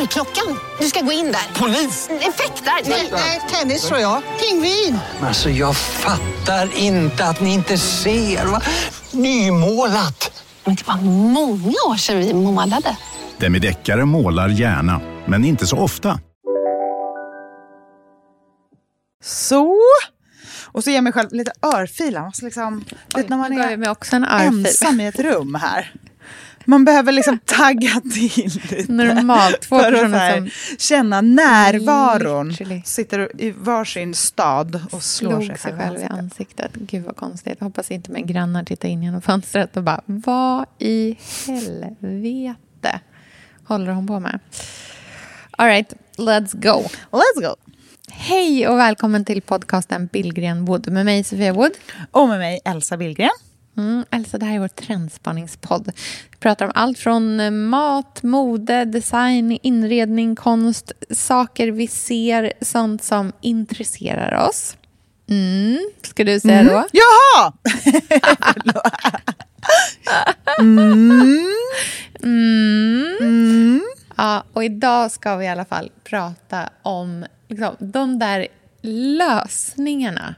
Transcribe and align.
Dörrklockan. 0.00 0.58
Du 0.80 0.86
ska 0.86 1.00
gå 1.00 1.12
in 1.12 1.24
där. 1.24 1.60
Polis? 1.60 2.08
Effektar? 2.10 2.90
Nej, 3.12 3.40
tennis 3.50 3.88
tror 3.88 4.00
jag. 4.00 4.22
Pingvin. 4.40 4.98
Alltså 5.22 5.50
jag 5.50 5.76
fattar 5.76 6.76
inte 6.78 7.24
att 7.24 7.40
ni 7.40 7.54
inte 7.54 7.78
ser. 7.78 8.46
Va? 8.46 8.62
Nymålat! 9.12 10.44
Men 10.64 10.74
det 10.74 10.86
var 10.86 10.96
många 11.02 11.74
år 11.88 11.96
sedan 11.96 12.18
vi 12.18 12.34
målade. 12.34 12.96
Demideckare 13.38 14.04
målar 14.04 14.48
gärna, 14.48 15.00
men 15.26 15.44
inte 15.44 15.66
så 15.66 15.76
ofta. 15.76 16.20
Så. 19.24 19.76
Och 20.64 20.84
så 20.84 20.90
ger 20.90 20.96
jag 20.96 21.04
mig 21.04 21.12
själv 21.12 21.32
lite 21.32 21.52
örfilar. 21.62 22.24
Måste 22.24 22.44
liksom, 22.44 22.84
vet, 23.14 23.28
när 23.28 23.36
man 23.36 23.52
jag 23.52 23.72
är 23.72 23.76
mig 23.76 23.90
också 23.90 24.16
en 24.16 24.24
örfil. 24.24 24.66
ensam 24.66 25.00
i 25.00 25.06
ett 25.06 25.18
rum 25.18 25.54
här. 25.54 25.94
Man 26.64 26.84
behöver 26.84 27.12
liksom 27.12 27.38
tagga 27.44 28.00
till 28.14 28.44
lite. 28.44 28.92
Normalt, 28.92 29.60
två 29.60 29.78
för 29.78 29.92
personer 29.92 30.18
här, 30.18 30.36
som 30.36 30.50
känna 30.78 31.20
närvaron. 31.20 32.48
Literally. 32.48 32.82
Sitter 32.84 33.42
i 33.42 33.50
varsin 33.50 34.14
stad 34.14 34.80
och 34.90 35.02
slår 35.02 35.30
slog 35.30 35.46
sig 35.46 35.58
sig 35.58 35.72
själv 35.72 36.00
i 36.00 36.04
ansiktet. 36.04 36.70
Gud 36.74 37.04
vad 37.04 37.16
konstigt. 37.16 37.60
Hoppas 37.60 37.90
inte 37.90 38.10
min 38.12 38.26
grannar 38.26 38.64
tittar 38.64 38.88
in 38.88 39.02
genom 39.02 39.22
fönstret 39.22 39.76
och 39.76 39.82
bara 39.82 40.00
vad 40.06 40.66
i 40.78 41.18
helvete 41.46 43.00
håller 43.64 43.92
hon 43.92 44.06
på 44.06 44.20
med? 44.20 44.40
All 45.50 45.66
right, 45.66 45.94
let's 46.16 46.56
go. 46.56 46.88
Let's 47.10 47.48
go! 47.48 47.56
Hej 48.10 48.68
och 48.68 48.78
välkommen 48.78 49.24
till 49.24 49.42
podcasten 49.42 50.06
Billgren 50.06 50.64
Wood 50.64 50.88
med 50.92 51.04
mig 51.04 51.24
Sofia 51.24 51.52
Wood. 51.52 51.72
Och 52.10 52.28
med 52.28 52.38
mig 52.38 52.60
Elsa 52.64 52.96
Billgren. 52.96 53.30
Mm, 53.76 54.04
Elsa, 54.10 54.38
det 54.38 54.46
här 54.46 54.54
är 54.54 54.58
vår 54.58 54.68
trendspaningspodd. 54.68 55.92
Vi 56.30 56.36
pratar 56.36 56.64
om 56.66 56.72
allt 56.74 56.98
från 56.98 57.40
eh, 57.40 57.50
mat, 57.50 58.22
mode, 58.22 58.84
design, 58.84 59.58
inredning, 59.62 60.36
konst, 60.36 60.92
saker 61.10 61.68
vi 61.68 61.86
ser, 61.86 62.52
sånt 62.60 63.04
som 63.04 63.32
intresserar 63.40 64.48
oss. 64.48 64.76
Mm, 65.30 65.90
ska 66.02 66.24
du 66.24 66.40
säga 66.40 66.62
då? 66.62 66.84
Jaha! 66.92 67.52
Ja, 74.16 74.44
och 74.52 74.64
idag 74.64 75.10
ska 75.10 75.36
vi 75.36 75.44
i 75.44 75.48
alla 75.48 75.64
fall 75.64 75.90
prata 76.04 76.68
om 76.82 77.26
liksom, 77.48 77.76
de 77.78 78.18
där 78.18 78.46
lösningarna 78.82 80.34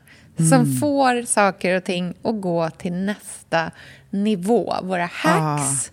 som 0.50 0.76
får 0.80 1.26
saker 1.26 1.76
och 1.76 1.84
ting 1.84 2.14
att 2.22 2.40
gå 2.40 2.70
till 2.70 2.92
nästa 2.92 3.70
nivå. 4.10 4.76
Våra 4.82 5.06
hacks, 5.12 5.90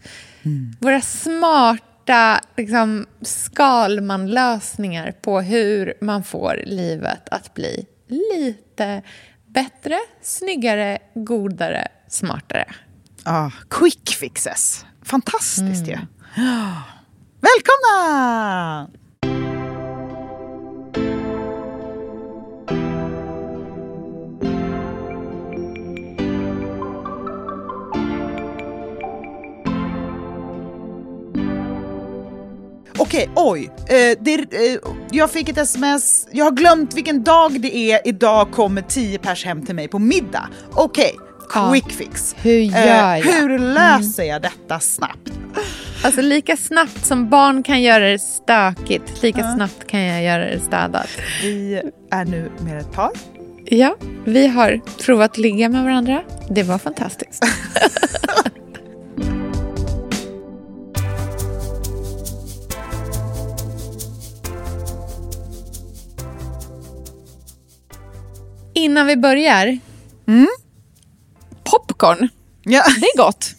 våra 0.79 1.01
smarta 1.01 2.41
liksom, 2.57 3.05
Skalman-lösningar 3.21 5.11
på 5.21 5.41
hur 5.41 5.93
man 6.01 6.23
får 6.23 6.61
livet 6.65 7.29
att 7.29 7.53
bli 7.53 7.85
lite 8.07 9.01
bättre, 9.47 9.99
snyggare, 10.21 10.97
godare, 11.13 11.87
smartare. 12.07 12.65
Ah, 13.23 13.51
quick 13.69 14.09
fixes. 14.09 14.85
Fantastiskt 15.03 15.87
ju. 15.87 15.97
Välkomna! 17.41 18.89
Okej, 32.99 33.29
oj. 33.35 33.69
Eh, 33.87 34.17
det, 34.21 34.33
eh, 34.33 34.79
jag 35.11 35.31
fick 35.31 35.49
ett 35.49 35.57
sms. 35.57 36.27
Jag 36.31 36.45
har 36.45 36.51
glömt 36.51 36.93
vilken 36.93 37.23
dag 37.23 37.61
det 37.61 37.75
är. 37.75 38.07
Idag 38.07 38.51
kommer 38.51 38.81
10 38.81 39.17
pers 39.19 39.45
hem 39.45 39.65
till 39.65 39.75
mig 39.75 39.87
på 39.87 39.99
middag. 39.99 40.47
Okej, 40.73 41.15
Ja. 41.53 41.69
quick 41.71 41.91
fix. 41.91 42.35
Hur 42.41 42.51
gör 42.59 42.85
jag? 42.85 43.17
Hur 43.17 43.59
löser 43.59 44.23
jag 44.23 44.41
detta 44.41 44.79
snabbt? 44.79 45.31
Alltså 46.03 46.21
lika 46.21 46.57
snabbt 46.57 47.05
som 47.05 47.29
barn 47.29 47.63
kan 47.63 47.81
göra 47.81 48.09
det 48.09 48.19
stökigt, 48.19 49.23
lika 49.23 49.53
snabbt 49.55 49.87
kan 49.87 49.99
jag 49.99 50.23
göra 50.23 50.45
det 50.45 50.59
städat. 50.59 51.07
Vi 51.41 51.81
är 52.11 52.25
nu 52.25 52.51
med 52.59 52.77
ett 52.79 52.91
par. 52.91 53.11
Ja, 53.65 53.95
vi 54.25 54.47
har 54.47 54.81
provat 55.05 55.31
att 55.31 55.37
ligga 55.37 55.69
med 55.69 55.83
varandra. 55.83 56.21
Det 56.49 56.63
var 56.63 56.77
fantastiskt. 56.77 57.45
Innan 68.83 69.07
vi 69.07 69.17
börjar. 69.17 69.79
Popcorn, 71.63 72.29
Ja. 72.63 72.83
det 72.99 73.05
är 73.05 73.17
gott. 73.17 73.55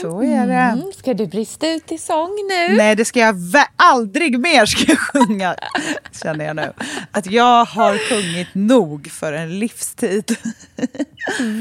Så 0.00 0.22
är 0.22 0.46
det. 0.46 0.54
Mm, 0.54 0.92
ska 0.98 1.14
du 1.14 1.26
brista 1.26 1.68
ut 1.68 1.92
i 1.92 1.98
sång 1.98 2.30
nu? 2.50 2.76
Nej, 2.76 2.96
det 2.96 3.04
ska 3.04 3.20
jag 3.20 3.36
aldrig 3.76 4.38
mer 4.40 4.66
ska 4.66 4.84
jag 4.92 4.98
sjunga, 4.98 5.56
känner 6.22 6.44
jag 6.44 6.56
nu. 6.56 6.72
Att 7.10 7.26
jag 7.30 7.64
har 7.64 7.98
sjungit 8.08 8.48
nog 8.52 9.10
för 9.10 9.32
en 9.32 9.58
livstid. 9.58 10.36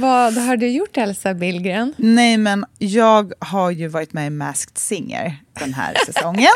Vad 0.01 0.33
har 0.37 0.57
du 0.57 0.67
gjort 0.69 0.97
Elsa 0.97 1.33
Billgren? 1.33 1.93
Nej, 1.97 2.37
men 2.37 2.65
jag 2.77 3.33
har 3.39 3.71
ju 3.71 3.87
varit 3.87 4.13
med 4.13 4.27
i 4.27 4.29
Masked 4.29 4.77
Singer 4.77 5.37
den 5.59 5.73
här 5.73 5.95
säsongen. 6.05 6.51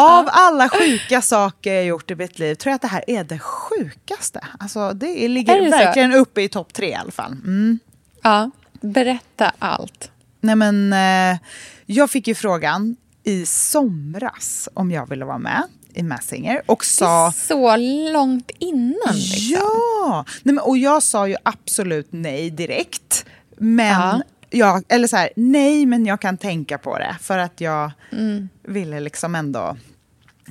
Av 0.00 0.28
alla 0.32 0.68
sjuka 0.68 1.22
saker 1.22 1.74
jag 1.74 1.84
gjort 1.84 2.10
i 2.10 2.14
mitt 2.14 2.38
liv 2.38 2.54
tror 2.54 2.70
jag 2.70 2.74
att 2.74 2.82
det 2.82 2.88
här 2.88 3.04
är 3.06 3.24
det 3.24 3.38
sjukaste. 3.38 4.40
Alltså, 4.58 4.92
det 4.92 5.28
ligger 5.28 5.56
Är 5.56 5.60
det 5.60 5.70
så? 5.70 5.76
verkligen 5.78 6.12
uppe 6.14 6.42
i 6.42 6.48
topp 6.48 6.72
tre 6.72 6.88
i 6.90 6.94
alla 6.94 7.10
fall. 7.12 7.32
Mm. 7.32 7.78
Ja, 8.22 8.50
berätta 8.80 9.52
allt. 9.58 10.10
Nej, 10.40 10.56
men, 10.56 10.92
eh, 10.92 11.38
jag 11.86 12.10
fick 12.10 12.28
ju 12.28 12.34
frågan 12.34 12.96
i 13.24 13.46
somras 13.46 14.68
om 14.74 14.90
jag 14.90 15.08
ville 15.08 15.24
vara 15.24 15.38
med 15.38 15.62
i 15.94 16.02
Masked 16.02 16.24
Singer 16.28 16.62
och 16.66 16.84
sa... 16.84 17.32
Så 17.36 17.76
långt 18.12 18.50
innan 18.58 19.14
liksom. 19.14 19.56
Ja! 19.58 20.24
Nej, 20.42 20.54
men, 20.54 20.64
och 20.64 20.78
jag 20.78 21.02
sa 21.02 21.28
ju 21.28 21.36
absolut 21.42 22.08
nej 22.10 22.50
direkt. 22.50 23.24
Men, 23.58 23.86
Ja. 24.00 24.22
jag, 24.50 24.82
eller 24.88 25.08
så 25.08 25.16
här, 25.16 25.30
nej 25.36 25.86
men 25.86 26.06
jag 26.06 26.20
kan 26.20 26.38
tänka 26.38 26.78
på 26.78 26.98
det. 26.98 27.16
För 27.20 27.38
att 27.38 27.60
jag 27.60 27.90
Mm. 28.12 28.48
ville 28.62 29.00
liksom 29.00 29.34
ändå... 29.34 29.76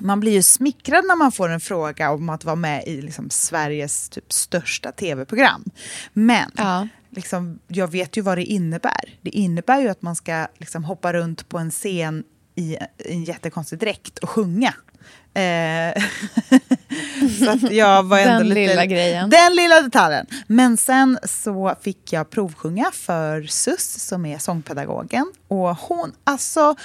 Man 0.01 0.19
blir 0.19 0.31
ju 0.31 0.43
smickrad 0.43 1.05
när 1.07 1.15
man 1.15 1.31
får 1.31 1.49
en 1.49 1.59
fråga 1.59 2.11
om 2.11 2.29
att 2.29 2.45
vara 2.45 2.55
med 2.55 2.83
i 2.87 3.01
liksom 3.01 3.29
Sveriges 3.29 4.09
typ 4.09 4.33
största 4.33 4.91
tv-program. 4.91 5.63
Men 6.13 6.51
Ja. 6.55 6.87
liksom, 7.09 7.59
jag 7.67 7.91
vet 7.91 8.17
ju 8.17 8.21
vad 8.21 8.37
det 8.37 8.43
innebär. 8.45 9.17
Det 9.21 9.29
innebär 9.29 9.81
ju 9.81 9.89
att 9.89 10.01
man 10.01 10.15
ska 10.15 10.47
liksom, 10.57 10.83
hoppa 10.83 11.13
runt 11.13 11.49
på 11.49 11.57
en 11.57 11.71
scen 11.71 12.23
i, 12.55 12.77
en 12.97 13.23
jättekonstig 13.23 13.79
dräkt 13.79 14.19
och 14.19 14.29
sjunga. 14.29 14.73
Eh, 15.33 16.03
så 17.39 17.67
jag 17.71 18.03
var 18.03 18.19
ändå 18.19 18.37
Den 18.37 18.47
lite, 18.47 18.69
lilla 18.69 18.85
grejen. 18.85 19.29
Den 19.29 19.55
lilla 19.55 19.81
detaljen. 19.81 20.25
Men 20.47 20.77
sen 20.77 21.19
så 21.23 21.75
fick 21.81 22.13
jag 22.13 22.29
provsjunga 22.29 22.91
för 22.93 23.43
Sus 23.43 24.07
som 24.07 24.25
är 24.25 24.37
sångpedagogen. 24.37 25.31
Och 25.47 25.75
hon, 25.75 26.13
alltså 26.23 26.75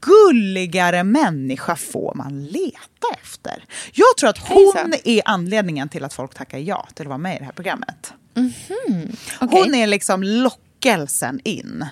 gulligare 0.00 1.04
människa 1.04 1.76
får 1.76 2.12
man 2.14 2.44
leta 2.44 3.06
efter. 3.22 3.64
Jag 3.92 4.16
tror 4.18 4.30
att 4.30 4.38
hon 4.38 4.92
är 5.04 5.22
anledningen 5.24 5.88
till 5.88 6.04
att 6.04 6.12
folk 6.12 6.34
tackar 6.34 6.58
ja 6.58 6.88
till 6.94 7.04
att 7.04 7.08
vara 7.08 7.18
med 7.18 7.36
i 7.36 7.38
det 7.38 7.44
här 7.44 7.52
programmet. 7.52 8.12
Okej. 9.40 9.60
Hon 9.62 9.74
är 9.74 9.86
liksom 9.86 10.22
lockelsen 10.22 11.40
in. 11.44 11.84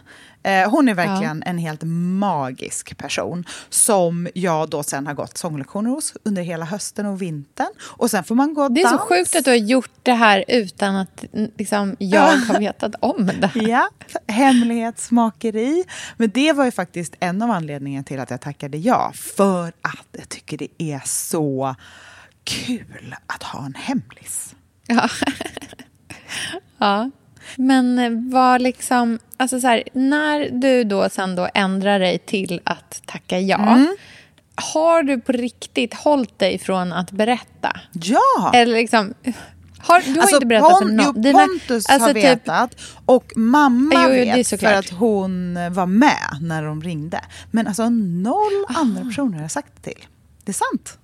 Eh, 0.45 0.71
hon 0.71 0.89
är 0.89 0.95
verkligen 0.95 1.43
en 1.43 1.59
helt 1.59 1.83
magisk 2.19 2.97
person 2.99 3.45
som 3.69 4.29
jag 4.35 4.71
då 4.71 4.83
sen 4.83 5.07
har 5.07 5.15
gått 5.15 5.39
sånglektioner 5.39 5.91
hos 5.91 6.15
under 6.23 6.43
hela 6.43 6.65
hösten 6.65 7.07
och 7.07 7.23
vintern. 7.23 7.73
Och 7.81 8.11
sen 8.11 8.25
får 8.25 8.35
man 8.35 8.55
gå 8.55 8.69
Det 8.69 8.81
är 8.81 8.89
så 8.89 8.97
dans. 8.97 9.09
sjukt 9.09 9.37
att 9.37 9.45
du 9.45 9.51
har 9.51 9.57
gjort 9.57 9.91
det 10.03 10.13
här 10.13 10.45
utan 10.49 10.97
att 10.97 11.25
liksom, 11.57 11.97
jag 11.99 12.37
har 12.37 12.59
vetat 12.59 12.95
om 13.01 13.27
det. 13.27 13.51
Ja, 13.69 13.89
hemlighetsmakeri. 14.29 15.85
Men 16.17 16.31
det 16.31 16.53
var 16.53 16.65
ju 16.65 16.71
faktiskt 16.71 17.15
en 17.21 17.43
av 17.43 17.51
anledningarna 17.51 18.05
till 18.05 18.21
att 18.21 18.31
jag 18.31 18.41
tackade 18.41 18.79
ja. 18.79 19.13
För 19.15 19.69
att 19.69 20.07
jag 20.13 20.29
tycker 20.29 20.59
det 20.59 20.69
är 20.79 21.03
så 21.05 21.75
kul 22.45 23.15
att 23.27 23.43
ha 23.43 23.65
en 23.67 23.75
hemlis. 23.75 24.55
Ja. 24.87 25.09
ja. 26.79 27.11
Men 27.57 27.99
eh, 27.99 28.11
vad 28.33 28.63
liksom, 28.63 29.19
alltså 29.37 29.61
så 29.61 29.67
här, 29.67 29.83
när 29.93 30.51
du 30.51 30.85
då 30.85 31.09
sen 31.09 31.37
då 31.37 31.49
ändrar 31.55 31.99
dig 31.99 32.19
till 32.19 32.61
att 32.65 33.03
tacka 33.07 33.41
ja, 33.41 33.75
mm. 33.75 33.97
har 34.55 35.03
du 35.03 35.21
på 35.21 35.33
riktigt 35.33 35.95
hållit 35.95 36.39
dig 36.39 36.59
från 36.59 36.93
att 36.93 37.11
berätta? 37.11 37.81
Ja! 37.93 38.53
Eller 38.55 38.75
liksom, 38.75 39.15
har, 39.79 40.01
du 40.01 40.11
har 40.11 40.19
alltså, 40.19 40.37
inte 40.37 40.47
berättat 40.47 40.71
Pon, 40.71 40.89
för 40.89 40.95
någon? 40.95 41.23
Jo, 41.25 41.33
Pontus 41.33 41.87
alltså, 41.87 42.09
har 42.09 42.15
typ, 42.15 42.25
vetat 42.25 42.77
och 43.07 43.33
mamma 43.37 44.05
jo, 44.05 44.11
vet 44.11 44.61
för 44.61 44.73
att 44.73 44.91
hon 44.91 45.55
var 45.71 45.87
med 45.87 46.39
när 46.41 46.65
de 46.65 46.83
ringde. 46.83 47.21
Men 47.51 47.67
alltså 47.67 47.89
noll 47.89 48.65
ah. 48.69 48.81
andra 48.81 49.05
personer 49.05 49.39
har 49.39 49.49
sagt 49.49 49.73
det 49.77 49.91
till. 49.91 50.07
Det 50.45 50.51
är 50.51 50.71
sant. 50.73 50.99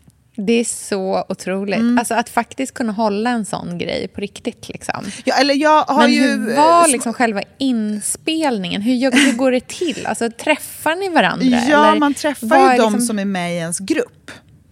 Det 0.46 0.52
är 0.52 0.64
så 0.64 1.25
otroligt. 1.28 1.78
Mm. 1.78 1.98
Alltså 1.98 2.14
att 2.14 2.28
faktiskt 2.28 2.75
kunna 2.75 2.92
hålla 2.92 3.31
en 3.31 3.44
sån 3.44 3.78
grej 3.78 4.08
på 4.08 4.20
riktigt. 4.20 4.69
Liksom. 4.69 5.04
Ja, 5.25 5.34
eller 5.34 5.54
jag 5.54 5.82
har 5.82 6.02
Men 6.02 6.12
ju... 6.12 6.22
hur 6.22 6.56
var 6.56 6.88
liksom 6.88 7.12
själva 7.12 7.42
inspelningen? 7.58 8.82
Hur, 8.82 9.26
hur 9.26 9.32
går 9.32 9.52
det 9.52 9.69
till? 9.69 10.06
Alltså, 10.06 10.31
träffar 10.31 10.96
ni 10.96 11.08
varandra? 11.08 11.46
Ja, 11.46 11.88
eller 11.88 12.00
man 12.00 12.14
träffar 12.14 12.72
ju 12.72 12.78
de 12.78 12.92
liksom... 12.92 13.00
som 13.00 13.19
är 13.19 13.25
med 13.25 13.52
i 13.52 13.56
ens 13.56 13.78
grupp. 13.78 14.31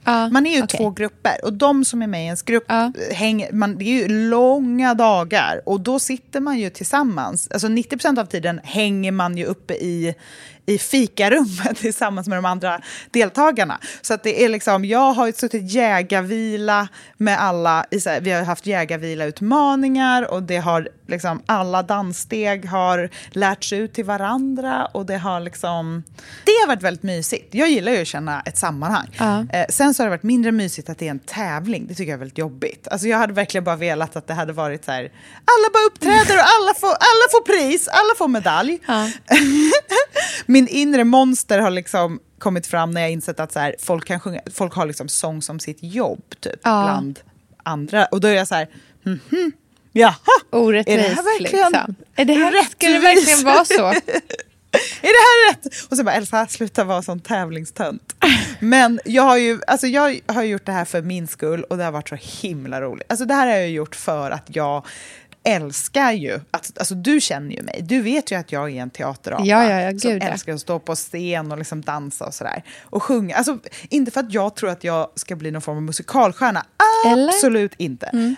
Ja, 0.09 0.29
man 0.29 0.47
är 0.47 0.57
ju 0.57 0.63
okay. 0.63 0.79
två 0.79 0.91
grupper 0.91 1.45
och 1.45 1.53
de 1.53 1.85
som 1.85 2.03
är 2.03 2.07
med 2.07 2.23
i 2.23 2.25
ens 2.25 2.43
grupp, 2.43 2.65
ja. 2.69 2.93
hänger, 3.13 3.53
man, 3.53 3.79
det 3.79 3.85
är 3.85 4.03
ju 4.03 4.09
långa 4.09 4.95
dagar 4.95 5.61
och 5.67 5.81
då 5.81 5.99
sitter 5.99 6.41
man 6.41 6.59
ju 6.59 6.71
tillsammans. 6.71 7.49
Alltså 7.51 7.69
90% 7.69 8.21
av 8.21 8.25
tiden 8.25 8.61
hänger 8.65 9.13
man 9.13 9.37
ju 9.37 9.45
uppe 9.45 9.75
i, 9.75 10.15
i 10.69 10.79
fikarummet 10.79 11.77
tillsammans 11.81 12.29
med 12.29 12.39
de 12.39 12.45
andra 12.45 12.81
deltagarna. 13.11 13.79
Så 14.03 14.15
att 14.15 14.23
det 14.23 14.45
är 14.45 14.49
liksom, 14.49 14.85
jag 14.85 15.13
har 15.13 15.33
suttit 15.33 15.73
jägarvila 15.73 16.89
med 17.17 17.41
alla, 17.41 17.87
här, 18.07 18.21
vi 18.21 18.31
har 18.31 18.43
haft 18.43 18.67
jägarvila-utmaningar 18.67 20.31
och 20.31 20.43
det 20.43 20.57
har 20.57 20.89
liksom, 21.07 21.43
alla 21.47 21.83
danssteg 21.83 22.65
har 22.67 23.11
lärts 23.31 23.73
ut 23.73 23.93
till 23.93 24.05
varandra 24.05 24.87
och 24.87 25.07
det 25.07 25.19
har 25.19 25.41
liksom, 25.41 26.03
det 26.45 26.53
har 26.53 26.67
varit 26.67 26.83
väldigt 26.83 27.03
mysigt. 27.03 27.55
Jag 27.55 27.71
gillar 27.71 27.93
ju 27.93 28.03
att 28.03 28.09
känna 28.09 28.41
ett 28.41 28.59
sammanhang. 28.59 29.09
Uh. 29.21 29.41
Eh, 29.51 29.67
sen 29.69 29.95
så 29.95 30.03
har 30.03 30.07
det 30.07 30.11
varit 30.11 30.23
mindre 30.23 30.53
mysigt 30.53 30.89
att 30.89 30.99
det 30.99 31.07
är 31.07 31.11
en 31.11 31.19
tävling, 31.19 31.87
det 31.87 31.95
tycker 31.95 32.11
jag 32.11 32.17
är 32.17 32.19
väldigt 32.19 32.39
jobbigt. 32.39 32.89
Alltså 32.89 33.09
jag 33.09 33.19
hade 33.19 33.33
verkligen 33.33 33.65
bara 33.65 33.77
velat 33.77 34.17
att 34.17 34.27
det 34.27 34.35
hade 34.35 34.53
varit 34.53 34.85
så 34.85 34.93
här, 34.93 35.03
alla 35.45 35.69
bara 35.73 35.87
uppträder 35.87 36.37
och 36.37 36.49
alla 36.57 36.75
får, 36.75 36.89
alla 36.89 37.27
får 37.31 37.45
pris, 37.45 37.89
alla 37.89 38.15
får 38.19 38.29
medalj. 38.29 38.79
Uh. 38.89 39.07
min 40.59 40.69
inre 40.69 41.05
monster 41.05 41.59
har 41.59 41.71
liksom 41.71 42.21
kommit 42.39 42.67
fram 42.67 42.91
när 42.91 43.01
jag 43.01 43.11
insett 43.11 43.41
att 43.41 43.53
så 43.53 43.59
här, 43.59 43.77
folk, 43.79 44.07
kan 44.07 44.21
sjunga, 44.21 44.41
folk 44.55 44.75
har 44.75 44.87
liksom 44.87 45.09
sång 45.09 45.43
som 45.43 45.61
sitt 45.61 45.79
jobb 45.81 46.23
typ, 46.41 46.61
ja. 46.63 46.83
bland 46.85 47.21
andra. 47.63 48.05
Och 48.05 48.21
då 48.21 48.29
är 48.29 48.33
jag 48.33 48.49
så 48.49 48.55
här, 48.55 48.69
mm 49.07 49.21
-hmm, 49.31 49.53
jaha, 49.93 50.15
Orättvist, 50.51 50.99
är 50.99 51.03
det 51.03 51.15
här 51.15 51.23
verkligen 51.23 51.73
liksom. 51.73 51.95
är 52.17 52.25
det 52.25 52.33
här, 52.33 52.53
rättvist? 52.53 52.73
Ska 52.73 52.89
det 52.89 52.99
verkligen 52.99 53.45
vara 53.45 53.65
så? 53.65 53.87
är 55.03 55.03
det 55.03 55.25
här 55.29 55.53
rätt? 55.53 55.67
Och 55.91 55.97
så 55.97 56.05
bara, 56.05 56.15
Elsa, 56.15 56.47
sluta 56.47 56.85
vara 56.85 57.03
sån 57.03 57.21
tävlingstönt. 57.21 58.15
Men 58.61 59.01
jag 59.05 59.23
har 59.23 59.37
ju 59.37 59.61
alltså 59.67 59.87
jag 59.87 60.21
har 60.27 60.43
gjort 60.43 60.67
det 60.67 60.73
här 60.73 60.85
för 60.85 61.03
min 61.03 61.29
skull 61.29 61.65
och 61.65 61.77
det 61.77 61.85
har 61.85 61.93
varit 61.93 62.09
så 62.09 62.19
himla 62.21 62.81
roligt. 62.81 63.07
Alltså 63.09 63.25
det 63.25 63.35
här 63.35 63.47
har 63.47 63.55
jag 63.55 63.71
gjort 63.71 63.97
för 63.97 64.31
att 64.31 64.47
jag 64.47 64.87
älskar 65.43 66.13
ju, 66.13 66.41
att, 66.51 66.79
alltså 66.79 66.95
du 66.95 67.21
känner 67.21 67.57
ju 67.57 67.63
mig, 67.63 67.81
du 67.83 68.03
vet 68.03 68.33
ju 68.33 68.37
att 68.37 68.53
jag 68.53 68.71
är 68.71 68.83
en 68.83 68.91
teaterapa 68.91 69.45
ja, 69.45 69.71
ja, 69.71 69.81
ja, 69.81 69.99
som 69.99 70.11
älskar 70.11 70.55
att 70.55 70.61
stå 70.61 70.79
på 70.79 70.95
scen 70.95 71.53
och 71.53 71.59
liksom 71.59 71.81
dansa 71.81 72.27
och 72.27 72.35
sådär. 72.35 72.63
Och 72.83 73.03
sjunga, 73.03 73.37
alltså 73.37 73.59
inte 73.89 74.11
för 74.11 74.21
att 74.21 74.33
jag 74.33 74.57
tror 74.57 74.71
att 74.71 74.85
jag 74.85 75.11
ska 75.15 75.37
bli 75.37 75.51
någon 75.51 75.63
form 75.63 75.77
av 75.77 75.83
musikalstjärna, 75.83 76.67
Eller? 77.07 77.29
absolut 77.29 77.73
inte. 77.77 78.07
Mm. 78.07 78.37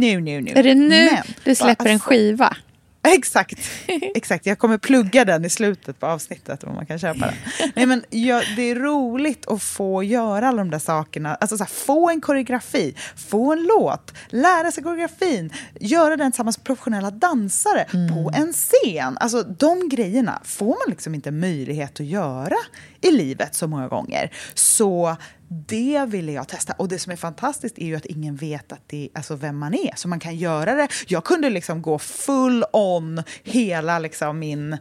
Nu, 0.00 0.20
nu, 0.20 0.40
nu. 0.40 0.52
Är 0.54 0.62
det 0.62 0.74
nu 0.74 0.88
Men, 0.88 1.24
du 1.44 1.54
släpper 1.54 1.84
bara, 1.84 1.90
en 1.90 2.00
skiva? 2.00 2.56
Exakt. 3.14 3.58
Exakt. 4.14 4.46
Jag 4.46 4.58
kommer 4.58 4.78
plugga 4.78 5.24
den 5.24 5.44
i 5.44 5.50
slutet 5.50 6.00
på 6.00 6.06
avsnittet 6.06 6.64
om 6.64 6.74
man 6.74 6.86
kan 6.86 6.98
köpa 6.98 7.26
den. 7.26 7.34
Nej, 7.74 7.86
men 7.86 8.04
jag, 8.10 8.44
det 8.56 8.62
är 8.62 8.74
roligt 8.74 9.48
att 9.48 9.62
få 9.62 10.02
göra 10.02 10.48
alla 10.48 10.58
de 10.58 10.70
där 10.70 10.78
sakerna. 10.78 11.34
Alltså 11.34 11.56
så 11.58 11.64
här, 11.64 11.70
få 11.70 12.10
en 12.10 12.20
koreografi, 12.20 12.94
få 13.16 13.52
en 13.52 13.62
låt, 13.62 14.14
lära 14.28 14.72
sig 14.72 14.82
koreografin, 14.82 15.52
göra 15.80 16.16
den 16.16 16.32
tillsammans 16.32 16.58
med 16.58 16.64
professionella 16.64 17.10
dansare 17.10 17.82
mm. 17.82 18.14
på 18.14 18.30
en 18.34 18.52
scen. 18.52 19.18
Alltså 19.20 19.42
de 19.42 19.88
grejerna 19.88 20.40
får 20.44 20.66
man 20.66 20.88
liksom 20.88 21.14
inte 21.14 21.30
möjlighet 21.30 22.00
att 22.00 22.06
göra 22.06 22.56
i 23.00 23.10
livet 23.10 23.54
så 23.54 23.66
många 23.66 23.88
gånger. 23.88 24.30
Så 24.54 25.16
det 25.48 26.04
ville 26.08 26.32
jag 26.32 26.48
testa. 26.48 26.72
Och 26.72 26.88
det 26.88 26.98
som 26.98 27.12
är 27.12 27.16
fantastiskt 27.16 27.78
är 27.78 27.86
ju 27.86 27.96
att 27.96 28.06
ingen 28.06 28.36
vet 28.36 28.72
att 28.72 28.82
det, 28.86 29.08
alltså 29.14 29.36
vem 29.36 29.58
man 29.58 29.74
är. 29.74 29.92
Så 29.96 30.08
man 30.08 30.20
kan 30.20 30.36
göra 30.36 30.74
det. 30.74 30.88
Jag 31.06 31.24
kunde 31.24 31.50
liksom 31.50 31.82
gå 31.82 31.98
full 31.98 32.64
on 32.72 33.22
hela 33.42 33.98
liksom 33.98 34.38
min 34.38 34.76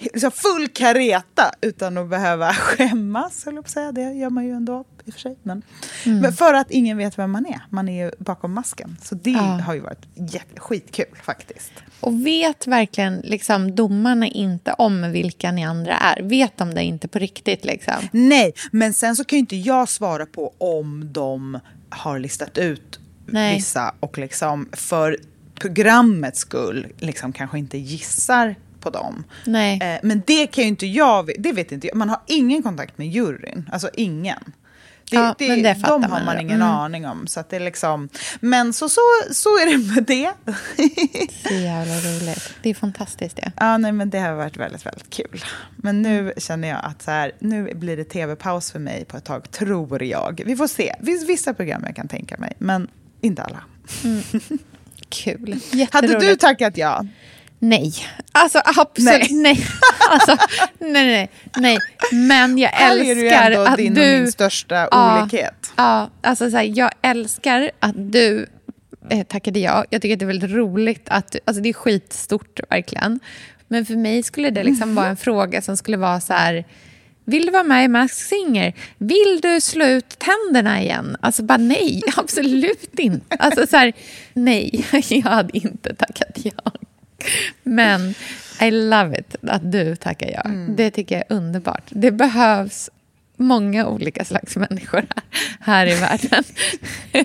liksom 0.00 0.30
full 0.30 0.68
kareta 0.68 1.52
utan 1.60 1.98
att 1.98 2.08
behöva 2.08 2.52
skämmas, 2.54 3.46
att 3.46 3.70
säga. 3.70 3.92
Det 3.92 4.12
gör 4.12 4.30
man 4.30 4.44
ju 4.44 4.52
ändå 4.52 4.84
i 5.04 5.10
och 5.10 5.14
för 5.14 5.20
sig. 5.20 5.36
Men, 5.42 5.62
mm. 6.06 6.18
men, 6.18 6.32
för 6.32 6.54
att 6.54 6.70
ingen 6.70 6.96
vet 6.96 7.18
vem 7.18 7.30
man 7.30 7.46
är. 7.46 7.60
Man 7.70 7.88
är 7.88 8.04
ju 8.04 8.10
bakom 8.18 8.52
masken. 8.52 8.96
Så 9.02 9.14
det 9.14 9.30
ja. 9.30 9.40
har 9.40 9.74
ju 9.74 9.80
varit 9.80 10.06
skitkul 10.56 11.16
faktiskt. 11.22 11.72
Och 12.00 12.26
vet 12.26 12.66
verkligen 12.66 13.16
liksom, 13.16 13.74
domarna 13.74 14.26
inte 14.26 14.72
om 14.72 15.12
vilka 15.12 15.52
ni 15.52 15.64
andra 15.64 15.96
är? 15.96 16.22
Vet 16.22 16.56
de 16.56 16.74
det 16.74 16.82
inte 16.82 17.08
på 17.08 17.18
riktigt? 17.18 17.64
Liksom? 17.64 18.08
Nej, 18.12 18.52
men 18.72 18.94
sen 18.94 19.16
så 19.16 19.24
kan 19.24 19.36
ju 19.36 19.40
inte 19.40 19.56
jag 19.56 19.88
svara 19.88 20.26
på 20.26 20.54
om 20.58 21.12
de 21.12 21.58
har 21.88 22.18
listat 22.18 22.58
ut 22.58 23.00
Nej. 23.26 23.54
vissa 23.54 23.94
och 24.00 24.18
liksom 24.18 24.68
för 24.72 25.16
programmets 25.54 26.40
skull 26.40 26.86
liksom 26.98 27.32
kanske 27.32 27.58
inte 27.58 27.78
gissar 27.78 28.54
på 28.80 28.90
dem. 28.90 29.24
Nej. 29.46 29.78
Eh, 29.82 29.98
men 30.02 30.22
det 30.26 30.46
kan 30.46 30.64
ju 30.64 30.68
inte 30.68 30.86
jag, 30.86 31.30
det 31.38 31.52
vet 31.52 31.72
inte 31.72 31.86
jag. 31.86 31.96
Man 31.96 32.08
har 32.08 32.20
ingen 32.26 32.62
kontakt 32.62 32.98
med 32.98 33.08
juryn, 33.08 33.70
alltså 33.72 33.90
ingen. 33.94 34.52
Det, 35.10 35.16
ja, 35.16 35.34
det, 35.38 35.48
men 35.48 35.62
det 35.62 35.76
de 35.86 36.04
har 36.04 36.24
man 36.24 36.40
ingen 36.40 36.62
mm. 36.62 36.68
aning 36.68 37.06
om. 37.06 37.26
Så 37.26 37.44
det 37.50 37.56
är 37.56 37.60
liksom, 37.60 38.08
men 38.40 38.72
så, 38.72 38.88
så, 38.88 39.00
så 39.32 39.48
är 39.48 39.66
det 39.66 39.94
med 39.94 40.04
det. 40.04 40.32
så 41.48 41.54
jävla 41.54 41.94
roligt. 41.94 42.54
Det 42.62 42.70
är 42.70 42.74
fantastiskt. 42.74 43.38
Ja. 43.42 43.50
ja, 43.56 43.78
nej, 43.78 43.92
men 43.92 44.10
det 44.10 44.18
har 44.18 44.32
varit 44.32 44.56
väldigt, 44.56 44.86
väldigt 44.86 45.10
kul. 45.10 45.44
Men 45.76 46.02
nu 46.02 46.18
mm. 46.18 46.32
känner 46.36 46.68
jag 46.68 46.78
att 46.82 47.02
så 47.02 47.10
här, 47.10 47.32
nu 47.38 47.74
blir 47.74 47.96
det 47.96 48.04
tv-paus 48.04 48.72
för 48.72 48.78
mig 48.78 49.04
på 49.04 49.16
ett 49.16 49.24
tag, 49.24 49.50
tror 49.50 50.02
jag. 50.02 50.42
Vi 50.46 50.56
får 50.56 50.66
se. 50.66 50.94
Det 51.00 51.06
finns 51.06 51.28
vissa 51.28 51.54
program 51.54 51.82
jag 51.86 51.96
kan 51.96 52.08
tänka 52.08 52.36
mig, 52.38 52.52
men 52.58 52.88
inte 53.20 53.42
alla. 53.42 53.64
Mm. 54.04 54.22
Kul. 55.08 55.60
Hade 55.90 56.18
du 56.18 56.36
tackat 56.36 56.76
ja? 56.76 57.04
Nej. 57.62 57.94
Alltså 58.32 58.62
absolut 58.76 59.30
nej. 59.30 59.30
nej. 59.30 59.66
Alltså, 60.10 60.36
nej, 60.78 61.06
nej, 61.06 61.30
nej. 61.56 61.78
Men 62.12 62.58
jag 62.58 62.68
Här 62.68 62.96
älskar 62.96 63.10
är 63.10 63.14
du 63.14 63.28
ändå 63.28 63.60
att 63.60 63.76
din 63.76 63.94
du... 63.94 64.14
och 64.14 64.20
min 64.20 64.32
största 64.32 64.88
ja, 64.90 65.22
olikhet. 65.22 65.72
Ja, 65.76 66.10
alltså 66.22 66.50
så 66.50 66.56
här, 66.56 66.72
jag 66.74 66.90
älskar 67.02 67.70
att 67.80 68.12
du 68.12 68.46
eh, 69.10 69.22
tackade 69.26 69.58
ja. 69.58 69.84
Jag 69.90 70.02
tycker 70.02 70.14
att 70.14 70.18
det 70.18 70.24
är 70.24 70.26
väldigt 70.26 70.50
roligt 70.50 71.08
att 71.08 71.36
alltså 71.44 71.62
det 71.62 71.68
är 71.68 71.72
skitstort 71.72 72.60
verkligen. 72.70 73.20
Men 73.68 73.86
för 73.86 73.96
mig 73.96 74.22
skulle 74.22 74.50
det 74.50 74.64
liksom 74.64 74.94
vara 74.94 75.06
en 75.06 75.16
fråga 75.16 75.62
som 75.62 75.76
skulle 75.76 75.96
vara 75.96 76.20
så 76.20 76.32
här 76.32 76.64
vill 77.24 77.46
du 77.46 77.52
vara 77.52 77.62
med 77.62 77.84
i 77.84 77.88
Mask 77.88 78.14
Singer? 78.14 78.74
Vill 78.98 79.38
du 79.42 79.60
slå 79.60 79.84
ut 79.84 80.18
tänderna 80.18 80.82
igen? 80.82 81.16
Alltså 81.20 81.42
bara 81.42 81.58
nej, 81.58 82.02
absolut 82.16 82.98
inte. 82.98 83.36
Alltså 83.36 83.66
så 83.66 83.76
här, 83.76 83.92
nej, 84.32 84.84
jag 85.08 85.22
hade 85.22 85.58
inte 85.58 85.94
tackat 85.94 86.38
ja. 86.42 86.72
Men 87.62 88.14
I 88.60 88.70
love 88.70 89.18
it 89.18 89.36
att 89.42 89.72
du 89.72 89.96
tackar 89.96 90.30
ja. 90.30 90.40
Mm. 90.40 90.76
Det 90.76 90.90
tycker 90.90 91.14
jag 91.14 91.24
är 91.28 91.36
underbart. 91.36 91.84
Det 91.88 92.10
behövs 92.10 92.90
många 93.40 93.86
olika 93.86 94.24
slags 94.24 94.56
människor 94.56 95.06
här, 95.60 95.86
i 95.86 95.94
världen. 95.94 96.44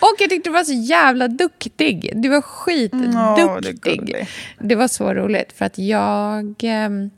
och 0.00 0.16
jag 0.18 0.30
tyckte 0.30 0.48
du 0.48 0.52
var 0.52 0.64
så 0.64 0.72
jävla 0.72 1.28
duktig. 1.28 2.12
Du 2.14 2.28
var 2.28 2.40
skitduktig. 2.40 3.92
Mm, 3.92 4.06
det, 4.06 4.26
det, 4.58 4.74
var 4.74 4.88
så 4.88 5.14
roligt, 5.14 5.52
för 5.52 5.64
att 5.64 5.78
jag... 5.78 6.54
Ehm, 6.62 7.10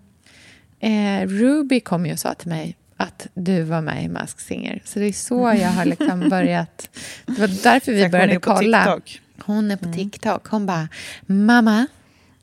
eh, 0.81 1.27
Ruby 1.27 1.81
kom 1.81 2.07
ju 2.07 2.13
och 2.13 2.19
sa 2.19 2.35
till 2.35 2.49
mig 2.49 2.77
att 2.97 3.27
du 3.35 3.63
var 3.63 3.81
med 3.81 4.05
i 4.05 4.09
Mask 4.09 4.41
Singer. 4.41 4.83
Så 4.85 4.99
det 4.99 5.05
är 5.05 5.13
så 5.13 5.55
jag 5.61 5.69
har 5.69 5.85
liksom 5.85 6.29
börjat... 6.31 6.89
Det 7.27 7.41
var 7.41 7.63
därför 7.63 7.93
vi 7.93 8.09
började 8.09 8.37
kolla. 8.37 8.85
TikTok. 8.85 9.21
Hon 9.45 9.71
är 9.71 9.77
på 9.77 9.85
mm. 9.85 9.97
TikTok. 9.97 10.47
Hon 10.47 10.67
bara, 10.67 10.89
mamma, 11.27 11.87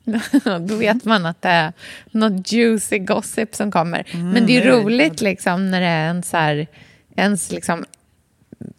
Då 0.60 0.76
vet 0.76 1.04
man 1.04 1.26
att 1.26 1.42
det 1.42 1.48
är 1.48 1.72
något 2.10 2.52
juicy 2.52 2.98
gossip 2.98 3.54
som 3.54 3.70
kommer. 3.70 4.06
Mm, 4.10 4.30
Men 4.30 4.46
det 4.46 4.56
är 4.56 4.70
roligt 4.70 5.20
liksom, 5.20 5.70
när 5.70 5.80
det 5.80 5.86
är 5.86 6.08
en 6.08 6.22
så 6.22 6.36
här, 6.36 6.66
ens 7.16 7.52
liksom, 7.52 7.84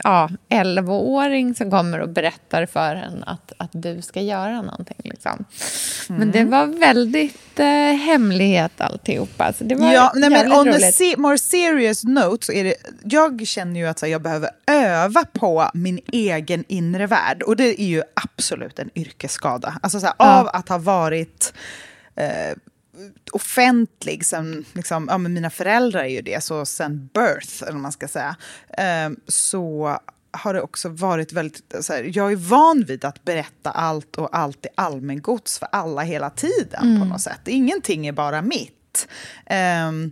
ja, 0.04 0.30
11-åring 0.50 1.56
som 1.56 1.72
kommer 1.72 2.00
och 2.00 2.10
berättar 2.10 2.66
för 2.66 2.96
en 2.96 3.24
att, 3.24 3.52
att 3.58 3.70
du 3.74 4.02
ska 4.02 4.22
göra 4.22 4.62
någonting. 4.62 4.98
Liksom. 5.04 5.46
Liksom. 5.48 6.16
Men 6.16 6.32
det 6.32 6.44
var 6.44 6.66
väldigt 6.66 7.60
eh, 7.60 7.66
hemlighet 8.06 8.82
alltihopa. 8.82 9.54
Så 9.54 9.64
det 9.64 9.76
var 9.76 9.94
Ja, 9.94 10.12
nej, 10.16 10.30
men 10.30 10.52
on 10.52 10.68
roligt. 10.68 10.96
se- 10.96 11.18
more 11.18 11.38
serious 11.38 12.04
note 12.04 12.46
så 12.46 12.52
är 12.52 12.64
det, 12.64 12.74
jag 13.04 13.48
känner 13.48 13.80
ju 13.80 13.86
att 13.88 14.02
här, 14.02 14.08
jag 14.10 14.22
behöver 14.22 14.50
öva 14.68 15.24
på 15.34 15.70
min 15.74 16.00
egen 16.12 16.64
inre 16.68 17.08
värld. 17.08 17.44
Och 17.44 17.56
det 17.56 17.82
är 17.82 17.86
ju 17.88 18.04
absolut 18.14 18.80
en 18.80 18.90
yrkesskada. 18.96 19.80
Alltså 19.82 20.00
så 20.00 20.06
här, 20.06 20.16
av 20.18 20.48
att 20.54 20.70
ha 20.70 20.78
varit 20.78 21.54
eh, 22.16 22.58
offentlig 23.32 24.26
sen, 24.26 24.66
liksom, 24.74 25.08
ja 25.10 25.18
men 25.18 25.34
mina 25.34 25.50
föräldrar 25.50 26.04
är 26.04 26.08
ju 26.08 26.22
det, 26.22 26.44
så 26.44 26.66
sen 26.66 27.10
birth, 27.14 27.64
eller 27.64 27.72
vad 27.72 27.82
man 27.82 27.92
ska 27.92 28.08
säga, 28.08 28.36
eh, 28.78 29.10
så 29.28 29.98
har 30.32 30.54
det 30.54 30.62
också 30.62 30.90
varit 30.90 31.34
väldigt, 31.34 31.76
så 31.82 31.94
här, 31.94 32.12
jag 32.14 32.32
är 32.32 32.36
van 32.36 32.84
vid 32.84 33.06
att 33.06 33.26
berätta 33.26 33.72
allt 33.72 34.16
och 34.16 34.38
allt 34.38 34.66
är 34.66 34.72
allmängods 34.76 35.60
för 35.60 35.68
alla 35.72 36.02
hela 36.02 36.30
tiden 36.30 37.00
på 37.00 37.06
något 37.06 37.22
sätt. 37.22 37.48
Ingenting 37.48 38.08
är 38.08 38.12
bara 38.12 38.42
mitt. 38.42 39.08
Ehm, 39.46 40.12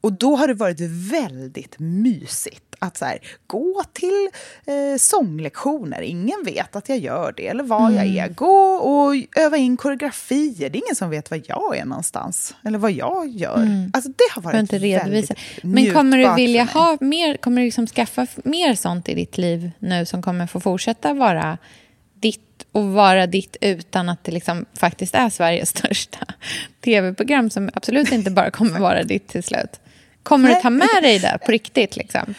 och 0.00 0.12
då 0.12 0.36
har 0.36 0.48
det 0.48 0.54
varit 0.54 0.80
väldigt 1.10 1.78
mysigt 1.78 2.73
att 2.84 2.96
så 2.96 3.04
här, 3.04 3.18
gå 3.46 3.82
till 3.92 4.28
eh, 4.66 4.98
sånglektioner. 4.98 6.02
Ingen 6.02 6.42
vet 6.44 6.76
att 6.76 6.88
jag 6.88 6.98
gör 6.98 7.34
det 7.36 7.46
eller 7.46 7.64
vad 7.64 7.92
jag 7.92 8.06
är. 8.06 8.28
Gå 8.28 8.74
och 8.74 9.14
öva 9.36 9.56
in 9.56 9.76
koreografier. 9.76 10.70
Det 10.70 10.78
är 10.78 10.82
ingen 10.86 10.96
som 10.96 11.10
vet 11.10 11.30
var 11.30 11.42
jag 11.46 11.76
är 11.76 11.84
någonstans 11.84 12.54
eller 12.64 12.78
vad 12.78 12.92
jag 12.92 13.28
gör. 13.28 13.88
Alltså, 13.92 14.10
det 14.10 14.34
har 14.34 14.42
varit 14.42 14.60
inte 14.60 14.78
redovisa. 14.78 15.34
Men 15.62 15.92
kommer 15.92 16.18
du 16.18 16.34
vilja 16.34 16.64
ha 16.64 16.96
mer, 17.00 17.36
kommer 17.36 17.60
du 17.60 17.64
liksom 17.64 17.86
skaffa 17.86 18.26
mer 18.44 18.74
sånt 18.74 19.08
i 19.08 19.14
ditt 19.14 19.38
liv 19.38 19.70
nu 19.78 20.06
som 20.06 20.22
kommer 20.22 20.46
få 20.46 20.60
fortsätta 20.60 21.14
vara 21.14 21.58
ditt 22.20 22.66
och 22.72 22.84
vara 22.84 23.26
ditt 23.26 23.56
utan 23.60 24.08
att 24.08 24.24
det 24.24 24.32
liksom 24.32 24.66
faktiskt 24.74 25.14
är 25.14 25.30
Sveriges 25.30 25.68
största 25.78 26.26
tv-program 26.84 27.50
som 27.50 27.70
absolut 27.74 28.12
inte 28.12 28.30
bara 28.30 28.50
kommer 28.50 28.80
vara 28.80 29.02
ditt 29.02 29.28
till 29.28 29.42
slut. 29.42 29.80
Kommer 30.22 30.48
du 30.48 30.60
ta 30.60 30.70
med 30.70 31.02
dig 31.02 31.18
det 31.18 31.38
på 31.46 31.52
riktigt? 31.52 31.96
Liksom? 31.96 32.34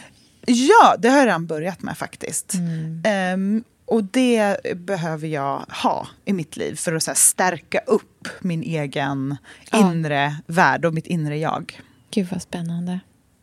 Ja, 0.46 0.96
det 1.00 1.10
har 1.10 1.18
jag 1.18 1.28
redan 1.28 1.46
börjat 1.46 1.82
med 1.82 1.98
faktiskt. 1.98 2.54
Mm. 2.54 3.02
Ehm, 3.06 3.64
och 3.86 4.04
det 4.04 4.58
behöver 4.75 5.28
jag 5.28 5.66
ha 5.84 6.08
i 6.25 6.34
mitt 6.34 6.58
liv 6.58 6.75
för 6.75 6.94
att 6.94 7.08
här, 7.08 7.14
stärka 7.14 7.80
upp 7.88 8.28
min 8.40 8.64
egen 8.64 9.38
inre 9.74 10.36
värld 10.48 10.86
och 10.86 10.94
mitt 10.94 11.08
inre 11.08 11.38
jag. 11.38 11.82
Gud, 12.12 12.28
vad 12.32 12.42
spännande. 12.42 13.00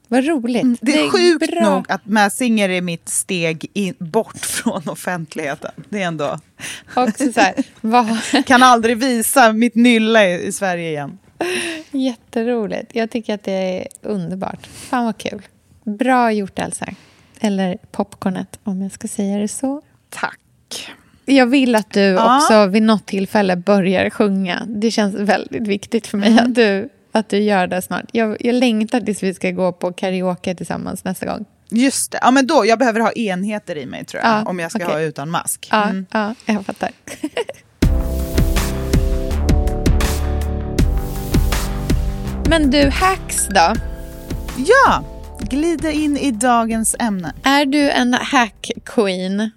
Vad 0.09 0.27
roligt. 0.27 0.63
Mm, 0.63 0.77
Det 0.81 0.93
är 1.01 1.11
sjukt 1.11 1.51
bra. 1.53 1.61
nog 1.71 1.91
att 1.91 2.07
Mäsinger 2.07 2.69
är 2.69 2.81
mitt 2.81 3.09
steg 3.09 3.67
in, 3.73 3.95
bort 3.99 4.39
från 4.47 4.89
offentligheten. 4.89 5.71
Det 5.89 6.03
är 6.03 6.07
ändå... 6.07 6.39
Också 6.95 7.33
så 7.33 7.41
här, 7.41 8.43
Kan 8.43 8.63
aldrig 8.63 8.97
visa 8.97 9.53
mitt 9.53 9.75
nylle 9.75 10.29
i, 10.29 10.47
i 10.47 10.53
Sverige 10.53 10.89
igen. 10.89 11.19
jätteroligt. 11.91 12.91
Jag 12.95 13.11
tycker 13.11 13.35
att 13.35 13.45
det 13.45 13.53
är 13.53 13.89
underbart. 14.03 14.67
Fan 14.67 15.05
vad 15.05 15.19
kul. 15.19 15.43
Bra 15.85 16.33
gjort, 16.33 16.59
Elsa. 16.59 16.87
Eller 17.41 17.79
popcornet, 17.93 18.59
om 18.65 18.83
jag 18.83 18.93
ska 18.93 19.09
säga 19.09 19.39
det 19.39 19.49
så. 19.49 19.83
Tack. 20.11 20.39
Jag 21.25 21.47
vill 21.47 21.75
att 21.75 21.91
du 21.93 22.01
Ja. 22.01 22.37
också 22.37 22.67
vid 22.67 22.83
något 22.83 23.07
tillfälle 23.07 23.57
börjar 23.57 24.11
sjunga. 24.11 24.63
Det 24.67 24.91
känns 24.91 25.15
väldigt 25.15 25.67
viktigt 25.69 26.07
för 26.07 26.19
mig 26.19 26.33
Mm. 26.33 26.45
att, 26.45 26.55
du, 26.55 26.89
att 27.13 27.29
du 27.29 27.39
gör 27.39 27.67
det 27.67 27.83
snart. 27.83 28.05
Jag, 28.13 28.37
jag 28.41 28.55
längtar 28.55 29.01
tills 29.01 29.23
vi 29.23 29.35
ska 29.35 29.51
gå 29.51 29.73
på 29.73 29.93
karaoke 29.93 30.55
tillsammans 30.55 31.05
nästa 31.05 31.27
gång. 31.27 31.45
Just 31.69 32.13
det. 32.13 32.19
Ja, 32.23 32.31
men 32.31 32.47
då, 32.47 32.67
jag 32.67 32.79
behöver 32.79 33.01
ha 33.01 33.13
enheter 33.13 33.77
i 33.79 33.87
mig 33.87 34.05
tror 34.05 34.23
jag, 34.23 34.33
Ja, 34.33 34.43
om 34.45 34.59
jag 34.59 34.71
ska 34.71 34.85
okej. 34.85 34.95
ha 34.95 35.01
utan 35.01 35.31
mask. 35.31 35.69
Ja, 35.71 35.83
Mm. 35.85 36.07
ja 36.13 36.35
jag 36.47 36.67
fattar. 36.67 36.91
Men 42.49 42.71
du, 42.71 42.89
hacks 42.91 43.47
då? 43.49 43.75
Ja, 44.57 45.05
glida 45.53 45.91
in 45.91 46.17
i 46.17 46.31
dagens 46.31 46.97
ämne. 46.99 47.33
Är 47.43 47.67
du 47.67 47.91
en 47.91 48.15
hack-queen? 48.15 49.51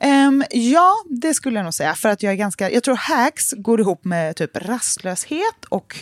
Ehm, 0.00 0.44
ja, 0.50 0.92
det 1.08 1.34
skulle 1.34 1.58
jag 1.58 1.64
nog 1.64 1.74
säga. 1.74 1.94
För 1.94 2.08
att 2.08 2.22
jag 2.22 2.32
är 2.32 2.36
ganska, 2.36 2.70
jag 2.70 2.82
tror 2.82 2.96
hacks 2.96 3.52
går 3.52 3.80
ihop 3.80 4.04
med 4.04 4.36
typ 4.36 4.56
rastlöshet 4.56 5.64
och 5.68 5.96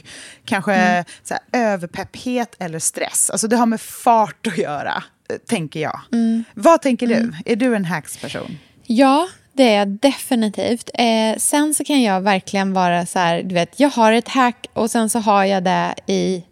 kanske 0.44 0.74
Mm. 0.74 1.04
här, 1.30 1.38
överpepphet 1.52 2.56
eller 2.58 2.78
stress. 2.78 3.30
Alltså 3.30 3.48
det 3.48 3.56
har 3.56 3.66
med 3.66 3.80
fart 3.80 4.46
att 4.46 4.58
göra, 4.58 5.02
tänker 5.48 5.80
jag. 5.80 6.00
Mm. 6.12 6.44
Vad 6.54 6.82
tänker 6.82 7.06
du? 7.06 7.32
Är 7.44 7.56
du 7.56 7.74
en 7.76 7.84
hacks-person? 7.84 8.58
Ja, 8.86 9.28
det 9.52 9.62
är 9.74 9.78
jag 9.78 9.88
definitivt. 9.88 10.90
Eh, 10.94 11.38
sen 11.38 11.74
så 11.74 11.84
kan 11.84 12.02
jag 12.02 12.20
verkligen 12.20 12.72
vara 12.72 13.06
så 13.06 13.18
här, 13.18 13.42
du 13.42 13.54
vet, 13.54 13.80
jag 13.80 13.90
har 13.90 14.12
ett 14.12 14.28
hack 14.28 14.66
och 14.72 14.90
sen 14.90 15.10
så 15.10 15.18
har 15.18 15.44
jag 15.44 15.64
det 15.64 15.94
i 16.06 16.44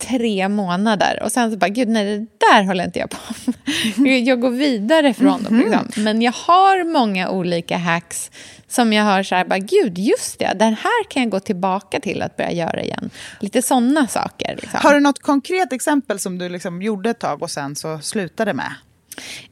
tre 0.00 0.48
månader 0.48 1.20
och 1.22 1.32
sen 1.32 1.50
så 1.50 1.56
bara, 1.56 1.68
gud 1.68 1.88
nej, 1.88 2.04
det 2.04 2.26
där 2.46 2.64
håller 2.64 2.84
inte 2.84 2.98
jag 2.98 3.10
på 3.10 3.18
med. 3.44 4.20
Jag 4.26 4.40
går 4.40 4.50
vidare 4.50 5.14
från 5.14 5.42
dem. 5.42 5.58
Liksom. 5.58 6.04
Men 6.04 6.22
jag 6.22 6.32
har 6.32 6.84
många 6.84 7.30
olika 7.30 7.76
hacks 7.76 8.30
som 8.68 8.92
jag 8.92 9.04
har 9.04 9.22
så 9.22 9.34
här, 9.34 9.44
bara, 9.44 9.58
gud 9.58 9.98
just 9.98 10.38
det, 10.38 10.52
den 10.56 10.74
här 10.74 11.04
kan 11.10 11.22
jag 11.22 11.30
gå 11.30 11.40
tillbaka 11.40 12.00
till 12.00 12.22
att 12.22 12.36
börja 12.36 12.52
göra 12.52 12.82
igen. 12.82 13.10
Lite 13.40 13.62
sådana 13.62 14.06
saker. 14.06 14.56
Liksom. 14.56 14.80
Har 14.82 14.94
du 14.94 15.00
något 15.00 15.18
konkret 15.18 15.72
exempel 15.72 16.18
som 16.18 16.38
du 16.38 16.48
liksom 16.48 16.82
gjorde 16.82 17.10
ett 17.10 17.18
tag 17.18 17.42
och 17.42 17.50
sen 17.50 17.76
så 17.76 17.98
slutade 17.98 18.54
med? 18.54 18.72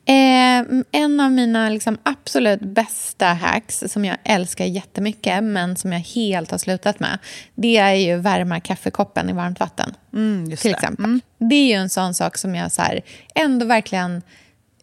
Eh, 0.04 0.82
en 0.92 1.20
av 1.20 1.32
mina 1.32 1.68
liksom, 1.68 1.98
absolut 2.02 2.60
bästa 2.60 3.26
hacks 3.26 3.84
som 3.86 4.04
jag 4.04 4.16
älskar 4.24 4.64
jättemycket 4.64 5.44
men 5.44 5.76
som 5.76 5.92
jag 5.92 6.00
helt 6.00 6.50
har 6.50 6.58
slutat 6.58 7.00
med 7.00 7.18
det 7.54 7.76
är 7.76 7.94
ju 7.94 8.16
värma 8.16 8.60
kaffekoppen 8.60 9.30
i 9.30 9.32
varmt 9.32 9.60
vatten. 9.60 9.94
Mm, 10.12 10.56
till 10.56 10.70
det. 10.70 10.76
exempel. 10.76 11.20
Det 11.38 11.54
är 11.54 11.66
ju 11.66 11.72
en 11.72 11.90
sån 11.90 12.14
sak 12.14 12.38
som 12.38 12.54
jag 12.54 12.72
så 12.72 12.82
här, 12.82 13.00
ändå 13.34 13.66
verkligen... 13.66 14.22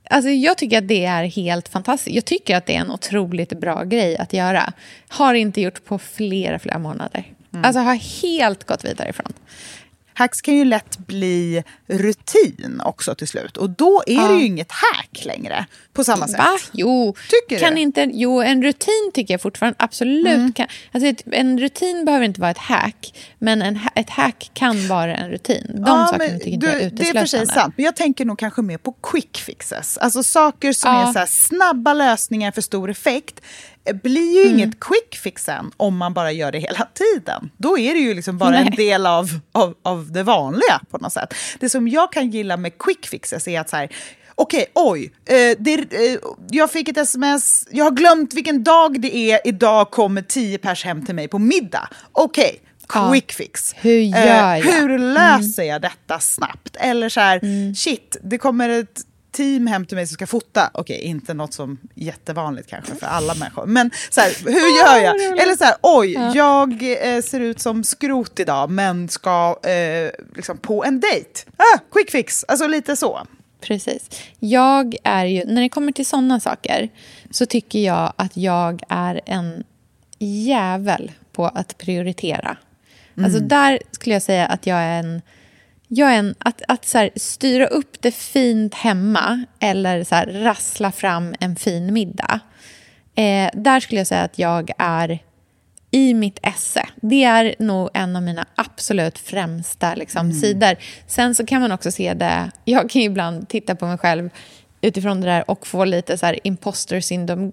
Alltså 0.10 0.30
jag 0.30 0.58
tycker 0.58 0.78
att 0.78 0.88
det 0.88 1.06
är 1.06 1.24
helt 1.24 1.68
fantastiskt. 1.68 2.16
Jag 2.16 2.26
tycker 2.26 2.56
att 2.56 2.66
det 2.66 2.76
är 2.76 2.80
en 2.80 2.92
otroligt 2.92 3.60
bra 3.60 3.84
grej 3.84 4.18
att 4.18 4.34
göra. 4.34 4.74
Har 5.08 5.34
inte 5.34 5.62
gjort 5.62 5.86
på 5.86 6.00
flera, 6.00 6.60
flera 6.60 6.80
månader. 6.80 7.26
Mm. 7.54 7.66
Alltså 7.66 7.80
har 7.80 7.96
helt 7.96 8.64
gått 8.64 8.86
vidare 8.86 9.10
ifrån. 9.10 9.34
Hacks 10.18 10.42
kan 10.42 10.54
ju 10.56 10.66
lätt 10.66 10.98
bli 10.98 11.64
rutin 11.88 12.82
också 12.86 13.16
till 13.16 13.28
slut. 13.28 13.58
Och 13.58 13.70
då 13.70 14.04
är 14.08 14.28
det 14.30 14.36
ju 14.40 14.46
inget 14.46 14.72
hack 14.72 15.26
längre 15.26 15.66
på 15.94 16.04
samma 16.04 16.28
sätt. 16.28 16.38
Va? 16.38 16.58
Jo. 16.72 17.16
Tycker 17.30 17.64
kan 17.66 17.76
du? 17.76 17.82
Inte, 17.82 18.10
jo, 18.14 18.42
en 18.42 18.64
rutin 18.64 19.12
tycker 19.14 19.34
jag 19.34 19.42
fortfarande 19.42 19.76
absolut 19.80 20.26
Mm. 20.26 20.54
kan... 20.54 20.68
Alltså 20.92 21.24
en 21.32 21.60
rutin 21.60 22.06
behöver 22.06 22.26
inte 22.26 22.42
vara 22.42 22.52
ett 22.52 22.58
hack, 22.58 23.14
men 23.40 23.62
en, 23.62 23.80
ett 23.96 24.10
hack 24.10 24.52
kan 24.54 24.88
vara 24.88 25.16
en 25.16 25.30
rutin. 25.30 25.66
De 25.74 25.84
Ja, 25.88 26.08
sakerna 26.12 26.30
men 26.30 26.40
tycker 26.40 26.52
inte 26.52 26.68
jag 26.68 26.82
är 26.82 26.90
Det 26.90 27.10
är 27.10 27.14
för 27.20 27.26
sig 27.26 27.48
sant, 27.48 27.74
men 27.78 27.86
jag 27.86 27.96
tänker 27.96 28.26
nog 28.26 28.40
kanske 28.40 28.62
mer 28.62 28.78
på 28.78 28.92
quick 28.92 29.38
fixes. 29.38 29.98
Alltså 29.98 30.24
saker 30.24 30.74
som 30.74 30.92
Ja. 30.94 31.10
är 31.10 31.26
så 31.26 31.32
snabba 31.34 31.94
lösningar 31.94 32.52
för 32.52 32.62
stor 32.62 32.90
effekt 32.90 33.42
blir 33.94 34.36
ju 34.36 34.42
Mm. 34.42 34.54
inget 34.60 34.80
quick 34.80 35.16
fix 35.24 35.44
sen 35.44 35.72
om 35.78 35.98
man 35.98 36.14
bara 36.14 36.32
gör 36.32 36.52
det 36.52 36.60
hela 36.60 36.88
tiden. 36.94 37.50
Då 37.58 37.78
är 37.80 37.94
det 37.94 38.00
ju 38.00 38.14
liksom 38.14 38.38
bara 38.38 38.58
en 38.58 38.66
Nej. 38.66 38.74
del 38.78 39.06
av, 39.06 39.30
av, 39.52 39.74
av 39.84 40.12
det 40.12 40.24
vanliga 40.24 40.80
på 40.92 40.98
något 40.98 41.14
sätt. 41.14 41.34
Det 41.60 41.70
som 41.70 41.88
jag 41.88 42.12
kan 42.12 42.30
gilla 42.30 42.58
med 42.58 42.78
quick 42.78 43.06
fixes 43.08 43.48
är 43.48 43.60
att 43.60 43.70
så 43.70 43.76
här, 43.76 43.90
Okej, 44.38 44.66
oj. 44.74 45.12
Eh, 45.26 45.58
det, 45.60 45.74
eh, 45.74 46.18
jag 46.52 46.72
fick 46.72 46.88
ett 46.90 46.98
sms. 46.98 47.68
Jag 47.72 47.84
har 47.86 47.92
glömt 47.92 48.34
vilken 48.34 48.64
dag 48.64 49.02
det 49.02 49.16
är. 49.18 49.40
Idag 49.46 49.92
kommer 49.92 50.22
tio 50.22 50.58
pers 50.58 50.86
hem 50.86 51.06
till 51.06 51.16
mig 51.16 51.28
på 51.28 51.40
middag. 51.40 51.90
Okej, 52.12 52.62
Ja. 52.94 53.12
quick 53.12 53.32
fix. 53.32 53.74
Eh, 53.74 53.80
Hur 53.82 54.00
gör 54.00 54.26
jag? 54.26 54.60
Mm. 54.60 54.74
Hur 54.90 55.00
löser 55.00 55.64
jag 55.64 55.82
detta 55.82 56.20
snabbt? 56.20 56.76
Eller 56.80 57.10
så 57.10 57.20
här, 57.20 57.74
shit, 57.76 58.18
det 58.24 58.38
kommer 58.38 58.70
ett 58.70 59.02
team 59.36 59.68
hem 59.68 59.86
till 59.86 59.98
mig 59.98 60.08
som 60.08 60.14
ska 60.14 60.28
fota. 60.28 60.70
Okej, 60.74 61.02
inte 61.02 61.34
något 61.34 61.54
som 61.54 61.78
jättevanligt 61.96 62.70
kanske 62.70 62.96
för 62.96 63.08
alla 63.08 63.36
människor. 63.36 63.66
Men 63.66 63.92
så 64.10 64.22
här, 64.22 64.32
hur 64.46 64.78
gör 64.78 65.04
jag? 65.04 65.40
Eller 65.42 65.56
så 65.56 65.64
här, 65.64 65.76
oj, 65.82 66.32
jag 66.36 66.72
eh, 67.16 67.22
ser 67.22 67.40
ut 67.40 67.60
som 67.60 67.84
skrot 67.84 68.40
idag 68.40 68.70
men 68.70 69.10
ska 69.10 69.60
eh, 69.64 70.12
liksom 70.36 70.58
på 70.58 70.86
en 70.86 71.00
dejt. 71.00 71.42
Ah, 71.58 71.80
quick 71.92 72.12
fix, 72.12 72.46
alltså 72.48 72.68
lite 72.68 72.96
så. 72.96 73.28
Precis. 73.62 74.10
Jag 74.40 74.96
är 75.04 75.26
ju, 75.26 75.46
när 75.46 75.62
det 75.62 75.70
kommer 75.70 75.92
till 75.92 76.06
såna 76.06 76.40
saker 76.40 76.90
så 77.32 77.46
tycker 77.46 77.80
jag 77.80 78.14
att 78.16 78.38
jag 78.38 78.82
är 78.90 79.22
en 79.26 79.64
jävel 80.20 81.12
på 81.32 81.48
att 81.48 81.78
prioritera. 81.78 82.58
Alltså 83.24 83.40
där 83.40 83.80
skulle 83.92 84.16
jag 84.16 84.22
säga 84.22 84.46
att 84.46 84.68
jag 84.68 84.78
är 84.78 85.00
en... 85.00 85.22
Jag 85.88 86.14
är 86.14 86.20
en 86.20 86.36
att 86.40 86.62
att 86.68 86.86
så 86.86 86.98
här, 86.98 87.10
styra 87.16 87.68
upp 87.68 88.02
det 88.02 88.12
fint 88.12 88.74
hemma 88.74 89.46
eller 89.60 90.04
så 90.04 90.16
här, 90.16 90.26
rassla 90.26 90.92
fram 90.92 91.36
en 91.40 91.56
fin 91.56 91.94
middag. 91.94 92.40
Eh, 93.16 93.50
där 93.54 93.80
skulle 93.80 94.00
jag 94.00 94.08
säga 94.08 94.22
att 94.22 94.40
jag 94.40 94.72
är 94.78 95.20
i 95.92 96.14
mitt 96.14 96.40
esse. 96.42 96.88
Det 96.96 97.24
är 97.24 97.56
nog 97.60 97.90
en 97.94 98.16
av 98.16 98.24
mina 98.24 98.46
absolut 98.56 99.20
främsta 99.20 99.96
liksom, 99.96 100.32
sidor. 100.32 100.76
Sen 101.08 101.36
så 101.36 101.46
kan 101.46 101.62
man 101.62 101.72
också 101.72 101.92
se 101.92 102.14
det... 102.14 102.52
Jag 102.66 102.90
kan 102.90 103.02
ju 103.02 103.08
ibland 103.08 103.50
titta 103.50 103.76
på 103.76 103.86
mig 103.86 103.98
själv 103.98 104.30
utifrån 104.82 105.22
det 105.22 105.28
där 105.28 105.52
och 105.52 105.68
få 105.68 105.86
lite 105.86 106.18
så 106.18 106.26
här 106.26 106.40
imposter 106.44 107.00
syndrom 107.00 107.52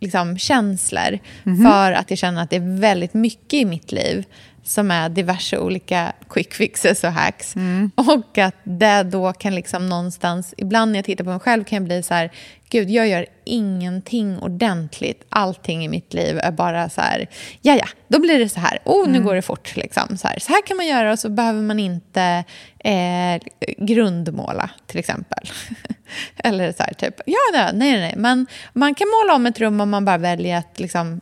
liksom, 0.00 0.38
känslor 0.38 1.18
för 1.64 1.92
att 1.92 2.10
jag 2.10 2.18
känner 2.18 2.42
att 2.42 2.50
det 2.50 2.56
är 2.56 2.80
väldigt 2.80 3.14
mycket 3.14 3.54
i 3.54 3.64
mitt 3.64 3.92
liv 3.92 4.24
som 4.70 4.90
är 4.90 5.08
diverse 5.08 5.58
olika 5.58 6.12
quick 6.28 6.54
fixes 6.54 7.04
och 7.04 7.12
hacks. 7.12 7.54
Och 7.94 8.38
att 8.38 8.54
det 8.64 9.02
då 9.02 9.32
kan 9.32 9.54
liksom 9.54 9.88
någonstans, 9.88 10.54
ibland 10.56 10.92
när 10.92 10.98
jag 10.98 11.04
tittar 11.04 11.24
på 11.24 11.30
mig 11.30 11.40
själv 11.40 11.64
kan 11.64 11.76
jag 11.76 11.84
bli 11.84 12.02
så 12.02 12.14
här, 12.14 12.30
gud 12.70 12.90
jag 12.90 13.08
gör 13.08 13.26
ingenting 13.44 14.38
ordentligt. 14.38 15.24
Allting 15.28 15.84
i 15.84 15.88
mitt 15.88 16.14
liv 16.14 16.38
är 16.38 16.52
bara 16.52 16.88
så 16.88 17.00
här, 17.00 17.26
ja 17.62 17.74
ja, 17.74 17.86
då 18.08 18.18
blir 18.18 18.38
det 18.38 18.48
så 18.48 18.60
här, 18.60 18.78
oh 18.84 19.08
nu 19.08 19.22
går 19.22 19.34
det 19.34 19.42
fort. 19.42 19.76
Liksom. 19.76 20.16
Så, 20.16 20.28
här, 20.28 20.38
så 20.38 20.52
här 20.52 20.66
kan 20.66 20.76
man 20.76 20.86
göra 20.86 21.12
och 21.12 21.18
så 21.18 21.28
behöver 21.28 21.62
man 21.62 21.78
inte 21.78 22.44
eh, 22.78 23.42
grundmåla 23.78 24.70
till 24.86 24.98
exempel. 24.98 25.50
Eller 26.36 26.72
så 26.72 26.82
här, 26.82 26.94
typ, 26.94 27.20
ja 27.26 27.38
nej, 27.52 27.72
nej, 27.74 28.00
nej, 28.00 28.14
men 28.16 28.46
man 28.72 28.94
kan 28.94 29.06
måla 29.08 29.34
om 29.34 29.46
ett 29.46 29.60
rum 29.60 29.80
om 29.80 29.90
man 29.90 30.04
bara 30.04 30.18
väljer 30.18 30.58
att 30.58 30.80
liksom, 30.80 31.20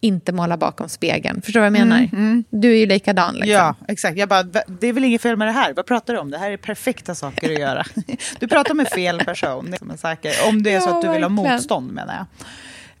inte 0.00 0.32
måla 0.32 0.56
bakom 0.56 0.88
spegeln. 0.88 1.42
Förstår 1.42 1.60
du 1.60 1.70
vad 1.70 1.78
jag 1.78 1.86
menar? 1.86 2.42
Du 2.50 2.72
är 2.72 2.76
ju 2.76 2.86
likadan. 2.86 3.34
Liksom. 3.34 3.50
Ja, 3.52 3.74
exakt. 3.88 4.18
Jag 4.18 4.28
bara, 4.28 4.42
"Va- 4.42 4.62
det 4.80 4.86
är 4.86 4.92
väl 4.92 5.04
inget 5.04 5.22
fel 5.22 5.36
med 5.36 5.48
det 5.48 5.52
här? 5.52 5.72
Vad 5.74 5.86
pratar 5.86 6.14
du 6.14 6.20
om? 6.20 6.30
Det 6.30 6.38
här 6.38 6.50
är 6.50 6.56
perfekta 6.56 7.14
saker 7.14 7.52
att 7.52 7.58
göra. 7.58 7.84
Du 8.40 8.48
pratar 8.48 8.74
med 8.74 8.88
fel 8.88 9.24
person, 9.24 9.74
som 9.78 9.90
är 9.90 9.96
säker. 9.96 10.32
Om 10.48 10.62
det 10.62 10.72
är 10.72 10.80
så 10.80 10.96
att 10.96 11.02
du 11.02 11.08
vill 11.12 11.22
ha 11.22 11.28
motstånd 11.28 11.92
menar 11.92 12.14
jag. 12.14 12.26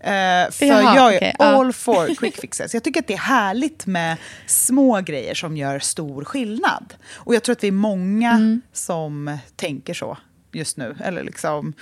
Eh, 0.00 0.50
för 0.50 0.66
Jaha, 0.66 0.96
jag 0.96 1.14
är 1.14 1.32
ja. 1.38 1.44
all 1.44 1.72
for 1.72 2.14
quick 2.14 2.36
fixes. 2.40 2.74
Jag 2.74 2.82
tycker 2.82 3.00
att 3.00 3.06
det 3.06 3.14
är 3.14 3.18
härligt 3.18 3.86
med 3.86 4.16
små 4.46 5.00
grejer 5.00 5.34
som 5.34 5.56
gör 5.56 5.78
stor 5.78 6.24
skillnad. 6.24 6.94
Och 7.14 7.34
jag 7.34 7.42
tror 7.42 7.52
att 7.52 7.64
vi 7.64 7.68
är 7.68 7.72
många 7.72 8.30
Mm. 8.30 8.60
som 8.72 9.38
tänker 9.56 9.94
så 9.94 10.18
just 10.56 10.76
nu. 10.76 10.96
Eller 11.00 11.24
liksom, 11.24 11.72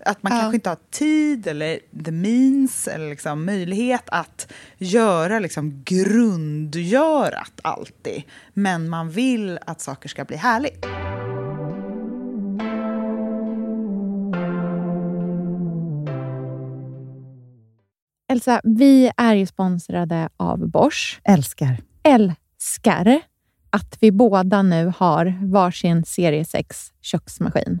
att 0.00 0.22
man 0.22 0.32
Ja. 0.32 0.40
kanske 0.40 0.54
inte 0.56 0.68
har 0.68 0.78
tid 0.90 1.46
eller 1.46 1.78
the 2.04 2.10
means 2.10 2.88
eller 2.88 3.08
liksom 3.10 3.44
möjlighet 3.44 4.04
att 4.06 4.52
göra 4.78 5.38
liksom 5.38 5.82
grundgörat 5.84 7.52
alltid. 7.62 8.22
Men 8.54 8.88
man 8.88 9.10
vill 9.10 9.58
att 9.66 9.80
saker 9.80 10.08
ska 10.08 10.24
bli 10.24 10.36
härligt. 10.36 10.86
Elsa, 18.32 18.60
vi 18.64 19.10
är 19.16 19.34
ju 19.34 19.46
sponsrade 19.46 20.28
av 20.36 20.68
Bosch. 20.68 21.20
Älskar. 21.24 21.76
älskar 22.02 23.20
att 23.70 23.98
vi 24.00 24.12
båda 24.12 24.62
nu 24.62 24.92
har 24.96 25.34
varsin 25.42 26.04
serie 26.04 26.44
6 26.44 26.92
köksmaskin. 27.00 27.80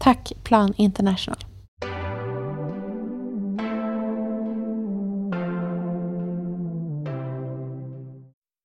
Tack 0.00 0.32
Plan 0.44 0.74
International. 0.76 1.44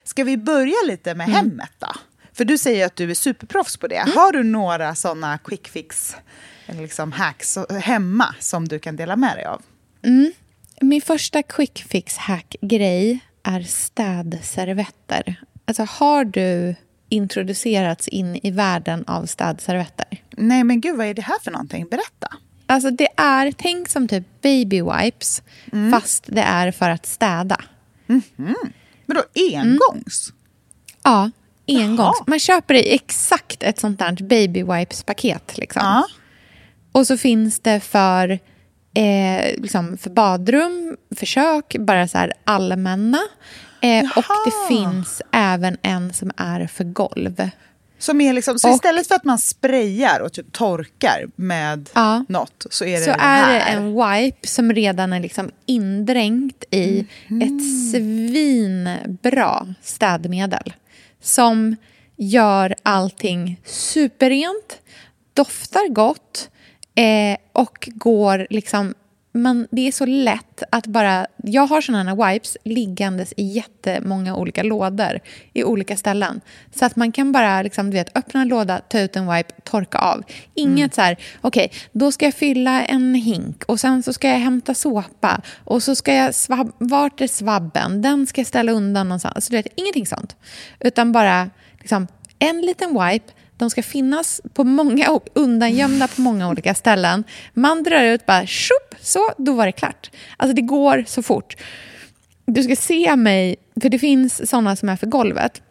Ska 0.03 0.23
vi 0.23 0.37
börja 0.37 0.75
lite 0.87 1.15
med 1.15 1.27
hemmet 1.27 1.71
då? 1.79 1.87
För 2.33 2.45
du 2.45 2.57
säger 2.57 2.85
att 2.85 2.95
du 2.95 3.09
är 3.11 3.15
superproffs 3.15 3.77
på 3.77 3.87
det. 3.87 4.05
Har 4.15 4.31
du 4.31 4.43
några 4.43 4.95
sådana 4.95 5.37
quick 5.37 5.67
fix 5.67 6.15
liksom 6.67 7.11
hacks 7.11 7.57
hemma 7.81 8.35
som 8.39 8.67
du 8.67 8.79
kan 8.79 8.95
dela 8.95 9.15
med 9.15 9.37
dig 9.37 9.45
av? 9.45 9.61
Min 10.81 11.01
första 11.01 11.43
quick 11.43 11.85
fix 11.89 12.17
hack-grej 12.17 13.19
är 13.43 13.61
städservetter. 13.61 15.35
Alltså, 15.65 15.83
har 15.83 16.25
du 16.25 16.75
introducerats 17.09 18.07
in 18.07 18.39
i 18.43 18.51
världen 18.51 19.03
av 19.07 19.25
städservetter? 19.25 20.24
Nej 20.37 20.63
men 20.63 20.81
gud, 20.81 20.97
vad 20.97 21.05
är 21.07 21.13
det 21.13 21.21
här 21.21 21.39
för 21.43 21.51
någonting? 21.51 21.87
Berätta. 21.87 22.27
Alltså 22.67 22.91
det 22.91 23.07
är, 23.17 23.51
tänk 23.57 23.89
som 23.89 24.07
typ 24.07 24.41
baby 24.41 24.81
wipes, 24.81 25.43
fast 25.91 26.23
det 26.27 26.41
är 26.41 26.71
för 26.71 26.89
att 26.89 27.05
städa. 27.05 27.61
Men 29.05 29.17
då 29.17 29.23
engångs? 29.35 30.33
Ja, 31.03 31.31
engångs. 31.67 31.99
Jaha. 31.99 32.23
Man 32.27 32.39
köper 32.39 32.73
i 32.73 32.93
exakt 32.93 33.63
ett 33.63 33.79
sånt 33.79 33.99
där 33.99 34.23
baby 34.23 34.63
wipes-paket. 34.63 35.57
Liksom. 35.57 35.81
Ja. 35.83 36.07
Och 36.91 37.07
så 37.07 37.17
finns 37.17 37.59
det 37.59 37.79
för, 37.79 38.29
eh, 38.93 39.61
liksom 39.61 39.97
för 39.97 40.09
badrum, 40.09 40.97
för 41.15 41.25
kök, 41.25 41.75
bara 41.79 42.07
så 42.07 42.29
allmänna. 42.43 43.19
Eh, 43.81 44.05
och 44.17 44.23
det 44.45 44.75
finns 44.75 45.21
även 45.31 45.77
en 45.81 46.13
som 46.13 46.31
är 46.37 46.67
för 46.67 46.83
golv. 46.83 47.49
Som 48.05 48.21
är 48.21 48.33
liksom, 48.33 48.59
så 48.59 48.67
Och- 48.69 48.75
istället 48.75 49.07
för 49.07 49.15
att 49.15 49.23
man 49.23 49.37
sprayar 49.39 50.19
och 50.19 50.33
typ 50.33 50.51
torkar 50.51 51.25
med 51.35 51.89
Ja. 51.93 52.25
något 52.29 52.65
så 52.69 52.85
är 52.85 52.99
det 52.99 53.05
så 53.05 53.09
det 53.11 53.17
är 53.19 53.43
här. 53.43 53.53
det 53.53 53.59
en 53.59 53.95
wipe 54.23 54.47
som 54.47 54.73
redan 54.73 55.13
är 55.13 55.19
liksom 55.19 55.51
indränkt 55.65 56.63
i 56.71 56.99
ett 57.41 57.91
svinbra 57.91 59.73
städmedel. 59.81 60.73
Som 61.21 61.75
gör 62.15 62.75
allting 62.83 63.61
superrent, 63.65 64.79
doftar 65.33 65.89
gott 65.89 66.49
eh, 66.95 67.37
och 67.53 67.89
går 67.93 68.47
liksom... 68.49 68.93
Man, 69.35 69.67
det 69.71 69.87
är 69.87 69.91
så 69.91 70.05
lätt 70.05 70.63
att 70.71 70.87
bara... 70.87 71.27
Jag 71.43 71.67
har 71.67 71.81
såna 71.81 72.03
här 72.03 72.33
wipes 72.33 72.57
liggandes 72.63 73.33
i 73.37 73.43
jättemånga 73.43 74.35
olika 74.35 74.63
lådor 74.63 75.19
i 75.53 75.63
olika 75.63 75.97
ställen. 75.97 76.41
Så 76.75 76.85
att 76.85 76.95
man 76.95 77.11
kan 77.11 77.31
bara 77.31 77.61
liksom, 77.61 77.89
du 77.89 77.97
vet, 77.97 78.17
öppna 78.17 78.41
en 78.41 78.47
låda, 78.47 78.81
ta 78.89 78.99
ut 78.99 79.15
en 79.15 79.33
wipe, 79.33 79.53
torka 79.63 79.97
av. 79.97 80.23
Inget 80.53 80.93
så 80.95 81.01
här, 81.01 81.17
okej, 81.41 81.71
då 81.91 82.11
ska 82.11 82.25
jag 82.25 82.33
fylla 82.33 82.85
en 82.85 83.15
hink 83.15 83.63
och 83.63 83.79
sen 83.79 84.03
så 84.03 84.13
ska 84.13 84.29
jag 84.29 84.39
hämta 84.39 84.73
såpa 84.73 85.41
och 85.63 85.83
så 85.83 85.95
ska 85.95 86.13
jag 86.13 86.35
svabb, 86.35 86.71
vart 86.77 87.21
är 87.21 87.27
svabben? 87.27 88.01
Den 88.01 88.27
ska 88.27 88.41
jag 88.41 88.47
ställa 88.47 88.71
undan 88.71 89.09
någonstans. 89.09 89.35
Alltså, 89.35 89.51
du 89.51 89.57
vet, 89.57 89.67
ingenting 89.75 90.05
sånt. 90.05 90.35
Utan 90.79 91.11
bara 91.11 91.49
liksom, 91.79 92.07
en 92.39 92.61
liten 92.61 92.89
wipe, 92.89 93.31
de 93.57 93.69
ska 93.69 93.83
finnas 93.83 94.41
på 94.53 94.63
många, 94.63 95.19
undangömda 95.33 96.07
på 96.07 96.21
många 96.21 96.49
olika 96.49 96.73
ställen. 96.73 97.23
Man 97.53 97.83
drar 97.83 98.03
ut 98.03 98.25
bara, 98.25 98.45
tjopp, 98.45 98.95
så, 99.01 99.19
då 99.37 99.53
var 99.53 99.65
det 99.65 99.71
klart. 99.71 100.11
Alltså 100.37 100.55
det 100.55 100.61
går 100.61 101.03
så 101.07 101.23
fort. 101.23 101.55
Du 102.45 102.63
ska 102.63 102.75
se 102.75 103.15
mig, 103.15 103.55
för 103.81 103.89
det 103.89 103.99
finns 103.99 104.49
såna 104.49 104.75
som 104.75 104.89
är 104.89 104.95
för 104.95 105.07
golvet. 105.07 105.61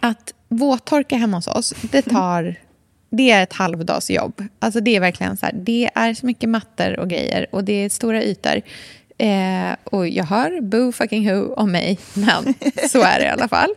Att 0.00 0.34
våttorka 0.48 1.16
hemma 1.16 1.36
hos 1.36 1.46
oss, 1.46 1.74
det 1.90 2.02
tar... 2.02 2.56
Det 3.10 3.30
är 3.30 3.42
ett 3.42 3.52
halvdagsjobb. 3.52 4.44
Alltså 4.58 4.80
det 4.80 4.96
är 4.96 5.00
verkligen 5.00 5.36
så 5.36 5.46
här, 5.46 5.52
det 5.52 5.90
är 5.94 6.14
så 6.14 6.26
mycket 6.26 6.48
mattor 6.48 6.98
och 6.98 7.08
grejer 7.08 7.46
och 7.52 7.64
det 7.64 7.72
är 7.72 7.88
stora 7.88 8.22
ytor. 8.22 8.60
Eh, 9.18 9.76
och 9.84 10.08
jag 10.08 10.24
hör 10.24 10.60
boo 10.60 10.92
fucking 10.92 11.30
who 11.30 11.54
om 11.54 11.72
mig, 11.72 11.98
men 12.14 12.54
så 12.88 13.02
är 13.02 13.18
det 13.18 13.24
i 13.24 13.28
alla 13.28 13.48
fall. 13.48 13.70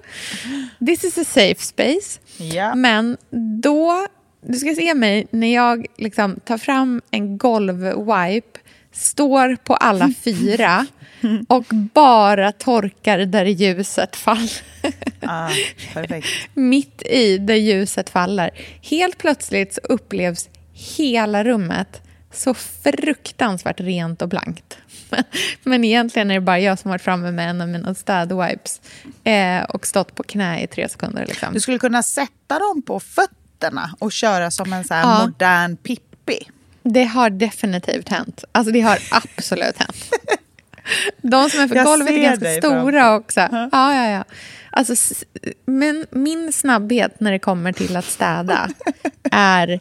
This 0.85 1.03
is 1.03 1.17
a 1.17 1.23
safe 1.23 1.61
space. 1.61 2.19
Ja. 2.37 2.75
Men 2.75 3.17
då, 3.61 4.07
du 4.41 4.53
ska 4.53 4.75
se 4.75 4.93
mig 4.93 5.27
när 5.31 5.53
jag 5.53 5.85
liksom 5.97 6.39
tar 6.45 6.57
fram 6.57 7.01
en 7.11 7.37
golvwipe, 7.37 8.59
står 8.91 9.55
på 9.55 9.75
alla 9.75 10.13
fyra 10.23 10.85
och 11.47 11.65
bara 11.93 12.51
torkar 12.51 13.19
där 13.19 13.45
ljuset 13.45 14.15
faller. 14.15 14.61
Ah, 15.21 15.49
perfekt. 15.93 16.27
Mitt 16.53 17.01
i 17.05 17.37
där 17.37 17.55
ljuset 17.55 18.09
faller. 18.09 18.49
Helt 18.81 19.17
plötsligt 19.17 19.73
så 19.73 19.81
upplevs 19.81 20.49
hela 20.97 21.43
rummet 21.43 22.01
så 22.31 22.53
fruktansvärt 22.53 23.79
rent 23.79 24.21
och 24.21 24.29
blankt. 24.29 24.77
Men 25.63 25.83
egentligen 25.83 26.31
är 26.31 26.35
det 26.35 26.41
bara 26.41 26.59
jag 26.59 26.79
som 26.79 26.89
varit 26.91 27.01
framme 27.01 27.31
med 27.31 27.49
en 27.49 27.61
av 27.61 27.67
mina 27.67 27.93
städwipes 27.95 28.81
eh, 29.23 29.63
och 29.63 29.87
stått 29.87 30.15
på 30.15 30.23
knä 30.23 30.63
i 30.63 30.67
tre 30.67 30.89
sekunder. 30.89 31.25
Liksom. 31.25 31.53
Du 31.53 31.59
skulle 31.59 31.77
kunna 31.79 32.03
sätta 32.03 32.59
dem 32.59 32.81
på 32.87 32.99
fötterna 32.99 33.95
och 33.99 34.11
köra 34.11 34.51
som 34.51 34.73
en 34.73 34.83
så 34.83 34.93
Ja. 34.93 35.19
modern 35.25 35.77
Pippi. 35.77 36.47
Det 36.83 37.03
har 37.03 37.29
definitivt 37.29 38.09
hänt. 38.09 38.43
Alltså 38.51 38.73
det 38.73 38.81
har 38.81 38.99
absolut 39.11 39.77
hänt. 39.77 40.11
De 41.21 41.49
som 41.49 41.59
är 41.59 41.67
för 41.67 41.75
Jag 41.75 41.85
golvet 41.85 42.09
är 42.09 42.17
ganska 42.21 42.51
stora 42.53 43.15
också. 43.15 43.39
Ja, 43.51 43.69
ja, 43.71 44.09
ja. 44.09 44.23
Alltså, 44.73 45.15
men 45.65 46.05
min 46.11 46.53
snabbhet 46.53 47.19
när 47.19 47.31
det 47.31 47.39
kommer 47.39 47.71
till 47.73 47.95
att 47.97 48.05
städa 48.05 48.69
är... 49.31 49.79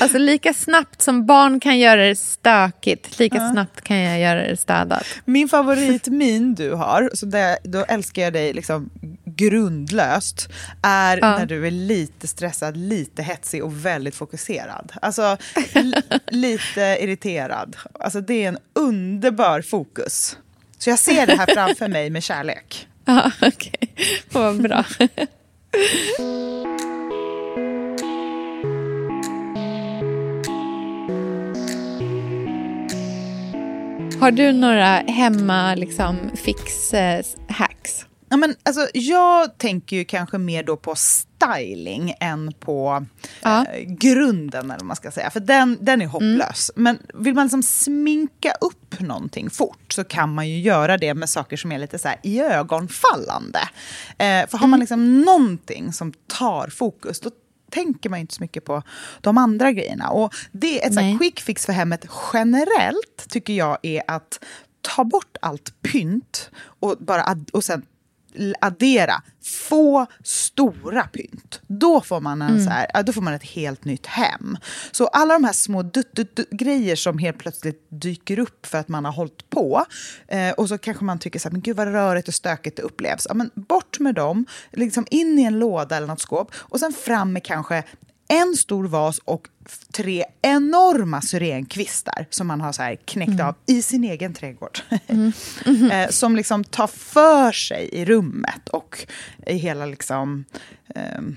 Alltså 0.00 0.18
lika 0.18 0.54
snabbt 0.54 1.02
som 1.02 1.26
barn 1.26 1.60
kan 1.60 1.78
göra 1.78 2.04
det 2.08 2.16
stökigt, 2.16 3.18
lika 3.18 3.50
snabbt 3.52 3.80
kan 3.80 3.96
jag 3.96 4.20
göra 4.20 4.42
det 4.48 4.56
städat. 4.56 5.04
Min 5.24 5.48
favoritmin 5.48 6.54
du 6.58 6.72
har, 6.74 7.10
så 7.14 7.26
där, 7.26 7.56
då 7.64 7.84
älskar 7.84 8.22
jag 8.22 8.32
dig 8.32 8.52
liksom 8.52 8.90
grundlöst, 9.24 10.48
är 10.82 11.16
Ja. 11.22 11.38
när 11.38 11.46
du 11.46 11.66
är 11.66 11.70
lite 11.70 12.26
stressad, 12.28 12.76
lite 12.76 13.22
hetsig 13.22 13.64
och 13.64 13.86
väldigt 13.86 14.14
fokuserad. 14.14 14.92
Alltså 15.02 15.36
li- 15.74 16.02
lite 16.30 16.80
irriterad. 17.00 17.76
Alltså 18.00 18.20
det 18.20 18.44
är 18.44 18.48
en 18.48 18.58
underbar 18.74 19.60
fokus. 19.62 20.36
Så 20.78 20.90
jag 20.90 20.98
ser 20.98 21.26
det 21.26 21.36
här 21.36 21.54
framför 21.54 21.88
mig 21.98 22.10
med 22.10 22.22
kärlek. 22.22 22.88
Ja, 23.04 23.30
okej. 23.42 23.94
Vad 24.32 24.62
bra. 24.62 24.84
Har 34.22 34.30
du 34.30 34.52
några 34.52 34.86
hemma 34.96 35.74
liksom, 35.74 36.16
fix 36.34 36.94
eh, 36.94 37.24
hacks? 37.48 38.06
Ja, 38.28 38.36
men, 38.36 38.54
alltså, 38.62 38.88
jag 38.94 39.58
tänker 39.58 39.96
ju 39.96 40.04
kanske 40.04 40.38
mer 40.38 40.62
då 40.62 40.76
på 40.76 40.94
styling 40.94 42.14
än 42.20 42.52
på 42.60 43.06
Ja. 43.42 43.66
eh, 43.66 43.80
grunden, 43.80 44.64
eller 44.64 44.78
vad 44.78 44.84
man 44.84 44.96
ska 44.96 45.10
säga. 45.10 45.30
För 45.30 45.40
den, 45.40 45.78
den 45.80 46.02
är 46.02 46.06
hopplös. 46.06 46.70
Men 46.76 46.98
vill 47.14 47.34
man 47.34 47.44
liksom 47.44 47.62
sminka 47.62 48.52
upp 48.60 49.00
någonting 49.00 49.50
fort 49.50 49.92
så 49.92 50.04
kan 50.04 50.34
man 50.34 50.48
ju 50.48 50.60
göra 50.60 50.96
det 50.96 51.14
med 51.14 51.28
saker 51.28 51.56
som 51.56 51.72
är 51.72 51.78
lite 51.78 51.98
så 51.98 52.08
här 52.08 52.18
iögonfallande. 52.22 53.60
Eh, 54.18 54.48
för 54.48 54.58
har 54.58 54.66
man 54.66 54.80
liksom 54.80 55.20
någonting 55.20 55.92
som 55.92 56.12
tar 56.38 56.68
fokus, 56.68 57.20
då 57.20 57.30
tänker 57.72 58.10
man 58.10 58.18
inte 58.18 58.34
så 58.34 58.42
mycket 58.42 58.64
på 58.64 58.82
de 59.20 59.38
andra 59.38 59.72
grejerna. 59.72 60.10
Och 60.10 60.34
det 60.52 60.82
är 60.82 60.88
ett 60.88 60.94
så 60.94 61.18
quick 61.18 61.40
fix 61.40 61.66
för 61.66 61.72
hemmet 61.72 62.06
generellt, 62.32 63.26
tycker 63.28 63.52
jag, 63.52 63.78
är 63.82 64.02
att 64.06 64.44
ta 64.80 65.04
bort 65.04 65.36
allt 65.42 65.82
pynt 65.82 66.50
och, 66.80 66.96
bara 66.98 67.36
och 67.52 67.64
sen 67.64 67.82
addera 68.60 69.22
få 69.44 70.06
stora 70.24 71.02
pynt. 71.02 71.60
Då 71.66 72.00
får 72.00 72.20
man, 72.20 72.42
en 72.42 72.64
så 72.64 72.70
här, 72.70 73.02
då 73.02 73.12
får 73.12 73.22
man 73.22 73.34
ett 73.34 73.44
helt 73.44 73.84
nytt 73.84 74.06
hem. 74.06 74.56
Så 74.92 75.06
alla 75.06 75.34
de 75.34 75.44
här 75.44 75.52
små 75.52 75.82
dutt, 75.82 76.16
dutt, 76.16 76.36
dutt, 76.36 76.50
grejer 76.50 76.96
som 76.96 77.18
helt 77.18 77.38
plötsligt 77.38 77.86
dyker 77.88 78.38
upp 78.38 78.66
för 78.66 78.78
att 78.78 78.88
man 78.88 79.04
har 79.04 79.12
hållit 79.12 79.50
på 79.50 79.84
eh, 80.28 80.50
och 80.50 80.68
så 80.68 80.78
kanske 80.78 81.04
man 81.04 81.18
tycker 81.18 81.38
så 81.38 81.48
här, 81.48 81.52
men 81.52 81.60
gud 81.60 81.76
vad 81.76 81.88
rörigt 81.88 82.28
och 82.28 82.34
stökigt 82.34 82.76
det 82.76 82.82
upplevs. 82.82 83.26
Ja, 83.28 83.34
men 83.34 83.50
bort 83.54 83.98
med 83.98 84.14
dem, 84.14 84.46
liksom 84.70 85.06
in 85.10 85.38
i 85.38 85.42
en 85.42 85.58
låda 85.58 85.96
eller 85.96 86.06
något 86.06 86.20
skåp 86.20 86.54
och 86.54 86.80
sen 86.80 86.92
fram 86.92 87.32
med 87.32 87.44
kanske 87.44 87.84
en 88.32 88.56
stor 88.56 88.84
vas 88.84 89.18
och 89.18 89.48
tre 89.92 90.24
enorma 90.42 91.20
syrenkvistar 91.20 92.26
som 92.30 92.46
man 92.46 92.60
har 92.60 92.72
så 92.72 92.82
här 92.82 92.96
knäckt 92.96 93.40
av 93.40 93.54
i 93.66 93.82
sin 93.82 94.04
egen 94.04 94.34
trädgård. 94.34 94.78
eh, 95.92 96.08
som 96.10 96.36
liksom 96.36 96.64
tar 96.64 96.86
för 96.86 97.52
sig 97.52 97.88
i 97.92 98.04
rummet 98.04 98.68
och 98.68 99.06
i 99.46 99.54
hela 99.54 99.86
liksom, 99.86 100.44
ehm, 100.94 101.36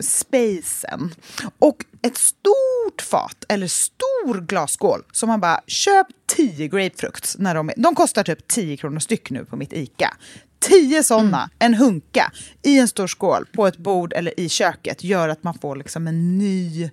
spacen. 0.00 1.14
Och 1.58 1.84
ett 2.02 2.16
stort 2.16 3.02
fat 3.02 3.44
eller 3.48 3.66
stor 3.66 4.40
glasskål 4.40 5.02
som 5.12 5.28
man 5.28 5.40
bara 5.40 5.60
köp 5.66 6.06
10 6.26 6.68
grapefrukt. 6.68 7.34
När 7.38 7.54
de, 7.54 7.68
är, 7.68 7.74
de 7.76 7.94
kostar 7.94 8.24
typ 8.24 8.48
10 8.48 8.76
kronor 8.76 8.98
styck 8.98 9.30
nu 9.30 9.44
på 9.44 9.56
mitt 9.56 9.72
Ica. 9.72 10.16
10 10.58 11.02
såna, 11.02 11.50
en 11.58 11.74
hunka, 11.74 12.32
i 12.62 12.78
en 12.78 12.88
stor 12.88 13.06
skål 13.06 13.46
på 13.52 13.66
ett 13.66 13.76
bord 13.76 14.12
eller 14.12 14.40
i 14.40 14.48
köket 14.48 15.04
gör 15.04 15.28
att 15.28 15.42
man 15.42 15.58
får 15.58 15.76
liksom 15.76 16.06
en 16.06 16.38
ny... 16.38 16.90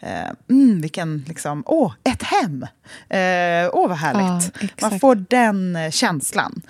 Eh, 0.00 0.30
mm, 0.50 0.80
vilken 0.80 1.24
liksom... 1.28 1.62
Åh, 1.66 1.92
ett 2.04 2.22
hem! 2.22 2.62
Eh, 3.08 3.70
åh, 3.72 3.88
vad 3.88 3.98
härligt. 3.98 4.52
Ja, 4.60 4.68
man 4.80 5.00
får 5.00 5.14
den 5.14 5.76
eh, 5.76 5.90
känslan. 5.90 6.62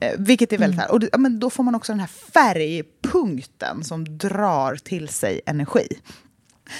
Eh, 0.00 0.12
vilket 0.18 0.52
är 0.52 0.58
väldigt 0.58 0.80
härligt. 0.80 0.92
Och 0.92 1.00
det, 1.00 1.08
ja, 1.12 1.18
men 1.18 1.38
då 1.38 1.50
får 1.50 1.62
man 1.62 1.74
också 1.74 1.92
den 1.92 2.00
här 2.00 2.10
färgpunkten 2.32 3.84
som 3.84 4.18
drar 4.18 4.76
till 4.76 5.08
sig 5.08 5.40
energi. 5.46 5.88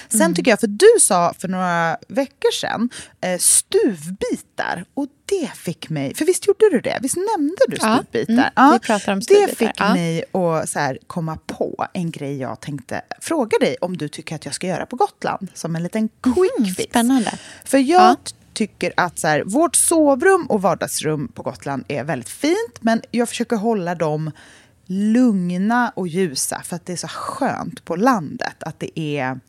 Sen 0.09 0.33
tycker 0.35 0.51
jag, 0.51 0.59
för 0.59 0.67
du 0.67 0.87
sa 0.99 1.33
för 1.39 1.47
några 1.47 1.97
veckor 2.07 2.51
sedan 2.51 2.89
eh, 3.21 3.37
stuvbitar. 3.37 4.85
Och 4.93 5.07
det 5.25 5.51
fick 5.55 5.89
mig... 5.89 6.15
För 6.15 6.25
visst 6.25 6.47
gjorde 6.47 6.69
du 6.71 6.81
det? 6.81 6.99
Visst 7.01 7.17
nämnde 7.37 7.55
du 7.67 7.77
Ja, 7.81 8.03
stuvbitar? 8.09 8.51
mm, 8.55 8.71
vi 8.73 8.79
pratar 8.79 9.13
om 9.13 9.19
Det 9.19 9.23
stuvbitar, 9.25 9.55
fick 9.55 9.69
ja. 9.79 9.93
mig 9.93 10.23
att 10.33 10.69
så 10.69 10.79
här, 10.79 10.97
komma 11.07 11.37
på 11.47 11.85
en 11.93 12.11
grej 12.11 12.37
jag 12.37 12.59
tänkte 12.59 13.01
fråga 13.21 13.57
dig 13.57 13.75
om 13.81 13.97
du 13.97 14.07
tycker 14.07 14.35
att 14.35 14.45
jag 14.45 14.53
ska 14.53 14.67
göra 14.67 14.85
på 14.85 14.95
Gotland. 14.95 15.47
Som 15.53 15.75
en 15.75 15.83
liten 15.83 16.09
quick 16.23 16.75
fix. 16.77 16.89
spännande. 16.89 17.33
För 17.65 17.77
jag 17.77 18.01
Ja. 18.01 18.15
tycker 18.53 18.93
att 18.97 19.19
så 19.19 19.27
här, 19.27 19.43
vårt 19.45 19.75
sovrum 19.75 20.45
och 20.45 20.61
vardagsrum 20.61 21.27
på 21.27 21.43
Gotland 21.43 21.83
är 21.87 22.03
väldigt 22.03 22.29
fint. 22.29 22.75
Men 22.79 23.01
jag 23.11 23.29
försöker 23.29 23.55
hålla 23.55 23.95
dem 23.95 24.31
lugna 24.85 25.91
och 25.95 26.07
ljusa. 26.07 26.61
För 26.65 26.75
att 26.75 26.85
det 26.85 26.93
är 26.93 26.97
så 26.97 27.07
skönt 27.07 27.85
på 27.85 27.95
landet 27.95 28.55
att 28.59 28.79
det 28.79 28.99
är 28.99 29.39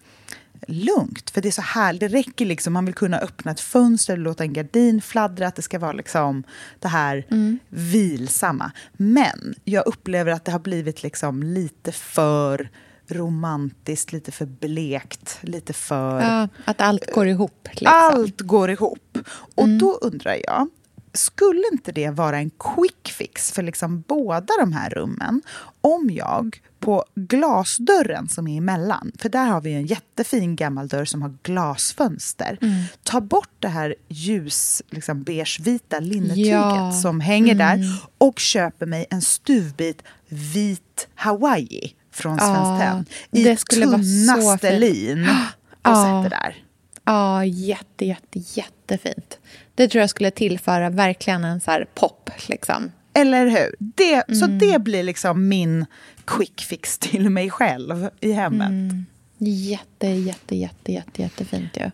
lugnt. 0.69 1.31
För 1.31 1.41
det 1.41 1.49
är 1.49 1.53
så 1.53 1.63
här, 1.63 1.93
det 1.93 2.09
räcker 2.09 2.47
liksom, 2.47 2.73
man 2.73 2.85
vill 2.85 2.95
kunna 2.95 3.19
öppna 3.19 3.51
ett 3.51 3.61
fönster, 3.61 4.17
låta 4.17 4.45
en 4.45 4.53
gardin 4.53 5.03
fladdra, 5.03 5.47
att 5.47 5.57
det 5.57 5.63
ska 5.63 5.79
vara 5.79 5.93
liksom 5.93 6.45
det 6.79 6.89
här 6.89 7.25
vilsamma. 7.69 8.73
Men 8.93 9.55
jag 9.65 9.87
upplever 9.87 10.33
att 10.33 10.45
det 10.45 10.53
har 10.53 10.59
blivit 10.59 11.03
liksom 11.03 11.43
lite 11.43 11.93
för 11.93 12.71
romantiskt, 13.09 14.13
lite 14.13 14.33
för 14.33 14.47
blekt, 14.47 15.39
lite 15.41 15.73
för... 15.73 16.21
Ja, 16.21 16.49
att 16.65 16.81
allt 16.81 17.13
går 17.15 17.29
ihop. 17.29 17.69
Liksom. 17.71 17.89
Allt 17.91 18.41
går 18.41 18.71
ihop. 18.71 19.19
Och 19.55 19.69
då 19.69 19.99
undrar 20.03 20.37
jag, 20.47 20.69
skulle 21.13 21.63
inte 21.73 21.93
det 21.93 22.11
vara 22.11 22.39
en 22.39 22.51
quick 22.51 23.09
fix 23.09 23.53
för 23.53 23.63
liksom 23.63 24.01
båda 24.01 24.55
de 24.61 24.73
här 24.73 24.91
rummen 24.91 25.43
om 25.81 26.11
jag 26.11 26.61
på 26.81 27.05
glasdörren 27.15 28.29
som 28.29 28.49
är 28.49 28.59
emellan, 28.59 29.13
för 29.19 29.29
där 29.29 29.47
har 29.47 29.61
vi 29.61 29.73
en 29.75 29.87
jättefin 29.87 30.57
gammal 30.57 30.89
dörr 30.89 31.05
som 31.05 31.23
har 31.23 31.35
glasfönster, 31.43 32.59
tar 33.03 33.21
bort 33.21 33.51
det 33.59 33.69
här 33.69 33.95
ljus, 34.09 34.83
liksom 34.91 35.23
beigevita 35.23 36.01
linnetyget 36.01 36.47
Ja. 36.53 36.93
som 36.93 37.21
hänger 37.21 37.55
där 37.55 37.79
och 38.19 38.39
köper 38.39 38.87
mig 38.87 39.07
en 39.11 39.23
stuvbit 39.23 40.03
vit 40.29 41.09
Hawaii 41.15 41.95
från 42.13 42.39
Svenskt 42.39 42.81
Tenn 42.81 43.05
i 43.31 43.57
så 43.57 43.65
tunnaste 43.65 44.79
lin 44.79 45.23
och 45.29 45.35
Ja. 45.83 46.23
sätter 46.25 46.37
där. 46.37 46.65
Ja, 47.05 47.45
jätte, 47.45 48.05
jätte, 48.07 48.39
jättefint. 48.39 49.39
Det 49.75 49.89
tror 49.89 50.01
jag 50.01 50.11
skulle 50.11 50.31
tillföra 50.31 50.91
verkligen 50.91 51.45
en 51.45 51.61
så 51.61 51.85
pop. 51.95 52.31
Liksom. 52.49 52.93
Eller 53.15 53.47
hur? 53.47 53.75
Det, 53.79 54.25
Så 54.39 54.45
Mm. 54.45 54.59
det 54.59 54.79
blir 54.79 55.03
liksom 55.03 55.49
min 55.49 55.87
quick 56.31 56.61
fix 56.61 56.99
till 56.99 57.31
mig 57.31 57.51
själv 57.51 58.09
i 58.21 58.33
hemmet. 58.33 58.69
Mm. 58.69 59.07
Jätte, 59.39 60.07
jätte, 60.07 60.57
jätte, 60.57 60.93
jätte, 60.93 61.23
jättefint 61.23 61.77
ju. 61.77 61.91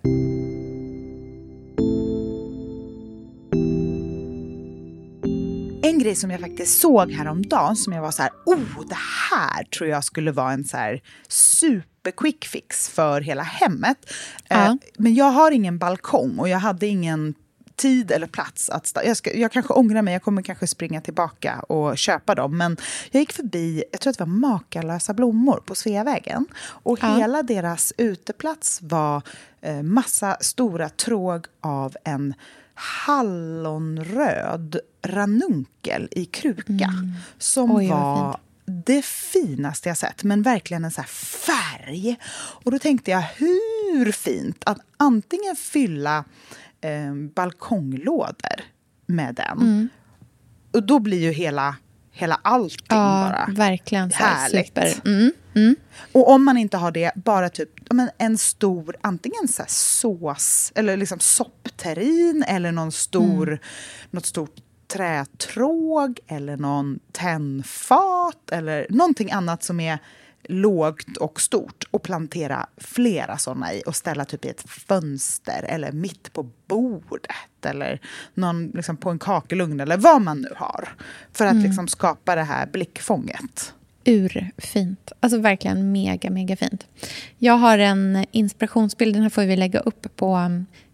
En 5.82 5.98
grej 5.98 6.14
som 6.14 6.30
jag 6.30 6.40
faktiskt 6.40 6.80
såg 6.80 7.12
häromdagen 7.12 7.76
som 7.76 7.92
jag 7.92 8.02
var 8.02 8.10
så 8.10 8.22
här, 8.22 8.32
oh, 8.46 8.88
det 8.88 8.98
här 9.30 9.64
tror 9.64 9.90
jag 9.90 10.04
skulle 10.04 10.32
vara 10.32 10.52
en 10.52 10.64
så 10.64 10.76
här 10.76 11.02
super 11.28 12.10
quick 12.10 12.44
fix 12.44 12.88
för 12.88 13.20
hela 13.20 13.42
hemmet. 13.42 13.98
Ja. 14.48 14.66
Eh, 14.66 14.74
men 14.98 15.14
jag 15.14 15.30
har 15.30 15.50
ingen 15.50 15.78
balkong 15.78 16.38
och 16.38 16.48
jag 16.48 16.58
hade 16.58 16.86
ingen 16.86 17.34
tid 17.76 18.10
eller 18.10 18.26
plats 18.26 18.70
att 18.70 18.92
jag, 19.04 19.16
ska, 19.16 19.36
jag 19.36 19.52
kanske 19.52 19.72
ångrar 19.72 20.02
mig, 20.02 20.12
jag 20.12 20.22
kommer 20.22 20.42
kanske 20.42 20.66
springa 20.66 21.00
tillbaka 21.00 21.60
och 21.60 21.98
köpa 21.98 22.34
dem. 22.34 22.56
Men 22.56 22.76
jag 23.10 23.20
gick 23.20 23.32
förbi, 23.32 23.84
jag 23.92 24.00
tror 24.00 24.10
att 24.10 24.18
det 24.18 24.24
var 24.24 24.32
Makalösa 24.32 25.14
blommor 25.14 25.62
på 25.66 25.74
Sveavägen. 25.74 26.46
Och 26.62 26.98
Ja. 27.02 27.16
hela 27.16 27.42
deras 27.42 27.92
uteplats 27.96 28.78
var 28.82 29.22
eh, 29.60 29.82
massa 29.82 30.36
stora 30.40 30.88
tråg 30.88 31.46
av 31.60 31.96
en 32.04 32.34
hallonröd 32.74 34.80
ranunkel 35.02 36.08
i 36.10 36.24
kruka. 36.24 36.90
Som 37.38 37.70
Mm. 37.70 37.76
Oj, 37.76 37.88
vad 37.88 38.00
var 38.00 38.36
det 38.66 39.04
finaste 39.04 39.88
jag 39.88 39.96
sett, 39.96 40.24
men 40.24 40.42
verkligen 40.42 40.84
en 40.84 40.90
så 40.90 41.00
här 41.00 41.08
färg. 41.08 42.16
Och 42.36 42.70
då 42.70 42.78
tänkte 42.78 43.10
jag, 43.10 43.20
hur 43.20 44.12
fint 44.12 44.62
att 44.66 44.78
antingen 44.96 45.56
fylla 45.56 46.24
eh, 46.80 47.14
balkonglådor 47.34 48.60
med 49.06 49.34
den. 49.34 49.88
Och 50.72 50.82
då 50.82 50.98
blir 50.98 51.20
ju 51.20 51.30
hela, 51.32 51.76
hela 52.12 52.40
allting 52.44 52.86
Ja, 52.88 52.96
bara. 52.96 53.48
verkligen. 53.54 54.10
Så 54.10 54.16
här, 54.16 54.34
Härligt. 54.34 55.06
Mm, 55.06 55.32
mm. 55.54 55.76
Och 56.12 56.30
om 56.30 56.44
man 56.44 56.56
inte 56.56 56.76
har 56.76 56.90
det, 56.90 57.12
bara 57.14 57.48
typ 57.48 57.70
en 58.18 58.38
stor, 58.38 58.96
antingen 59.00 59.48
så 59.48 59.62
sås, 59.68 60.72
eller 60.74 60.96
liksom 60.96 61.18
soppterrin, 61.18 62.44
eller 62.48 62.72
någon 62.72 62.92
stor, 62.92 63.48
Mm. 63.48 63.58
något 64.10 64.26
stort 64.26 64.54
trätråg, 64.88 66.18
eller 66.26 66.56
någon 66.56 66.98
tändfat, 67.12 68.50
eller 68.52 68.86
någonting 68.90 69.30
annat 69.32 69.62
som 69.62 69.80
är 69.80 69.98
lågt 70.48 71.16
och 71.16 71.40
stort 71.40 71.84
och 71.90 72.02
plantera 72.02 72.66
flera 72.76 73.38
sådana 73.38 73.74
i 73.74 73.82
och 73.86 73.96
ställa 73.96 74.24
typ 74.24 74.44
i 74.44 74.48
ett 74.48 74.70
fönster 74.70 75.62
eller 75.68 75.92
mitt 75.92 76.32
på 76.32 76.50
bordet 76.68 77.30
eller 77.66 78.00
någon, 78.34 78.66
liksom 78.74 78.96
på 78.96 79.10
en 79.10 79.18
kakelugn 79.18 79.80
eller 79.80 79.96
vad 79.96 80.22
man 80.22 80.40
nu 80.40 80.52
har 80.56 80.88
för 81.32 81.44
att 81.46 81.52
Mm. 81.52 81.64
liksom 81.64 81.88
skapa 81.88 82.34
det 82.34 82.42
här 82.42 82.66
blickfånget. 82.66 83.72
Urfint. 84.04 85.12
Alltså 85.20 85.38
verkligen 85.38 85.92
mega, 85.92 86.30
mega 86.30 86.56
fint. 86.56 86.86
Jag 87.38 87.54
har 87.54 87.78
en 87.78 88.26
inspirationsbild, 88.30 89.14
den 89.16 89.22
här 89.22 89.30
får 89.30 89.42
vi 89.42 89.56
lägga 89.56 89.80
upp 89.80 90.16
på 90.16 90.50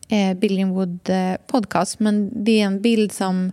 eh, 0.09 0.35
Billingwood 0.39 0.99
eh, 1.11 1.35
podcast. 1.47 2.01
Men 2.01 2.45
det 2.45 2.61
är 2.61 2.67
en 2.67 2.83
bild 2.83 3.13
som 3.13 3.53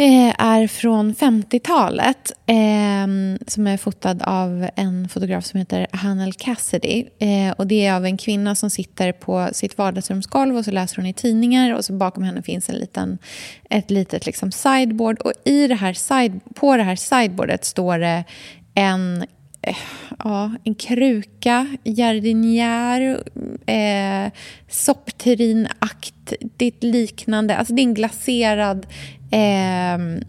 Eh, 0.00 0.34
är 0.38 0.66
från 0.66 1.14
50-talet 1.14 2.32
eh, 2.46 3.06
som 3.46 3.66
är 3.66 3.76
fotad 3.76 4.22
av 4.22 4.68
en 4.76 5.08
fotograf 5.08 5.44
som 5.44 5.58
heter 5.58 5.86
Hannel 5.92 6.32
Cassidy. 6.32 7.04
Eh, 7.18 7.52
och 7.56 7.66
det 7.66 7.86
är 7.86 7.94
av 7.94 8.04
en 8.04 8.16
kvinna 8.16 8.54
som 8.54 8.70
sitter 8.70 9.12
på 9.12 9.48
sitt 9.52 9.78
vardagsrumsgolv 9.78 10.56
och 10.56 10.64
så 10.64 10.70
läser 10.70 10.96
hon 10.96 11.06
i 11.06 11.12
tidningar 11.12 11.74
och 11.74 11.84
så 11.84 11.92
bakom 11.92 12.22
henne 12.22 12.42
finns 12.42 12.68
en 12.68 12.76
liten, 12.76 13.18
ett 13.70 13.90
litet 13.90 14.26
liksom 14.26 14.52
sideboard 14.52 15.18
och 15.18 15.32
i 15.44 15.66
det 15.66 15.74
här 15.74 15.92
side, 15.92 16.40
på 16.54 16.76
det 16.76 16.82
här 16.82 16.96
sideboardet 16.96 17.64
står 17.64 17.98
det 17.98 18.24
en 18.74 19.24
eh, 19.62 19.76
Ja, 20.24 20.52
en 20.64 20.74
kruka, 20.74 21.76
jardinjär, 21.84 23.22
eh, 23.66 24.32
soppterrinaktigt 24.68 26.82
liknande. 26.82 27.56
Alltså 27.56 27.74
det 27.74 27.82
är 27.82 27.84
en 27.84 27.94
glaserad 27.94 28.86
eh, 29.30 30.22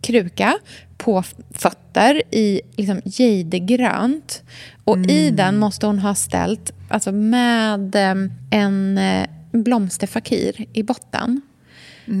kruka 0.00 0.58
på 0.96 1.22
fötter 1.50 2.22
i 2.30 2.60
liksom 2.76 3.00
jadegrönt. 3.04 4.42
Och 4.84 4.98
i 4.98 5.30
den 5.30 5.58
måste 5.58 5.86
hon 5.86 5.98
ha 5.98 6.14
ställt, 6.14 6.72
alltså 6.88 7.12
med 7.12 7.94
eh, 7.94 8.14
en 8.50 8.98
eh, 8.98 9.26
blomsterfakir 9.52 10.66
i 10.72 10.82
botten, 10.82 11.40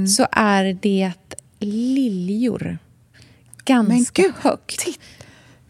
så 0.06 0.26
är 0.32 0.78
det 0.82 1.12
liljor. 1.60 2.78
Ganska 3.64 4.22
gud, 4.22 4.32
högt. 4.40 4.78
titt- 4.78 5.00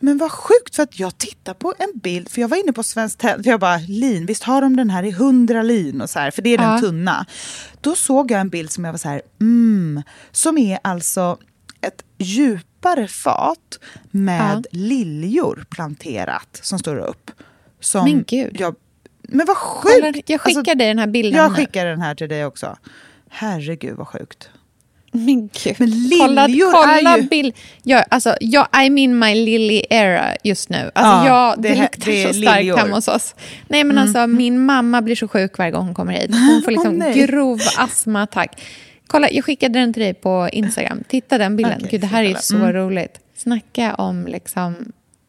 Men 0.05 0.19
vad 0.19 0.31
sjukt, 0.33 0.77
för 0.77 0.83
att 0.83 0.99
jag 0.99 1.19
tittar 1.19 1.55
på 1.55 1.75
en 1.79 1.99
bild, 1.99 2.29
för 2.29 2.41
jag 2.41 2.49
var 2.49 2.57
inne 2.57 2.73
på 2.73 2.83
Svenskt 2.83 3.19
Tenn, 3.21 3.43
jag 3.45 3.61
bara, 3.61 3.77
lin, 3.77 4.27
visst 4.27 4.43
har 4.43 4.63
de 4.63 4.77
den 4.77 4.91
här 4.91 5.03
i 5.03 5.11
100 5.11 5.63
lin 5.63 6.01
och 6.01 6.11
så 6.11 6.19
här, 6.19 6.31
för 6.31 6.43
det 6.43 6.51
är 6.51 6.59
den 6.59 6.73
Ja. 6.73 6.79
tunna. 6.81 7.27
Då 7.81 7.95
såg 7.95 8.31
jag 8.31 8.41
en 8.41 8.49
bild 8.49 8.71
som 8.71 8.85
jag 8.85 8.93
var 8.93 8.99
så 8.99 9.09
här, 9.09 9.23
mm, 9.41 10.03
som 10.33 10.59
är 10.59 10.79
alltså 10.83 11.39
ett 11.81 12.05
djupare 12.19 13.09
fat 13.09 13.79
med 14.11 14.67
liljor 14.71 15.65
planterat 15.71 16.61
som 16.63 16.79
står 16.79 16.97
upp. 16.97 17.31
Som 17.81 18.05
Men 18.05 18.25
gud. 18.27 18.57
Jag, 18.61 18.75
men 19.23 19.47
vad 19.47 19.57
sjukt! 19.57 20.31
Jag 20.31 20.41
skickar 20.41 20.75
dig 20.75 20.89
den 20.89 20.99
här 20.99 21.07
bilden 21.07 21.39
Jag 21.43 21.57
skickar 21.57 21.87
den 21.87 22.01
här 22.01 22.15
till 22.15 22.29
dig 22.29 22.45
också. 22.47 22.77
Herregud 23.29 23.97
vad 23.97 24.09
sjukt. 24.09 24.51
Men 25.15 25.49
gud. 25.65 25.75
Men 25.79 26.11
kolla 26.19 26.47
liljor 26.47 26.71
kolla 26.73 27.15
är 27.15 27.19
ju- 27.19 27.29
bild. 27.29 27.55
Jag, 27.83 28.05
alltså, 28.09 28.37
jag, 28.41 28.67
I'm 28.73 28.99
in 28.99 29.19
my 29.19 29.35
lily 29.35 29.83
era 29.91 30.37
just 30.45 30.69
nu. 30.69 30.91
Alltså, 30.95 31.29
Ja, 31.29 31.49
jag, 31.57 31.63
det, 31.63 31.75
luktar 31.75 32.13
det 32.13 32.23
så 32.27 32.33
starkt 32.33 32.35
liljor. 32.59 32.75
Mm. 32.75 32.79
hemma 32.79 32.97
hos 32.97 33.09
oss. 33.09 33.35
Nej, 33.69 33.85
men 33.85 33.99
alltså, 33.99 34.27
min 34.27 34.65
mamma 34.65 35.03
blir 35.03 35.17
så 35.17 35.29
sjuk 35.29 35.59
varje 35.59 35.71
gång 35.71 35.85
hon 35.87 35.95
kommer 35.95 36.13
hit. 36.13 36.31
Hon 36.31 36.63
får 36.65 36.71
liksom 36.73 36.95
nej. 36.95 37.27
grov 37.27 37.59
astmaattack. 37.79 38.63
Kolla, 39.07 39.31
jag 39.31 39.45
skickade 39.45 39.79
den 39.79 39.93
till 39.93 40.03
dig 40.03 40.15
på 40.15 40.49
Instagram. 40.53 41.05
Titta 41.09 41.39
den 41.39 41.57
bilden. 41.57 41.77
Okej, 41.77 41.89
Gud, 41.91 42.01
det 42.01 42.07
här 42.07 42.25
är 42.25 42.35
så 42.35 42.55
kolla. 42.55 42.69
Mm. 42.69 42.77
roligt. 42.83 43.19
Snacka 43.37 43.95
om 43.95 44.27
liksom 44.27 44.75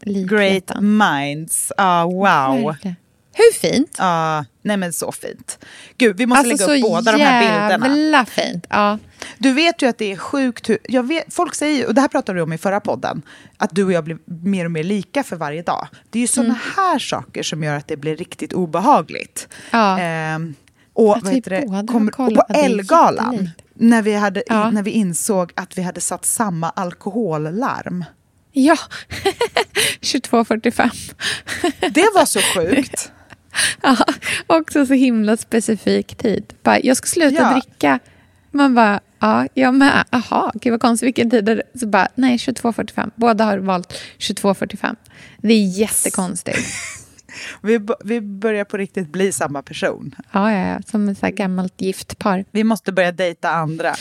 Great 0.05 0.51
likheten. 0.53 0.97
minds. 0.97 1.71
Ah, 1.77 2.03
wow. 2.05 2.65
Verkligen. 2.65 2.95
Hur 3.33 3.53
fint? 3.59 3.95
Ja, 3.97 4.45
nej 4.61 4.77
men 4.77 4.93
så 4.93 5.11
fint. 5.11 5.59
Gud, 5.97 6.17
vi 6.17 6.25
måste 6.25 6.49
Alltså 6.49 6.67
lägga 6.67 6.85
upp 6.85 6.91
båda 6.91 7.11
de 7.11 7.23
här 7.23 7.39
bilderna. 7.69 7.97
jävla 7.97 8.25
fint. 8.25 8.65
Ja. 8.69 8.97
Du 9.37 9.53
vet 9.53 9.81
ju 9.81 9.89
att 9.89 9.97
det 9.97 10.11
är 10.11 10.17
sjukt 10.17 10.69
hur... 10.69 10.77
Jag 10.83 11.07
vet, 11.07 11.33
folk 11.33 11.55
säger 11.55 11.87
och 11.87 11.93
det 11.93 12.01
här 12.01 12.07
pratade 12.07 12.35
vi 12.35 12.41
om 12.41 12.53
i 12.53 12.57
förra 12.57 12.79
podden, 12.79 13.21
att 13.57 13.75
du 13.75 13.83
och 13.83 13.91
jag 13.91 14.03
blir 14.03 14.17
mer 14.25 14.65
och 14.65 14.71
mer 14.71 14.83
lika 14.83 15.23
för 15.23 15.35
varje 15.35 15.61
dag. 15.61 15.87
Det 16.09 16.19
är 16.19 16.21
ju 16.21 16.27
sådana 16.27 16.59
här 16.75 16.99
saker 16.99 17.43
som 17.43 17.63
gör 17.63 17.75
att 17.77 17.87
det 17.87 17.97
blir 17.97 18.15
riktigt 18.17 18.53
obehagligt. 18.53 19.47
Ja. 19.71 19.99
Ehm, 19.99 20.55
och, 20.93 21.17
Att 21.17 21.23
vad 21.23 21.33
heter 21.33 21.51
det, 21.51 21.87
kommer- 21.91 22.21
och 22.21 22.35
på 22.35 22.43
Elgalan, 22.53 23.49
när 23.73 24.01
vi, 24.01 24.13
hade, 24.15 24.43
Ja. 24.47 24.69
när 24.71 24.83
vi 24.83 24.91
insåg 24.91 25.51
att 25.55 25.77
vi 25.77 25.81
hade 25.81 26.01
satt 26.01 26.25
samma 26.25 26.69
alkohollarm. 26.69 28.05
Ja, 28.51 28.75
22.45. 30.01 31.13
Det 31.93 32.05
var 32.15 32.25
så 32.25 32.39
sjukt. 32.39 33.11
Ja, 33.81 33.97
också 34.47 34.85
så 34.85 34.93
himla 34.93 35.37
specifik 35.37 36.15
tid. 36.15 36.53
Bara, 36.63 36.79
jag 36.79 36.97
ska 36.97 37.07
sluta 37.07 37.35
Ja. 37.41 37.51
dricka. 37.53 37.99
Man 38.51 38.75
bara, 38.75 38.99
ja, 39.19 39.47
jag 39.53 39.73
med. 39.75 40.05
Jaha, 40.11 40.51
gud 40.53 40.71
vad 40.71 40.81
konstigt. 40.81 41.07
Vilken 41.07 41.29
tid 41.29 41.49
är 41.49 41.55
det? 41.55 41.79
Så 41.79 41.87
bara, 41.87 42.07
nej, 42.15 42.37
22.45. 42.37 43.11
Båda 43.15 43.43
har 43.45 43.57
valt 43.57 43.93
22.45. 44.19 44.95
Det 45.37 45.53
är 45.53 45.79
jättekonstigt. 45.79 46.59
Vi, 47.61 47.79
vi 48.03 48.21
börjar 48.21 48.65
på 48.65 48.77
riktigt 48.77 49.07
bli 49.11 49.31
samma 49.31 49.61
person. 49.61 50.15
Ja, 50.31 50.51
ja, 50.51 50.67
ja. 50.67 50.79
Som 50.91 51.09
ett 51.09 51.17
så 51.17 51.27
gammalt 51.29 51.81
gift 51.81 52.19
par. 52.19 52.45
Vi 52.51 52.63
måste 52.63 52.91
börja 52.91 53.11
dejta 53.11 53.49
andra. 53.49 53.95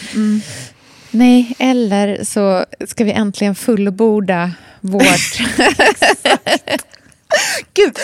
Nej, 1.11 1.55
eller 1.59 2.25
så 2.25 2.65
ska 2.87 3.05
vi 3.05 3.13
äntligen 3.13 3.55
fullborda 3.55 4.51
vårt... 4.81 5.41
Gud, 7.75 7.97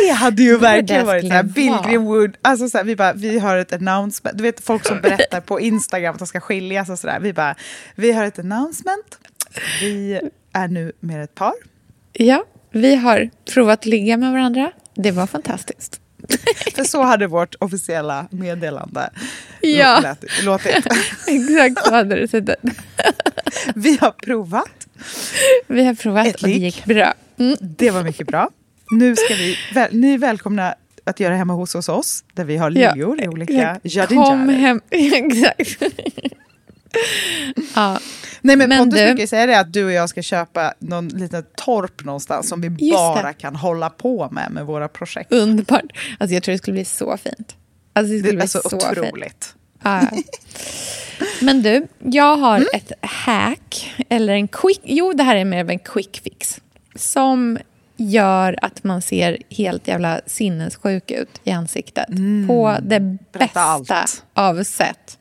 det 0.00 0.12
hade 0.12 0.42
ju 0.42 0.56
verkligen 0.58 1.06
varit 1.06 1.26
så 1.26 1.32
här 1.32 1.48
skulle 1.48 1.70
vara. 1.70 1.82
Pilgrim 1.82 2.04
Wood. 2.04 2.36
Alltså 2.42 2.68
så 2.68 2.78
här, 2.78 2.84
vi 2.84 2.96
bara, 2.96 3.12
vi 3.12 3.38
har 3.38 3.56
ett 3.56 3.72
announcement. 3.72 4.38
Du 4.38 4.42
vet 4.42 4.64
folk 4.64 4.86
som 4.86 5.00
berättar 5.00 5.40
på 5.40 5.60
Instagram 5.60 6.12
att 6.12 6.18
de 6.18 6.26
ska 6.26 6.40
skiljas 6.40 6.88
och 6.88 6.98
sådär. 6.98 7.20
Vi 7.20 7.32
bara, 7.32 7.54
vi 7.94 8.12
har 8.12 8.24
ett 8.24 8.38
announcement. 8.38 9.18
Vi 9.80 10.20
är 10.52 10.68
nu 10.68 10.92
med 11.00 11.24
ett 11.24 11.34
par. 11.34 11.54
ja, 12.12 12.44
vi 12.70 12.94
har 12.96 13.30
provat 13.54 13.78
att 13.78 13.86
ligga 13.86 14.16
med 14.16 14.32
varandra. 14.32 14.72
Det 14.94 15.10
var 15.10 15.26
fantastiskt. 15.26 15.98
För 16.74 16.84
så 16.84 17.02
hade 17.02 17.26
vårt 17.26 17.54
officiella 17.60 18.26
meddelande 18.30 19.10
Ja. 19.60 20.00
låtit. 20.04 20.42
låtit. 20.44 20.86
Exakt 21.26 21.86
så 21.86 21.94
hade 21.94 22.16
det 22.20 22.28
sett 22.28 22.48
ut. 22.48 22.56
Vi 23.74 23.98
har 24.00 24.10
provat. 24.10 24.86
Vi 25.66 25.84
har 25.84 25.94
provat 25.94 26.26
Ett 26.26 26.42
och 26.42 26.48
det 26.48 26.54
gick 26.54 26.84
bra. 26.84 27.14
Mm. 27.38 27.56
Det 27.60 27.90
var 27.90 28.02
mycket 28.02 28.26
bra. 28.26 28.50
Nu 28.92 29.16
ska 29.16 29.34
vi, 29.34 29.56
väl, 29.74 29.88
ni 29.92 30.14
är 30.14 30.18
välkomna 30.18 30.74
att 31.04 31.20
göra 31.20 31.36
hemma 31.36 31.52
hos 31.52 31.74
hos 31.74 31.88
oss, 31.88 32.24
där 32.34 32.44
vi 32.44 32.56
har 32.56 32.70
liljor 32.70 33.20
i 33.22 33.28
olika 33.28 33.80
exakt. 33.84 34.08
Kom 34.14 34.48
hem. 34.48 34.80
Exakt. 34.90 35.82
ja. 37.74 37.98
Nej 38.40 38.56
men, 38.56 38.68
Men 38.68 38.78
Pontus 38.78 39.00
du- 39.00 39.06
brukar 39.06 39.26
säga 39.26 39.46
det 39.46 39.58
att 39.60 39.72
du 39.72 39.84
och 39.84 39.92
jag 39.92 40.08
ska 40.08 40.22
köpa 40.22 40.74
någon 40.78 41.08
liten 41.08 41.44
torp 41.56 42.04
någonstans 42.04 42.48
som 42.48 42.60
vi 42.60 42.68
Just 42.68 42.92
bara 42.98 43.22
det. 43.28 43.32
kan 43.34 43.56
hålla 43.56 43.90
på 43.90 44.28
med 44.32 44.50
med 44.50 44.66
våra 44.66 44.88
projekt. 44.88 45.32
Underbart. 45.32 45.82
Alltså, 46.18 46.34
jag 46.34 46.42
tror 46.42 46.52
det 46.52 46.58
skulle 46.58 46.72
bli 46.74 46.84
så 46.84 47.16
fint. 47.16 47.56
Alltså, 47.92 48.12
det 48.12 48.18
skulle 48.18 48.32
Det 48.32 48.36
bli 48.36 48.42
är 48.42 48.46
så 48.46 48.60
otroligt. 48.76 49.54
Ja, 49.82 50.02
ja. 50.02 50.22
Men 51.40 51.62
du, 51.62 51.86
jag 51.98 52.36
har 52.36 52.56
Mm. 52.56 52.68
ett 52.74 52.92
hack, 53.02 53.94
eller 54.08 54.32
en 54.32 54.48
quick... 54.48 54.80
Jo, 54.84 55.12
det 55.12 55.22
här 55.22 55.36
är 55.36 55.44
mer 55.44 55.60
av 55.60 55.70
en 55.70 55.78
quick 55.78 56.20
fix. 56.24 56.60
Som 56.94 57.58
gör 57.96 58.58
att 58.62 58.84
man 58.84 59.02
ser 59.02 59.38
helt 59.50 59.88
jävla 59.88 60.20
sinnessjuk 60.26 61.10
ut 61.10 61.40
i 61.44 61.50
ansiktet. 61.50 62.06
På 62.46 62.76
det 62.82 62.96
Mm. 62.96 63.18
Bästa 63.32 63.60
allt. 63.60 64.24
av 64.34 64.64
sätt. 64.64 65.18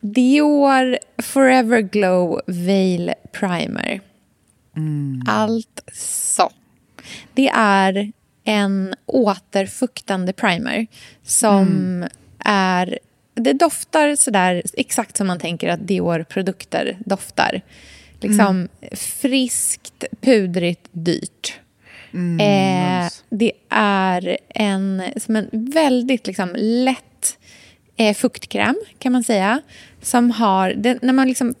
Dior 0.00 0.98
Forever 1.22 1.80
Glow 1.80 2.40
Veil 2.46 3.12
Primer. 3.32 4.00
Alltså. 5.26 6.50
Det 7.34 7.48
är 7.54 8.12
en 8.44 8.94
återfuktande 9.06 10.32
primer 10.32 10.86
som 11.22 12.04
är... 12.38 12.98
Det 13.34 13.52
doftar 13.52 14.16
sådär 14.16 14.62
exakt 14.72 15.16
som 15.16 15.26
man 15.26 15.38
tänker 15.38 15.68
att 15.68 15.88
Dior-produkter 15.88 16.96
doftar. 17.00 17.60
Liksom 18.20 18.68
friskt, 18.92 20.04
pudrigt, 20.20 20.88
dyrt. 20.92 21.60
Eh, 22.40 23.10
det 23.30 23.52
är 23.70 24.38
en, 24.48 25.02
som 25.16 25.36
en 25.36 25.48
väldigt 25.52 26.26
liksom, 26.26 26.50
lätt 26.56 27.38
eh, 27.96 28.14
fuktkräm, 28.14 28.76
kan 28.98 29.12
man 29.12 29.24
säga. 29.24 29.60
Som 30.02 30.30
har... 30.30 30.74
Det, 30.76 31.02
när 31.02 31.12
man 31.12 31.28
liksom 31.28 31.54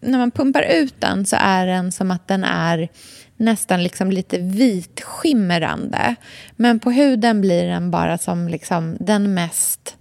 när 0.00 0.18
man 0.18 0.30
pumpar 0.30 0.62
ut 0.62 1.00
den 1.00 1.26
så 1.26 1.36
är 1.40 1.66
den 1.66 1.92
som 1.92 2.10
att 2.10 2.28
den 2.28 2.44
är 2.44 2.88
nästan 3.36 3.82
liksom 3.82 4.10
lite 4.10 4.38
vitskimrande. 4.38 6.14
Men 6.56 6.80
på 6.80 6.90
huden 6.90 7.40
blir 7.40 7.64
den 7.64 7.90
bara 7.90 8.18
som 8.18 8.48
liksom 8.48 8.96
den 9.00 9.34
mest... 9.34 9.96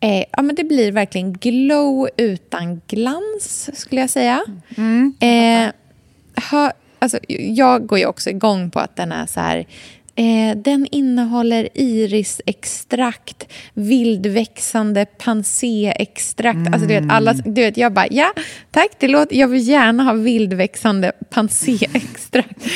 Eh, 0.00 0.24
ja, 0.32 0.42
men 0.42 0.54
det 0.54 0.64
blir 0.64 0.92
verkligen 0.92 1.32
glow 1.32 2.08
utan 2.16 2.80
glans, 2.86 3.70
skulle 3.74 4.00
jag 4.00 4.10
säga. 4.10 4.44
Mm. 4.76 5.14
Eh, 5.20 5.72
ha, 6.50 6.72
alltså, 6.98 7.18
jag 7.38 7.86
går 7.86 7.98
ju 7.98 8.06
också 8.06 8.30
igång 8.30 8.70
på 8.70 8.80
att 8.80 8.96
den 8.96 9.12
är 9.12 9.26
så 9.26 9.40
här... 9.40 9.66
Eh, 10.14 10.56
den 10.56 10.86
innehåller 10.90 11.68
irisextrakt, 11.74 13.52
vildväxande 13.74 15.06
panséextrakt. 15.06 16.56
Mm. 16.56 16.72
Alltså, 16.72 16.88
du 16.88 16.94
vet, 16.94 17.10
alla, 17.10 17.32
du 17.32 17.60
vet, 17.60 17.76
jag 17.76 17.92
bara, 17.92 18.06
ja, 18.10 18.32
tack, 18.70 18.90
det 18.98 19.08
låter, 19.08 19.36
jag 19.36 19.48
vill 19.48 19.68
gärna 19.68 20.02
ha 20.02 20.12
vildväxande 20.12 21.12
panséextrakt 21.30 22.66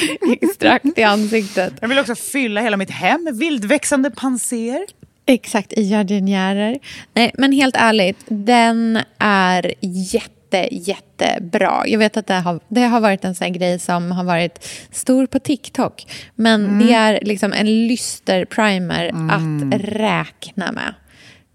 extrakt 0.42 0.98
i 0.98 1.02
ansiktet. 1.02 1.72
Jag 1.80 1.88
vill 1.88 1.98
också 1.98 2.14
fylla 2.14 2.60
hela 2.60 2.76
mitt 2.76 2.90
hem 2.90 3.24
med 3.24 3.36
vildväxande 3.36 4.10
panséer. 4.10 4.86
Exakt, 5.26 5.72
i 5.72 5.82
jardinjärer. 5.82 6.78
Nej, 7.14 7.32
men 7.38 7.52
helt 7.52 7.76
ärligt, 7.76 8.18
den 8.28 8.98
är 9.18 9.74
jätte 9.80 10.41
jätte, 10.52 10.74
jättebra. 10.74 11.82
Jag 11.86 11.98
vet 11.98 12.16
att 12.16 12.26
det 12.26 12.34
har, 12.34 12.60
det 12.68 12.80
har 12.80 13.00
varit 13.00 13.24
en 13.24 13.34
sån 13.34 13.52
grej 13.52 13.78
som 13.78 14.12
har 14.12 14.24
varit 14.24 14.68
stor 14.90 15.26
på 15.26 15.38
TikTok. 15.38 16.06
Men 16.34 16.64
mm. 16.64 16.86
det 16.86 16.92
är 16.92 17.20
liksom 17.22 17.52
en 17.52 17.86
lyster 17.86 18.44
primer 18.44 19.08
mm. 19.08 19.30
att 19.30 19.80
räkna 19.80 20.72
med. 20.72 20.94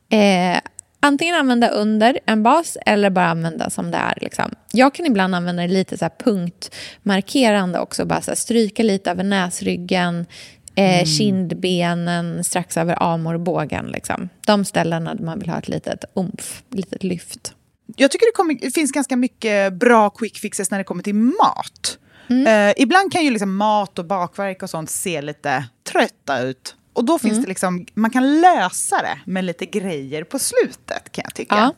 Eh, 0.10 0.62
antingen 1.00 1.36
använda 1.36 1.70
under 1.70 2.20
en 2.26 2.44
bas 2.44 2.78
eller 2.86 3.10
bara 3.10 3.28
använda 3.28 3.70
som 3.70 3.92
det 3.92 3.98
är. 3.98 4.18
Liksom. 4.22 4.52
Jag 4.72 4.94
kan 4.94 5.06
ibland 5.06 5.36
använda 5.36 5.62
det 5.62 5.68
lite 5.68 5.98
så 5.98 6.06
här 6.06 6.12
punktmarkerande 6.24 7.80
också. 7.80 8.06
Bara 8.06 8.22
så 8.22 8.36
stryka 8.36 8.84
lite 8.84 9.12
över 9.12 9.24
näsryggen, 9.24 10.26
eh, 10.76 10.94
mm. 10.94 11.06
kindbenen, 11.06 12.44
strax 12.44 12.78
över 12.78 12.98
armbågen. 13.00 13.86
Liksom. 13.86 14.30
De 14.46 14.66
ställena 14.66 15.16
där 15.16 15.24
man 15.24 15.40
vill 15.40 15.50
ha 15.50 15.58
ett 15.58 15.68
litet 15.68 16.06
umf, 16.16 16.64
litet 16.72 17.04
lyft 17.04 17.54
jag 17.96 18.12
tycker 18.12 18.26
det, 18.26 18.32
kommer, 18.32 18.54
det, 18.54 18.72
finns 18.72 18.92
ganska 18.92 19.16
mycket 19.16 19.74
bra 19.74 20.10
quick 20.10 20.38
fixes 20.38 20.72
när 20.72 20.78
det 20.78 20.84
kommer 20.84 21.04
till 21.04 21.16
mat. 21.16 21.98
Mm. 22.30 22.70
Uh, 22.70 22.74
ibland 22.78 23.12
kan 23.12 23.24
ju 23.24 23.30
liksom 23.32 23.56
mat 23.56 24.00
och 24.00 24.06
bakverk 24.06 24.64
och 24.64 24.70
sånt 24.70 24.90
se 24.90 25.22
lite 25.22 25.66
trötta 25.92 26.40
ut. 26.40 26.76
Och 26.94 27.06
då 27.06 27.20
finns 27.20 27.32
mm. 27.32 27.42
det 27.42 27.48
liksom, 27.48 27.86
man 27.94 28.12
kan 28.12 28.42
lösa 28.42 29.02
det 29.02 29.20
med 29.26 29.46
lite 29.46 29.66
grejer 29.66 30.24
på 30.24 30.40
slutet 30.40 31.12
kan 31.12 31.22
jag 31.26 31.36
tycka. 31.36 31.56
Ja 31.56 31.74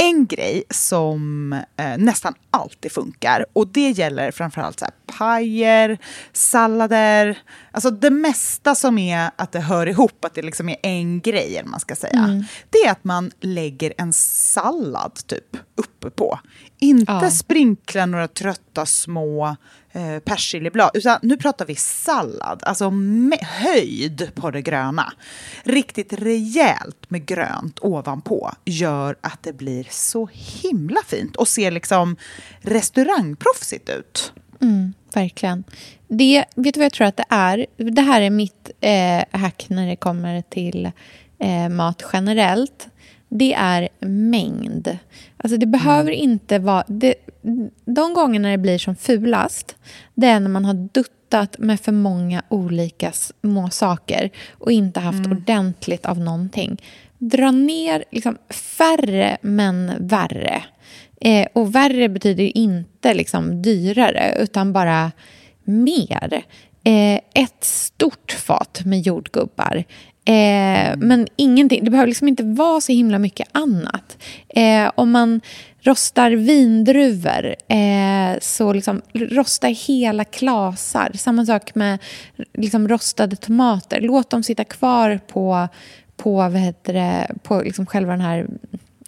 en 0.00 0.26
grej 0.26 0.64
som 0.70 1.52
eh, 1.52 1.98
nästan 1.98 2.34
alltid 2.50 2.92
funkar 2.92 3.46
och 3.52 3.68
det 3.68 3.90
gäller 3.90 4.30
framförallt 4.30 4.78
så 4.78 4.84
här, 4.84 4.94
pajer, 5.18 5.98
sallader, 6.32 7.38
alltså 7.72 7.90
det 7.90 8.10
mesta 8.10 8.74
som 8.74 8.98
är 8.98 9.30
att 9.36 9.52
det 9.52 9.60
hör 9.60 9.86
ihop, 9.86 10.24
att 10.24 10.34
det 10.34 10.42
liksom 10.42 10.68
är 10.68 10.76
en 10.82 11.20
grej, 11.20 11.56
eller 11.56 11.68
man 11.68 11.80
ska 11.80 11.96
säga. 11.96 12.18
Mm. 12.18 12.44
Det 12.70 12.78
är 12.78 12.90
att 12.90 13.04
man 13.04 13.30
lägger 13.40 13.92
en 13.98 14.12
sallad 14.12 15.14
typ 15.26 15.56
uppe 15.76 16.10
på. 16.10 16.40
Inte 16.80 17.12
ja. 17.12 17.30
sprinkla 17.30 18.06
några 18.06 18.28
trötta 18.28 18.86
små 18.86 19.56
eh, 19.92 20.18
persiljeblad, 20.18 20.90
utan 20.94 21.18
nu 21.22 21.36
pratar 21.36 21.66
vi 21.66 21.76
sallad, 21.76 22.62
alltså 22.66 22.92
höjd 23.42 24.30
på 24.34 24.50
det 24.50 24.62
gröna. 24.62 25.12
Riktigt 25.62 26.12
rejält 26.12 27.10
med 27.10 27.26
grönt 27.26 27.78
ovanpå 27.80 28.52
gör 28.64 29.16
att 29.20 29.42
det 29.42 29.52
blir 29.52 29.86
så 29.90 30.28
himla 30.32 31.00
fint 31.06 31.36
och 31.36 31.48
ser 31.48 31.70
liksom 31.70 32.16
restaurangproffsigt 32.60 33.88
ut. 33.88 34.32
Mm, 34.60 34.92
verkligen. 35.14 35.64
Det, 36.08 36.44
vet 36.54 36.74
du 36.74 36.80
vad 36.80 36.84
jag 36.84 36.92
tror 36.92 37.06
att 37.06 37.16
det 37.16 37.26
är? 37.28 37.66
Det 37.76 38.02
här 38.02 38.20
är 38.20 38.30
mitt 38.30 38.70
eh, 38.80 39.40
hack 39.40 39.66
när 39.68 39.86
det 39.86 39.96
kommer 39.96 40.42
till 40.42 40.90
eh, 41.38 41.68
mat 41.68 42.02
generellt 42.12 42.88
det 43.30 43.54
är 43.54 43.88
mängd. 44.00 44.98
Alltså 45.36 45.56
det 45.56 45.66
behöver 45.66 46.12
mm. 46.12 46.30
inte 46.30 46.58
vara... 46.58 46.84
Det, 46.86 47.14
de 47.84 48.14
gångerna 48.14 48.50
det 48.50 48.58
blir 48.58 48.78
som 48.78 48.96
fulast, 48.96 49.76
det 50.14 50.26
är 50.26 50.40
när 50.40 50.48
man 50.48 50.64
har 50.64 50.74
duttat 50.74 51.58
med 51.58 51.80
för 51.80 51.92
många 51.92 52.42
olika 52.48 53.12
små 53.12 53.70
saker 53.70 54.30
och 54.50 54.72
inte 54.72 55.00
haft 55.00 55.26
mm. 55.26 55.32
ordentligt 55.32 56.06
av 56.06 56.18
någonting. 56.18 56.82
Dra 57.18 57.50
ner 57.50 58.04
liksom, 58.10 58.38
färre, 58.50 59.38
men 59.42 59.92
värre. 60.00 60.62
Eh, 61.20 61.46
och 61.52 61.74
värre 61.74 62.08
betyder 62.08 62.56
inte 62.58 63.14
liksom, 63.14 63.62
dyrare, 63.62 64.34
utan 64.38 64.72
bara 64.72 65.12
mer. 65.64 66.42
Eh, 66.84 67.20
ett 67.34 67.64
stort 67.64 68.32
fat 68.32 68.82
med 68.84 69.00
jordgubbar. 69.00 69.84
Eh, 70.30 70.96
men 70.96 71.28
ingenting, 71.36 71.84
det 71.84 71.90
behöver 71.90 72.06
liksom 72.06 72.28
inte 72.28 72.42
vara 72.42 72.80
så 72.80 72.92
himla 72.92 73.18
mycket 73.18 73.48
annat. 73.52 74.18
Eh, 74.48 74.90
om 74.94 75.10
man 75.10 75.40
rostar 75.80 76.30
vindruvor, 76.30 77.56
eh, 77.68 78.38
så 78.40 78.72
liksom 78.72 79.02
rosta 79.12 79.66
hela 79.66 80.24
klasar. 80.24 81.10
Samma 81.14 81.46
sak 81.46 81.74
med 81.74 81.98
liksom 82.54 82.88
rostade 82.88 83.36
tomater. 83.36 84.00
Låt 84.00 84.30
dem 84.30 84.42
sitta 84.42 84.64
kvar 84.64 85.20
på, 85.26 85.68
på, 86.16 86.32
vad 86.32 86.58
heter 86.58 86.92
det, 86.92 87.30
på 87.42 87.62
liksom 87.62 87.86
själva 87.86 88.12
den 88.12 88.20
här 88.20 88.46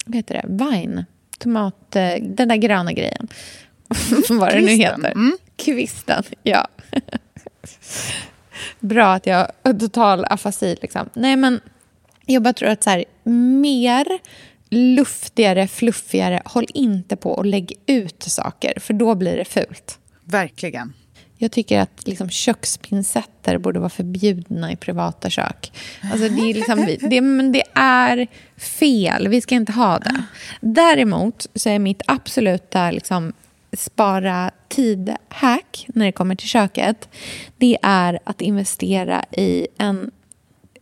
vad 0.04 0.16
heter 0.16 0.34
det, 0.34 0.64
vine. 0.64 1.06
Tomat, 1.38 1.96
eh, 1.96 2.14
den 2.22 2.48
där 2.48 2.56
gröna 2.56 2.92
grejen. 2.92 3.28
vad 4.28 4.52
det 4.52 4.60
nu 4.60 4.72
heter. 4.72 5.12
Mm. 5.12 5.36
Kvisten, 5.56 6.22
ja. 6.42 6.68
Bra 8.80 9.12
att 9.12 9.26
jag 9.26 9.48
har 9.64 9.74
total 9.74 10.24
afasi. 10.24 10.76
Liksom. 10.82 11.08
Nej, 11.14 11.36
men 11.36 11.60
jag 12.26 12.42
bara 12.42 12.52
tror 12.52 12.68
att 12.68 12.82
så 12.82 12.90
här, 12.90 13.04
mer 13.60 14.06
luftigare, 14.70 15.68
fluffigare, 15.68 16.42
håll 16.44 16.66
inte 16.74 17.16
på 17.16 17.30
och 17.30 17.46
lägg 17.46 17.72
ut 17.86 18.22
saker, 18.22 18.72
för 18.80 18.94
då 18.94 19.14
blir 19.14 19.36
det 19.36 19.44
fult. 19.44 19.98
Verkligen. 20.24 20.92
Jag 21.42 21.52
tycker 21.52 21.80
att 21.80 22.06
liksom, 22.06 22.30
kökspincetter 22.30 23.58
borde 23.58 23.78
vara 23.78 23.90
förbjudna 23.90 24.72
i 24.72 24.76
privata 24.76 25.30
kök. 25.30 25.72
Alltså, 26.12 26.28
det, 26.28 26.50
är 26.50 26.54
liksom, 26.54 26.96
det, 27.10 27.20
men 27.20 27.52
det 27.52 27.62
är 27.74 28.26
fel. 28.56 29.28
Vi 29.28 29.40
ska 29.40 29.54
inte 29.54 29.72
ha 29.72 29.98
det. 29.98 30.22
Däremot 30.60 31.46
så 31.54 31.68
är 31.68 31.78
mitt 31.78 32.02
absoluta 32.06 32.90
liksom, 32.90 33.32
spara 33.72 34.50
tid-hack 34.68 35.86
när 35.88 36.06
det 36.06 36.12
kommer 36.12 36.34
till 36.34 36.48
köket 36.48 37.08
det 37.58 37.78
är 37.82 38.18
att 38.24 38.40
investera 38.40 39.24
i 39.30 39.66
en 39.78 40.10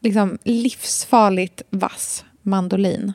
liksom, 0.01 0.39
livsfarligt 0.45 1.63
vass 1.71 2.25
mandolin. 2.43 3.13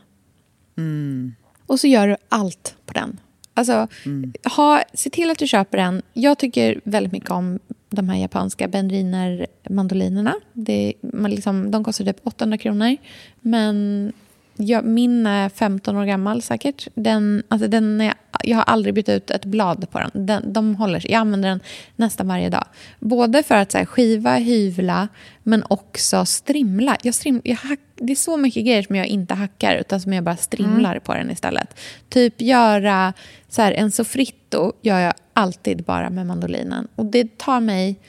Mm. 0.78 1.36
Och 1.65 1.80
så 1.80 1.88
gör 1.88 2.07
du 2.07 2.15
allt 2.30 2.76
på 2.86 2.93
den. 2.93 3.19
Alltså, 3.53 3.88
mm. 4.05 4.34
ha, 4.55 4.84
se 4.93 5.09
till 5.09 5.30
att 5.32 5.38
du 5.38 5.47
köper 5.47 5.78
en. 5.78 6.01
Jag 6.13 6.38
tycker 6.38 6.82
väldigt 6.84 7.13
mycket 7.13 7.32
om 7.32 7.59
de 7.89 8.09
här 8.09 8.17
japanska 8.17 8.67
Benriner 8.67 9.47
mandolinerna. 9.69 10.36
Det, 10.53 10.93
man 11.01 11.32
liksom, 11.32 11.71
de 11.71 11.84
kostar 11.84 12.05
typ 12.05 12.19
800 12.23 12.57
kronor. 12.57 12.97
Men 13.41 14.13
jag, 14.55 14.86
min 14.86 15.28
är 15.28 15.49
15 15.49 15.97
år 15.97 16.05
gammal 16.05 16.41
säkert. 16.41 16.88
Den, 16.93 17.43
alltså 17.47 17.67
den 17.67 18.01
är, 18.01 18.13
jag 18.43 18.57
har 18.57 18.63
aldrig 18.63 18.93
bytt 18.93 19.09
ut 19.09 19.31
ett 19.31 19.45
blad 19.45 19.89
på 19.91 19.99
den. 19.99 20.25
den 20.25 20.53
de 20.53 20.75
håller 20.75 20.99
sig. 20.99 21.11
Jag 21.11 21.19
använder 21.19 21.49
den 21.49 21.59
nästan 21.95 22.27
varje 22.27 22.49
dag. 22.49 22.65
Både 22.99 23.43
för 23.43 23.55
att 23.55 23.71
så 23.71 23.77
här, 23.77 23.86
skiva, 23.86 24.36
hyvla, 24.36 25.07
men 25.43 25.63
också 25.67 26.25
strimla. 26.25 26.97
Jag 27.01 27.13
strim, 27.13 27.41
jag 27.43 27.55
hack, 27.55 27.79
det 27.95 28.13
är 28.13 28.15
så 28.15 28.38
mycket 28.38 28.65
grejer 28.65 28.83
som 28.83 28.95
jag 28.95 29.07
inte 29.07 29.33
hackar, 29.33 29.75
utan 29.75 30.01
som 30.01 30.13
jag 30.13 30.23
bara 30.23 30.38
strimlar 30.38 30.91
mm. 30.91 31.03
på 31.03 31.13
den 31.13 31.31
istället. 31.31 31.79
Typ 32.09 32.41
göra 32.41 33.13
så 33.49 33.61
här, 33.61 33.71
en 33.71 33.91
soffritto 33.91 34.71
gör 34.81 34.99
jag 34.99 35.13
alltid 35.33 35.83
bara 35.83 36.09
med 36.09 36.27
mandolinen. 36.27 36.88
Och 36.95 37.05
det 37.05 37.38
tar 37.38 37.59
mig 37.59 37.99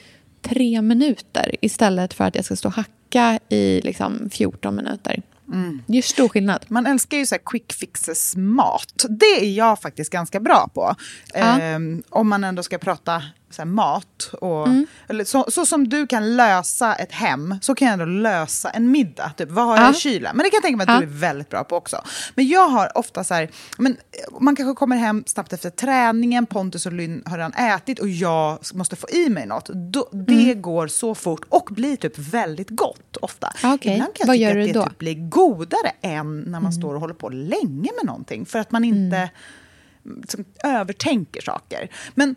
tre 0.42 0.82
minuter 0.82 1.56
istället 1.60 2.14
för 2.14 2.24
att 2.24 2.34
jag 2.34 2.44
ska 2.44 2.56
stå 2.56 2.68
och 2.68 2.74
hacka 2.74 3.38
i 3.48 3.80
liksom, 3.80 4.30
14 4.32 4.76
minuter. 4.76 5.22
Mm. 5.52 5.82
Det 5.86 5.98
är 5.98 6.02
stor 6.02 6.28
skillnad. 6.28 6.64
Man 6.68 6.86
älskar 6.86 7.16
ju 7.16 7.26
så 7.26 7.36
quick 7.46 7.72
fixes 7.72 8.36
mat. 8.36 9.04
Det 9.08 9.44
är 9.44 9.52
jag 9.52 9.80
faktiskt 9.80 10.12
ganska 10.12 10.40
bra 10.40 10.70
på. 10.74 10.94
Ja. 11.34 11.60
Eh, 11.60 11.78
om 12.10 12.28
man 12.28 12.44
ändå 12.44 12.62
ska 12.62 12.78
prata 12.78 13.22
så 13.56 13.62
här, 13.62 13.66
mat. 13.66 14.30
Och, 14.40 14.66
mm. 14.66 14.86
eller 15.08 15.24
så, 15.24 15.44
så, 15.48 15.66
som 15.66 15.88
du 15.88 16.06
kan 16.06 16.36
lösa 16.36 16.94
ett 16.94 17.12
hem, 17.12 17.54
så 17.60 17.74
kan 17.74 17.86
jag 17.86 17.92
ändå 17.92 18.04
lösa 18.04 18.70
en 18.70 18.90
middag. 18.90 19.32
Typ, 19.36 19.50
vad 19.50 19.66
har 19.66 19.76
jag 19.76 19.90
i 19.90 19.94
kylen? 19.94 20.36
Men 20.36 20.44
det 20.44 20.50
kan 20.50 20.56
jag 20.56 20.62
tänka 20.62 20.76
mig 20.76 20.84
att 20.84 20.94
ja. 20.94 21.00
du 21.00 21.16
är 21.16 21.20
väldigt 21.20 21.50
bra 21.50 21.64
på 21.64 21.76
också. 21.76 22.02
Men 22.34 22.48
jag 22.48 22.68
har 22.68 22.98
ofta 22.98 23.24
så 23.24 23.34
här, 23.34 23.50
men, 23.78 23.96
man 24.40 24.56
kanske 24.56 24.74
kommer 24.74 24.96
hem 24.96 25.24
snabbt 25.26 25.52
efter 25.52 25.70
träningen, 25.70 26.46
Pontus 26.46 26.86
och 26.86 26.92
Lynn 26.92 27.22
har 27.26 27.36
redan 27.36 27.52
ätit 27.52 27.98
och 27.98 28.08
jag 28.08 28.58
måste 28.74 28.96
få 28.96 29.08
i 29.10 29.28
mig 29.28 29.46
något. 29.46 29.68
Då, 29.68 30.08
det 30.12 30.50
mm. 30.50 30.62
går 30.62 30.88
så 30.88 31.14
fort 31.14 31.44
och 31.48 31.68
blir 31.70 31.96
typ 31.96 32.18
väldigt 32.18 32.70
gott 32.70 33.16
ofta. 33.16 33.52
Okay. 33.74 33.92
Ibland 33.92 34.14
kan 34.14 34.26
jag 34.26 34.26
vad 34.26 34.36
tycka 34.36 34.80
att 34.80 34.84
det 34.84 34.90
typ 34.90 34.98
blir 34.98 35.28
godare 35.28 35.92
än 36.00 36.40
när 36.40 36.50
man 36.50 36.60
mm. 36.60 36.72
står 36.72 36.94
och 36.94 37.00
håller 37.00 37.14
på 37.14 37.28
länge 37.28 37.90
med 37.96 38.04
någonting. 38.04 38.46
För 38.46 38.58
att 38.58 38.70
man 38.70 38.84
inte... 38.84 39.30
Liksom 40.20 40.44
övertänker 40.64 41.40
saker. 41.40 41.90
Men 42.14 42.36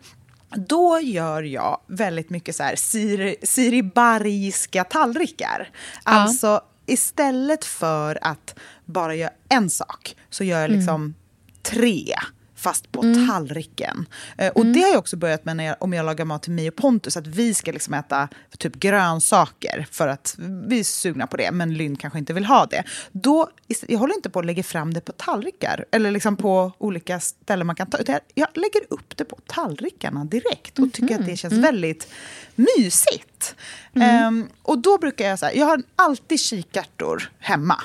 då 0.54 1.00
gör 1.02 1.42
jag 1.42 1.80
väldigt 1.86 2.30
mycket 2.30 2.56
så 2.56 2.62
här 2.62 2.76
siri, 2.76 3.36
siribariska 3.42 4.84
tallrikar. 4.84 5.68
Alltså 6.02 6.60
istället 6.86 7.64
för 7.64 8.18
att 8.22 8.58
bara 8.84 9.14
göra 9.14 9.32
en 9.48 9.70
sak 9.70 10.16
så 10.30 10.44
gör 10.44 10.60
jag 10.60 10.70
liksom 10.70 11.14
tre 11.62 12.14
fast 12.60 12.92
på 12.92 13.02
Mm. 13.02 13.28
tallriken. 13.28 14.06
Eh, 14.38 14.48
och 14.52 14.66
det 14.66 14.80
har 14.80 14.88
jag 14.88 14.98
också 14.98 15.16
börjat 15.16 15.44
med 15.44 15.56
när 15.56 15.64
jag, 15.64 15.76
om 15.80 15.92
jag 15.92 16.06
lagar 16.06 16.24
mat 16.24 16.42
till 16.42 16.52
mig 16.52 16.68
och 16.68 16.76
Pontus, 16.76 17.16
att 17.16 17.26
vi 17.26 17.54
ska 17.54 17.72
liksom 17.72 17.94
äta 17.94 18.28
typ 18.58 18.74
grönsaker 18.76 19.86
för 19.90 20.08
att 20.08 20.34
vi 20.68 20.80
är 20.80 20.84
sugna 20.84 21.26
på 21.26 21.36
det, 21.36 21.50
men 21.52 21.74
Lynn 21.74 21.96
kanske 21.96 22.18
inte 22.18 22.32
vill 22.32 22.44
ha 22.44 22.66
det. 22.66 22.84
Då, 23.12 23.48
jag 23.88 23.98
håller 23.98 24.14
inte 24.14 24.30
på 24.30 24.38
att 24.38 24.46
lägga 24.46 24.62
fram 24.62 24.94
det 24.94 25.00
på 25.00 25.12
tallrikar 25.12 25.84
eller 25.92 26.10
liksom 26.10 26.36
på 26.36 26.72
olika 26.78 27.20
ställen 27.20 27.66
man 27.66 27.76
kan 27.76 27.90
ta, 27.90 27.98
utan 27.98 28.18
jag, 28.34 28.48
lägger 28.54 28.82
upp 28.88 29.16
det 29.16 29.24
på 29.24 29.38
tallrikarna 29.46 30.24
direkt 30.24 30.78
och 30.78 30.92
tycker 30.92 31.14
att 31.20 31.26
det 31.26 31.36
känns 31.36 31.54
väldigt 31.54 32.08
mysigt. 32.54 33.54
Ehm, 33.94 34.48
och 34.62 34.78
då 34.78 34.98
brukar 34.98 35.28
jag, 35.28 35.38
så 35.38 35.46
här, 35.46 35.52
jag 35.52 35.66
har 35.66 35.82
alltid 35.96 36.40
kikärtor 36.40 37.30
hemma. 37.38 37.82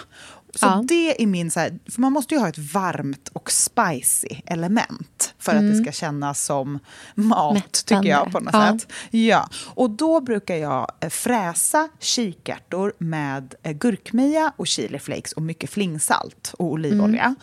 Så 0.56 0.66
Ja. 0.66 0.84
det 0.88 1.22
är 1.24 1.28
min... 1.28 1.52
Så 1.52 1.60
här, 1.60 1.80
för 1.90 2.02
man 2.02 2.14
måste 2.14 2.34
ju 2.36 2.40
ha 2.40 2.50
ett 2.50 2.58
varmt 2.58 3.30
och 3.34 3.52
spicy 3.52 4.28
element 4.46 5.34
för 5.46 5.56
att 5.56 5.62
det 5.62 5.76
ska 5.76 5.92
kännas 5.92 6.46
som 6.46 6.80
mat, 7.16 7.54
Mättande. 7.54 7.70
tycker 7.86 8.10
jag. 8.10 8.32
på 8.32 8.40
något 8.40 8.54
Ja. 8.54 8.72
sätt. 8.80 8.92
Ja. 9.12 9.48
Och 9.66 9.90
då 9.90 10.22
brukar 10.22 10.56
jag 10.56 10.92
eh, 11.00 11.10
fräsa 11.10 11.90
kikärtor 12.00 12.94
med 12.98 13.56
eh, 13.64 13.72
gurkmeja 13.72 14.54
och 14.56 14.68
chiliflakes 14.68 15.32
och 15.34 15.42
mycket 15.42 15.70
flingsalt 15.70 16.54
och 16.58 16.66
olivolja 16.66 17.36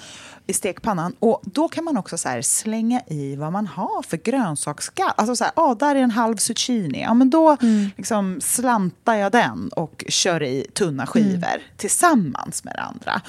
i 0.47 0.53
stekpannan. 0.53 1.15
Och 1.19 1.41
då 1.45 1.69
kan 1.69 1.85
man 1.85 1.97
också 1.97 2.19
så 2.19 2.39
slänga 2.43 3.01
i 3.07 3.37
vad 3.37 3.53
man 3.53 3.67
har 3.67 4.03
för 4.03 4.17
grönsaksskal. 4.17 5.11
Alltså 5.17 5.37
så 5.37 5.45
här, 5.45 5.53
ah, 5.57 5.75
där 5.75 5.95
är 5.95 6.01
en 6.01 6.11
halv 6.11 6.37
zucchini. 6.37 7.03
Ja, 7.03 7.15
men 7.15 7.31
då 7.31 7.57
liksom 7.97 8.41
slantar 8.41 9.15
jag 9.15 9.33
den 9.33 9.69
och 9.69 10.05
kör 10.09 10.43
i 10.43 10.67
tunna 10.75 11.07
skivor 11.07 11.63
tillsammans 11.77 12.65
med 12.65 12.75
det 12.75 12.81
andra. 12.83 13.21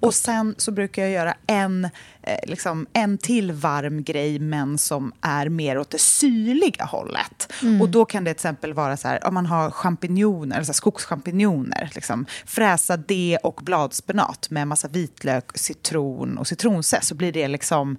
Och 0.00 0.14
sen 0.14 0.54
så 0.58 0.72
brukar 0.72 1.02
jag 1.02 1.10
göra 1.10 1.34
en, 1.46 1.84
eh, 2.22 2.38
liksom, 2.46 2.86
en 2.92 3.18
till 3.18 3.52
varm 3.52 4.02
grej 4.02 4.38
men 4.38 4.78
som 4.78 5.12
är 5.20 5.48
mer 5.48 5.78
åt 5.78 5.90
det 5.90 6.00
syrliga 6.00 6.84
hållet. 6.84 7.52
Och 7.80 7.88
då 7.88 8.04
kan 8.04 8.24
det 8.24 8.30
till 8.30 8.36
exempel 8.36 8.72
vara 8.72 8.96
så 8.96 9.08
här, 9.08 9.26
om 9.26 9.34
man 9.34 9.46
har 9.46 9.70
champinjoner, 9.70 10.62
så 10.62 10.72
skogschampinjoner, 10.72 11.90
liksom, 11.94 12.26
fräsa 12.46 12.96
det 12.96 13.38
och 13.42 13.60
bladspenat 13.64 14.50
med 14.50 14.68
massa 14.68 14.88
vitlök, 14.88 15.58
citron 15.58 16.38
och 16.38 16.46
citronzest 16.46 17.08
så 17.08 17.14
blir 17.14 17.32
det 17.32 17.48
liksom 17.48 17.96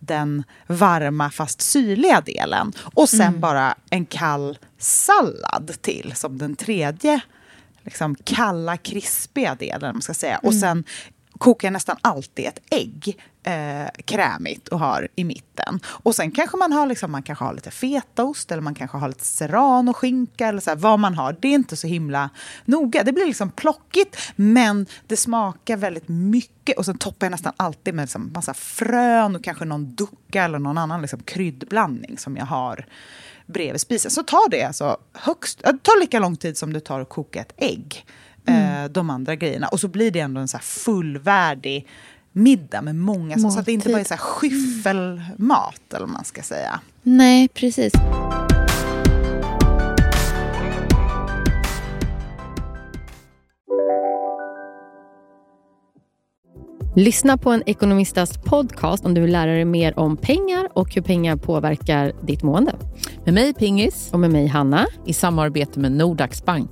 den 0.00 0.44
varma 0.66 1.30
fast 1.30 1.60
syrliga 1.60 2.20
delen. 2.20 2.72
Och 2.78 3.08
sen 3.08 3.40
bara 3.40 3.74
en 3.90 4.06
kall 4.06 4.58
sallad 4.78 5.72
till 5.80 6.12
som 6.16 6.38
den 6.38 6.56
tredje 6.56 7.20
liksom 7.84 8.14
kalla, 8.14 8.76
krispiga 8.76 9.54
delen. 9.54 9.94
Man 9.94 10.02
ska 10.02 10.14
säga. 10.14 10.38
Och 10.42 10.54
sen 10.54 10.84
kokar 11.38 11.68
jag 11.68 11.72
nästan 11.72 11.96
alltid 12.00 12.46
ett 12.46 12.60
ägg 12.70 13.18
eh, 13.42 14.02
krämigt 14.04 14.68
och 14.68 14.78
har 14.78 15.08
i 15.16 15.24
mitten. 15.24 15.80
Och 15.86 16.14
sen 16.14 16.30
kanske 16.30 16.56
man 16.56 16.72
har, 16.72 16.86
liksom, 16.86 17.12
man 17.12 17.22
kanske 17.22 17.44
har 17.44 17.54
lite 17.54 17.70
fetaost 17.70 18.52
eller 18.52 18.62
man 18.62 18.74
kanske 18.74 18.98
har 18.98 19.08
lite 19.08 19.24
serranoskinka 19.24 20.48
eller 20.48 20.60
så 20.60 20.70
här, 20.70 20.76
vad 20.76 20.98
man 20.98 21.14
har. 21.14 21.36
Det 21.40 21.48
är 21.48 21.54
inte 21.54 21.76
så 21.76 21.86
himla 21.86 22.30
noga. 22.64 23.02
Det 23.02 23.12
blir 23.12 23.26
liksom 23.26 23.50
plockigt 23.50 24.16
men 24.36 24.86
det 25.06 25.16
smakar 25.16 25.76
väldigt 25.76 26.08
mycket. 26.08 26.78
Och 26.78 26.84
sen 26.84 26.98
toppar 26.98 27.26
jag 27.26 27.30
nästan 27.30 27.52
alltid 27.56 27.94
med 27.94 28.02
liksom 28.02 28.32
massa 28.34 28.54
frön 28.54 29.36
och 29.36 29.44
kanske 29.44 29.64
någon 29.64 29.94
ducka 29.94 30.44
eller 30.44 30.58
någon 30.58 30.78
annan 30.78 31.00
liksom 31.00 31.22
kryddblandning 31.22 32.18
som 32.18 32.36
jag 32.36 32.46
har 32.46 32.86
bredvid 33.46 33.80
spisen. 33.80 34.10
Så 34.10 34.22
tar 34.22 34.50
det 34.50 34.62
alltså 34.62 34.96
högst, 35.12 35.58
det 35.62 35.78
tar 35.82 36.00
lika 36.00 36.18
lång 36.18 36.36
tid 36.36 36.58
som 36.58 36.72
det 36.72 36.80
tar 36.80 37.00
att 37.00 37.08
koka 37.08 37.40
ett 37.40 37.52
ägg. 37.56 38.06
Eh, 38.46 38.84
de 38.90 39.10
andra 39.10 39.36
grejerna. 39.36 39.68
Och 39.68 39.80
så 39.80 39.88
blir 39.88 40.10
det 40.10 40.20
ändå 40.20 40.40
en 40.40 40.48
så 40.48 40.58
fullvärdig 40.58 41.88
middag 42.32 42.82
med 42.82 42.94
många. 42.96 43.38
Så 43.38 43.58
att 43.58 43.66
det 43.66 43.72
inte 43.72 43.88
bara 43.88 44.00
är 44.00 44.04
så 44.04 44.14
här 44.14 44.18
skyffelmat 44.18 45.80
eller 45.90 46.00
vad 46.00 46.08
man 46.08 46.24
ska 46.24 46.42
säga. 46.42 46.80
Nej, 47.02 47.48
precis. 47.48 47.92
Lyssna 56.96 57.38
på 57.38 57.50
en 57.50 57.62
ekonomistas 57.66 58.38
podcast 58.38 59.04
om 59.04 59.14
du 59.14 59.20
vill 59.20 59.32
lära 59.32 59.52
dig 59.52 59.64
mer 59.64 59.98
om 59.98 60.16
pengar 60.16 60.68
och 60.74 60.94
hur 60.94 61.02
pengar 61.02 61.36
påverkar 61.36 62.12
ditt 62.26 62.42
mående. 62.42 62.74
Med 63.24 63.34
mig 63.34 63.54
Pingis 63.54 64.10
Och 64.12 64.20
med 64.20 64.30
mig 64.30 64.46
Hanna. 64.46 64.86
i 65.06 65.12
samarbete 65.12 65.80
med 65.80 65.92
Nordax 65.92 66.44
Bank. 66.44 66.70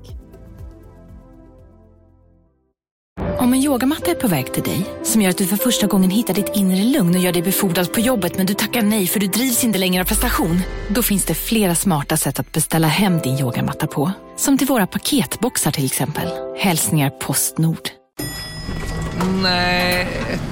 Om 3.39 3.53
en 3.53 3.61
yogamatta 3.61 4.11
är 4.11 4.15
på 4.15 4.29
väg 4.29 4.53
till 4.53 4.63
dig, 4.63 4.87
som 5.03 5.23
gör 5.23 5.31
att 5.31 5.39
du 5.39 5.47
för 5.47 5.57
första 5.57 5.87
gången 5.87 6.11
hittar 6.11 6.35
ditt 6.35 6.57
inre 6.57 6.85
lugn 6.85 7.15
och 7.15 7.21
gör 7.21 7.33
dig 7.33 7.43
befordrad 7.43 7.93
på 7.93 8.01
jobbet 8.01 8.37
men 8.37 8.47
du 8.47 8.55
tackar 8.55 8.83
nej 8.83 9.07
för 9.07 9.21
du 9.21 9.27
drivs 9.27 9.65
inte 9.65 9.79
längre 9.79 10.03
av 10.03 10.07
prestation. 10.07 10.61
Då 10.89 11.03
finns 11.03 11.25
det 11.25 11.35
flera 11.35 11.75
smarta 11.75 12.17
sätt 12.17 12.41
att 12.41 12.53
beställa 12.53 12.87
hem 12.87 13.19
din 13.19 13.39
yogamatta 13.39 13.87
på. 13.87 14.13
Som 14.37 14.59
till 14.59 14.67
våra 14.67 14.87
paketboxar 14.87 15.71
till 15.71 15.85
exempel. 15.85 16.29
Hälsningar 16.59 17.11
Postnord. 17.11 17.89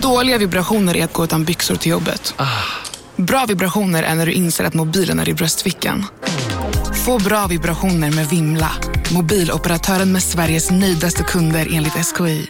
Dåliga 0.00 0.38
vibrationer 0.38 0.96
är 0.96 1.04
att 1.04 1.12
gå 1.12 1.24
utan 1.24 1.44
byxor 1.44 1.74
till 1.76 1.90
jobbet. 1.90 2.34
Bra 3.16 3.44
vibrationer 3.48 4.02
är 4.02 4.14
när 4.14 4.26
du 4.26 4.32
inser 4.32 4.64
att 4.64 4.74
mobilen 4.74 5.20
är 5.20 5.28
i 5.28 5.34
bröstfickan. 5.34 6.04
Få 7.06 7.18
bra 7.18 7.46
vibrationer 7.46 8.10
med 8.12 8.26
Vimla. 8.26 8.70
Mobiloperatören 9.14 10.12
med 10.12 10.22
Sveriges 10.22 10.70
nöjdaste 10.70 11.22
kunder 11.22 11.68
enligt 11.72 11.92
SKI. 12.16 12.46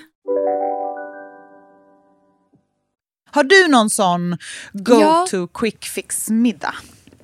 Har 3.32 3.44
du 3.44 3.68
någon 3.68 3.90
sån 3.90 4.36
go 4.72 5.00
Ja. 5.00 5.26
to 5.30 5.46
quick 5.46 5.84
fix-middag? 5.84 6.74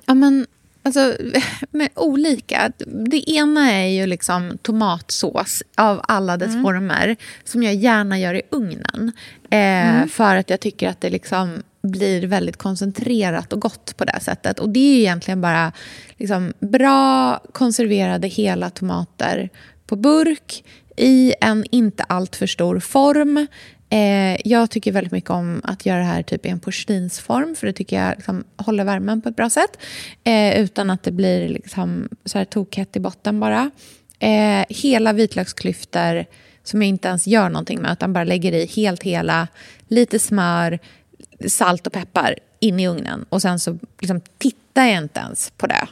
Ja, 0.05 0.13
men 0.13 0.45
alltså, 0.87 1.17
med 1.71 1.89
olika. 1.95 2.71
Det 3.09 3.29
ena 3.31 3.71
är 3.71 3.87
ju 3.87 4.05
liksom 4.05 4.57
tomatsås 4.61 5.63
av 5.75 6.01
alla 6.07 6.37
dess 6.37 6.53
former 6.63 7.15
som 7.43 7.63
jag 7.63 7.75
gärna 7.75 8.19
gör 8.19 8.33
i 8.33 8.41
ugnen. 8.51 9.11
Eh, 9.49 10.07
För 10.07 10.35
att 10.35 10.49
jag 10.49 10.59
tycker 10.59 10.89
att 10.89 11.01
det 11.01 11.09
liksom 11.09 11.63
blir 11.81 12.27
väldigt 12.27 12.57
koncentrerat 12.57 13.53
och 13.53 13.61
gott 13.61 13.97
på 13.97 14.05
det 14.05 14.19
sättet. 14.21 14.59
Och 14.59 14.69
det 14.69 14.79
är 14.79 14.99
egentligen 14.99 15.41
bara 15.41 15.71
liksom 16.17 16.53
bra 16.59 17.39
konserverade 17.51 18.27
hela 18.27 18.69
tomater 18.69 19.49
på 19.87 19.95
burk 19.95 20.63
i 20.97 21.33
en 21.41 21.65
inte 21.71 22.03
alltför 22.03 22.47
stor 22.47 22.79
form. 22.79 23.47
Eh, 23.89 24.37
jag 24.45 24.69
tycker 24.69 24.91
väldigt 24.91 25.11
mycket 25.11 25.29
om 25.29 25.61
att 25.63 25.85
göra 25.85 25.99
det 25.99 26.05
här 26.05 26.23
typ 26.23 26.45
i 26.45 26.49
en 26.49 26.59
porslinsform 26.59 27.55
för 27.55 27.67
det 27.67 27.73
tycker 27.73 28.03
jag 28.03 28.15
liksom 28.15 28.43
håller 28.57 28.83
värmen 28.83 29.21
på 29.21 29.29
ett 29.29 29.35
bra 29.35 29.49
sätt. 29.49 29.77
Eh, 30.23 30.59
utan 30.61 30.89
att 30.89 31.03
det 31.03 31.11
blir 31.11 31.49
liksom 31.49 32.09
så 32.25 32.37
här 32.37 32.45
tokhett 32.45 32.95
i 32.95 32.99
botten 32.99 33.39
bara. 33.39 33.71
Eh, 34.19 34.65
hela 34.69 35.13
vitlöksklyftor 35.13 36.25
som 36.63 36.81
jag 36.81 36.89
inte 36.89 37.07
ens 37.07 37.27
gör 37.27 37.49
någonting 37.49 37.81
med 37.81 37.91
utan 37.91 38.13
bara 38.13 38.23
lägger 38.23 38.51
i 38.53 38.65
helt 38.65 39.03
hela, 39.03 39.47
lite 39.87 40.19
smör, 40.19 40.79
salt 41.47 41.87
och 41.87 41.93
peppar 41.93 42.35
in 42.59 42.79
i 42.79 42.87
ugnen. 42.87 43.25
Och 43.29 43.41
sen 43.41 43.59
så 43.59 43.79
liksom 43.99 44.21
tittar 44.37 44.85
jag 44.85 44.97
inte 44.97 45.19
ens 45.19 45.51
på 45.57 45.67
det. 45.67 45.87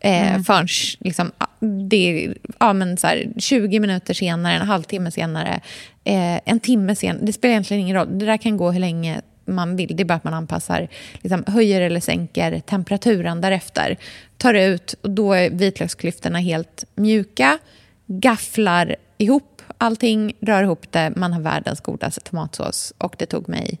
Eh, 0.00 0.28
Mm. 0.28 0.44
Förrän 0.44 0.68
liksom, 1.00 1.32
det 1.64 2.24
är, 2.24 2.36
ja, 2.60 2.72
men 2.72 2.96
så 2.96 3.06
här, 3.06 3.32
20 3.38 3.80
minuter 3.80 4.14
senare, 4.14 4.54
en 4.54 4.66
halvtimme 4.66 5.10
senare, 5.10 5.60
eh, 6.04 6.40
en 6.44 6.60
timme 6.60 6.96
senare. 6.96 7.24
Det 7.24 7.32
spelar 7.32 7.52
egentligen 7.52 7.82
ingen 7.82 7.96
roll. 7.96 8.18
Det 8.18 8.26
där 8.26 8.36
kan 8.36 8.56
gå 8.56 8.70
hur 8.70 8.80
länge 8.80 9.20
man 9.44 9.76
vill. 9.76 9.96
Det 9.96 10.02
är 10.02 10.04
bara 10.04 10.14
att 10.14 10.24
man 10.24 10.34
anpassar, 10.34 10.88
liksom, 11.22 11.44
höjer 11.46 11.80
eller 11.80 12.00
sänker 12.00 12.60
temperaturen 12.60 13.40
därefter. 13.40 13.96
Tar 14.36 14.54
ut 14.54 14.94
och 15.02 15.10
då 15.10 15.32
är 15.32 15.50
vitlöksklyftorna 15.50 16.38
helt 16.38 16.84
mjuka. 16.94 17.58
Gafflar 18.06 18.96
ihop 19.18 19.62
allting, 19.78 20.32
rör 20.40 20.62
ihop 20.62 20.92
det. 20.92 21.12
Man 21.16 21.32
har 21.32 21.40
världens 21.40 21.80
godaste 21.80 22.20
tomatsås. 22.20 22.94
Och 22.98 23.14
det 23.18 23.26
tog 23.26 23.48
mig 23.48 23.78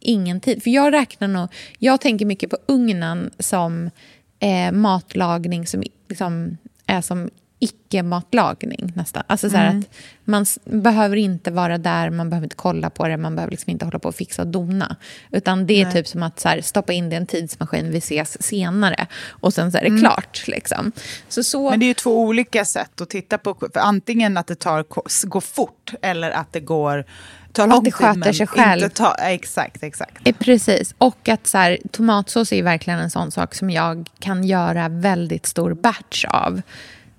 ingen 0.00 0.40
tid. 0.40 0.62
För 0.62 0.70
jag 0.70 0.92
räknar 0.92 1.28
nog... 1.28 1.48
Jag 1.78 2.00
tänker 2.00 2.26
mycket 2.26 2.50
på 2.50 2.58
ugnen 2.66 3.30
som 3.38 3.90
eh, 4.38 4.72
matlagning 4.72 5.66
som 5.66 5.82
liksom 6.08 6.56
är 6.90 7.00
som 7.00 7.30
icke-matlagning 7.60 8.92
nästan. 8.96 9.22
Alltså 9.26 9.50
så 9.50 9.56
här 9.56 9.78
att 9.78 9.84
man 10.24 10.46
behöver 10.64 11.16
inte 11.16 11.50
vara 11.50 11.78
där, 11.78 12.10
man 12.10 12.30
behöver 12.30 12.46
inte 12.46 12.56
kolla 12.56 12.90
på 12.90 13.08
det, 13.08 13.16
man 13.16 13.36
behöver 13.36 13.50
liksom 13.50 13.70
inte 13.70 13.84
hålla 13.84 13.98
på 13.98 14.08
och 14.08 14.14
fixa 14.14 14.42
och 14.42 14.48
dona. 14.48 14.96
Utan 15.30 15.66
det 15.66 15.82
är 15.82 15.90
typ 15.90 16.08
som 16.08 16.22
att 16.22 16.40
så 16.40 16.48
här, 16.48 16.60
stoppa 16.60 16.92
in 16.92 17.08
det 17.10 17.14
i 17.14 17.16
en 17.16 17.26
tidsmaskin, 17.26 17.90
vi 17.90 17.98
ses 17.98 18.42
senare. 18.42 19.06
Och 19.28 19.54
sen 19.54 19.72
så 19.72 19.78
är 19.78 19.90
det 19.90 20.00
klart. 20.00 20.48
Liksom. 20.48 20.92
Så, 21.28 21.44
så, 21.44 21.70
Men 21.70 21.80
det 21.80 21.84
är 21.84 21.88
ju 21.88 21.94
två 21.94 22.20
olika 22.20 22.64
sätt 22.64 23.00
att 23.00 23.10
titta 23.10 23.38
på. 23.38 23.68
Antingen 23.74 24.36
att 24.36 24.46
det 24.46 24.54
tar, 24.54 24.84
går 25.26 25.40
fort 25.40 25.94
eller 26.02 26.30
att 26.30 26.52
det 26.52 26.60
går 26.60 27.04
tar 27.52 27.68
att 27.68 27.84
det 27.84 27.92
sköter 27.92 28.32
sig 28.32 28.46
själv. 28.46 28.88
Ta, 28.88 29.14
exakt, 29.14 29.82
exakt. 29.82 30.18
Eh, 30.24 30.34
Precis. 30.38 30.94
Och 30.98 31.28
att 31.28 31.46
så 31.46 31.58
här, 31.58 31.78
tomatsås 31.90 32.52
är 32.52 32.62
verkligen 32.62 32.98
en 32.98 33.10
sån 33.10 33.30
sak 33.30 33.54
som 33.54 33.70
jag 33.70 34.08
kan 34.18 34.44
göra 34.44 34.88
väldigt 34.88 35.46
stor 35.46 35.74
batch 35.74 36.24
av. 36.24 36.62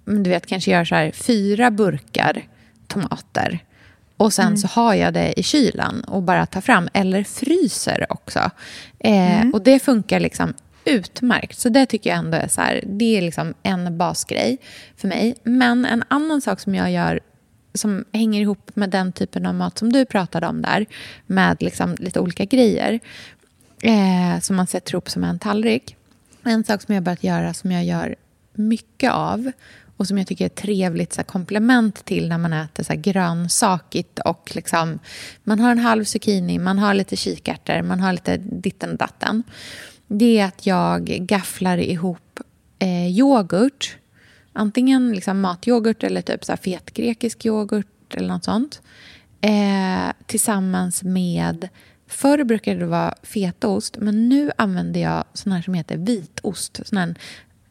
Du 0.06 0.30
vet, 0.30 0.46
kanske 0.46 0.72
gör 0.72 0.86
så 0.86 0.96
här 0.96 1.12
fyra 1.12 1.72
burkar 1.72 2.42
tomater. 2.88 3.60
Och 4.18 4.34
sen 4.34 4.58
så 4.58 4.68
har 4.68 4.94
jag 4.94 5.14
det 5.14 5.40
i 5.40 5.44
kylen 5.44 6.04
och 6.04 6.24
bara 6.24 6.46
tar 6.46 6.62
fram. 6.62 6.90
Eller 6.94 7.24
fryser 7.24 8.06
också. 8.10 8.52
Eh, 9.00 9.48
Och 9.54 9.62
det 9.62 9.80
funkar 9.80 10.20
liksom 10.20 10.54
utmärkt. 10.86 11.60
Så 11.60 11.70
det 11.70 11.86
tycker 11.86 12.10
jag 12.10 12.20
ändå 12.20 12.38
är 12.38 12.48
så 12.48 12.62
här, 12.62 12.84
det 12.86 13.18
är 13.18 13.22
liksom 13.22 13.54
en 13.64 13.98
basgrej 13.98 14.58
för 14.98 15.08
mig. 15.08 15.36
Men 15.44 15.86
en 15.86 16.04
annan 16.08 16.42
sak 16.42 16.60
som 16.60 16.76
jag 16.76 16.92
gör 16.92 17.20
som 17.74 18.06
hänger 18.14 18.42
ihop 18.42 18.72
med 18.74 18.90
den 18.90 19.12
typen 19.12 19.46
av 19.46 19.56
mat 19.56 19.78
som 19.78 19.94
du 19.94 20.06
pratade 20.06 20.48
om 20.48 20.62
där, 20.62 20.86
med 21.26 21.58
liksom 21.60 21.96
lite 22.00 22.20
olika 22.20 22.46
grejer 22.46 23.00
eh, 23.82 24.40
som 24.42 24.56
man 24.56 24.68
sätter 24.68 24.94
ihop 24.94 25.10
som 25.10 25.24
en 25.24 25.40
tallrik. 25.40 25.96
En 26.44 26.64
sak 26.64 26.82
som 26.82 26.96
jag 26.96 27.02
har 27.02 27.06
börjat 27.06 27.24
göra, 27.24 27.54
som 27.54 27.72
jag 27.72 27.86
gör 27.86 28.16
mycket 28.54 29.12
av 29.12 29.52
och 29.98 30.08
som 30.08 30.18
jag 30.18 30.28
tycker 30.28 30.46
är 30.46 30.50
ett 30.50 30.56
trevligt 30.56 31.14
så 31.14 31.18
här, 31.18 31.26
komplement 31.26 32.06
till 32.06 32.30
när 32.30 32.38
man 32.38 32.54
äter 32.54 32.84
så 32.84 32.94
här, 32.94 33.00
grönsakigt 33.00 34.20
och 34.20 34.52
liksom, 34.56 35.00
man 35.44 35.60
har 35.60 35.72
en 35.72 35.80
halv 35.80 36.04
zucchini, 36.04 36.60
man 36.60 36.80
har 36.80 36.94
lite 36.94 37.16
kikärtor, 37.16 37.82
man 37.82 38.00
har 38.00 38.14
lite 38.14 38.38
ditten 38.38 38.92
och 38.92 38.98
datten. 38.98 39.44
Det 40.08 40.40
är 40.40 40.46
att 40.46 40.66
jag 40.66 41.06
gafflar 41.06 41.78
ihop 41.78 42.40
eh, 42.80 43.08
yoghurt 43.08 43.98
antingen 44.54 45.14
liksom 45.14 45.42
matyoghurt 45.42 46.04
eller 46.04 46.22
typ 46.22 46.46
så 46.46 46.58
fet 46.58 46.94
grekisk 46.94 47.46
yoghurt 47.46 48.16
eller 48.16 48.28
något 48.28 48.44
sånt. 48.44 48.82
Eh, 49.42 50.14
tillsammans 50.26 51.04
med, 51.04 51.70
förr 52.08 52.44
brukade 52.44 52.80
det 52.80 52.86
vara 52.86 53.16
fetaost, 53.24 53.98
men 53.98 54.30
nu 54.30 54.52
använder 54.56 55.02
jag 55.02 55.24
sån 55.34 55.52
här 55.52 55.62
som 55.62 55.74
heter 55.74 55.98
vitost. 55.98 56.80
Sån 56.86 56.98
här 56.98 57.16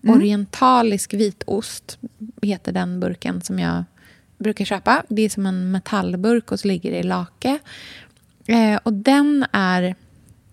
orientalisk 0.06 1.14
vitost 1.14 1.98
heter 2.42 2.72
den 2.72 3.00
burken 3.00 3.42
som 3.42 3.58
jag 3.58 3.84
brukar 4.38 4.64
köpa. 4.64 5.02
Det 5.08 5.22
är 5.22 5.28
som 5.28 5.46
en 5.46 5.70
metallburk 5.70 6.52
och 6.52 6.60
så 6.60 6.68
ligger 6.68 6.90
det 6.90 6.98
i 6.98 7.02
lake. 7.02 7.58
Eh, 8.46 8.80
och 8.82 8.92
den 8.92 9.46
är 9.52 9.94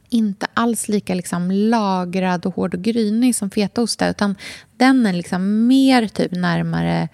inte 0.10 0.48
alls 0.54 0.88
lika 0.88 1.14
liksom 1.16 1.52
lagrad 1.52 2.46
och 2.46 2.56
hård 2.56 2.74
och 2.74 2.82
grynig 2.82 3.36
som 3.36 3.50
fetaost 3.50 4.02
är, 4.02 4.10
utan 4.10 4.36
den 4.78 5.06
är 5.06 5.14
liksom 5.14 5.68
mer 5.68 6.08
typ 6.08 6.32
närmare 6.32 7.10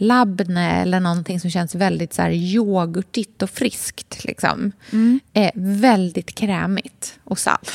labne 0.00 0.82
eller 0.82 1.00
någonting 1.00 1.40
som 1.40 1.50
känns 1.50 1.74
väldigt 1.74 2.14
så 2.14 2.22
här 2.22 2.30
yoghurtigt 2.30 3.42
och 3.42 3.50
friskt. 3.50 4.24
Liksom. 4.24 4.72
Eh, 5.32 5.50
väldigt 5.54 6.34
krämigt 6.34 7.18
och 7.24 7.38
salt. 7.38 7.70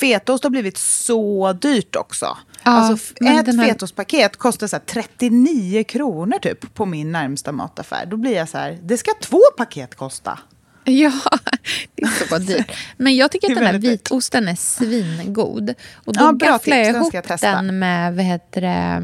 Fetaost 0.00 0.44
har 0.44 0.50
blivit 0.50 0.78
så 0.78 1.52
dyrt 1.52 1.96
också. 1.96 2.26
Ja, 2.64 2.70
alltså, 2.70 3.14
ett 3.14 3.20
här- 3.56 3.66
fetaostpaket 3.68 4.36
kostar 4.36 4.66
så 4.66 4.76
här 4.76 4.82
39 4.86 5.84
kronor 5.84 6.38
typ 6.38 6.74
på 6.74 6.86
min 6.86 7.12
närmsta 7.12 7.52
mataffär. 7.52 8.06
Då 8.06 8.16
blir 8.16 8.36
jag 8.36 8.48
så 8.48 8.58
här, 8.58 8.78
det 8.82 8.98
ska 8.98 9.10
två 9.22 9.40
paket 9.56 9.94
kosta. 9.94 10.38
Ja, 10.84 11.12
det 11.94 12.02
är 12.02 12.28
så 12.28 12.38
dyrt. 12.38 12.72
Men 12.96 13.16
jag 13.16 13.30
tycker 13.30 13.46
att 13.46 13.56
är 13.56 13.64
den 13.64 13.74
här 13.74 13.78
vitosten 13.78 14.48
är 14.48 14.54
svingod. 14.54 15.74
Och 15.94 16.12
då 16.14 16.20
Ja, 16.24 16.32
gafflar 16.32 16.76
jag. 16.76 16.86
Den 16.86 16.96
ihop 16.96 17.12
testa. 17.26 17.50
den 17.62 17.78
med, 17.78 18.14
vad 18.14 18.24
heter 18.24 18.60
det, 18.60 19.00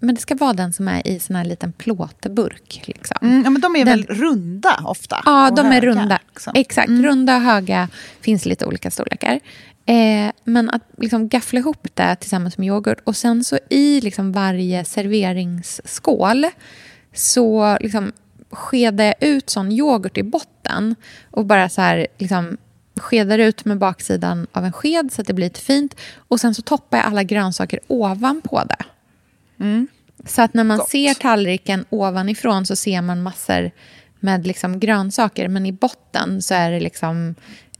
men 0.00 0.14
det 0.14 0.20
ska 0.20 0.34
vara 0.34 0.52
den 0.52 0.72
som 0.72 0.88
är 0.88 1.06
i 1.08 1.18
sån 1.18 1.36
här 1.36 1.44
liten 1.44 1.72
plåtburk. 1.72 2.82
Liksom. 2.84 3.16
Mm, 3.22 3.42
ja, 3.44 3.50
men 3.50 3.60
de 3.62 3.76
är 3.76 3.84
Den- 3.84 3.98
väl 3.98 4.06
runda 4.16 4.80
ofta? 4.84 5.22
Ja, 5.24 5.50
de 5.56 5.66
är 5.66 5.72
höga, 5.72 5.86
runda. 5.86 6.18
liksom. 6.28 6.52
Exakt, 6.56 6.88
runda 6.88 7.36
och 7.36 7.42
höga. 7.42 7.88
finns 8.20 8.46
lite 8.46 8.66
olika 8.66 8.90
storlekar. 8.90 9.40
Eh, 9.86 10.30
men 10.44 10.70
att 10.70 10.82
liksom 10.98 11.28
gaffla 11.28 11.58
ihop 11.60 11.86
det 11.94 12.16
tillsammans 12.16 12.58
med 12.58 12.66
yoghurt 12.66 12.98
och 13.04 13.16
sen 13.16 13.44
så 13.44 13.58
i 13.70 14.00
liksom 14.00 14.32
varje 14.32 14.84
serveringsskål 14.84 16.46
så 17.14 17.78
liksom 17.80 18.12
skedar 18.50 19.04
jag 19.04 19.14
ut 19.20 19.50
sån 19.50 19.72
yoghurt 19.72 20.18
i 20.18 20.22
botten 20.22 20.94
och 21.30 21.46
bara 21.46 21.68
så 21.68 21.80
här 21.80 22.06
liksom 22.18 22.56
skedar 22.96 23.38
ut 23.38 23.64
med 23.64 23.78
baksidan 23.78 24.46
av 24.52 24.64
en 24.64 24.72
sked 24.72 25.12
så 25.12 25.20
att 25.20 25.26
det 25.26 25.34
blir 25.34 25.46
lite 25.46 25.60
fint. 25.60 25.94
Och 26.16 26.40
sen 26.40 26.54
så 26.54 26.62
toppar 26.62 26.98
jag 26.98 27.06
alla 27.06 27.22
grönsaker 27.22 27.80
ovanpå 27.86 28.62
det. 28.68 28.84
Så 30.26 30.42
att 30.42 30.54
när 30.54 30.64
man 30.64 30.78
Gott. 30.78 30.90
ser 30.90 31.14
tallriken 31.14 31.84
ovanifrån 31.90 32.66
så 32.66 32.76
ser 32.76 33.02
man 33.02 33.22
massor 33.22 33.70
med 34.20 34.46
liksom 34.46 34.80
grönsaker. 34.80 35.48
Men 35.48 35.66
i 35.66 35.72
botten 35.72 36.42
så 36.42 36.54
är 36.54 36.70
det 36.70 36.80
liksom 36.80 37.34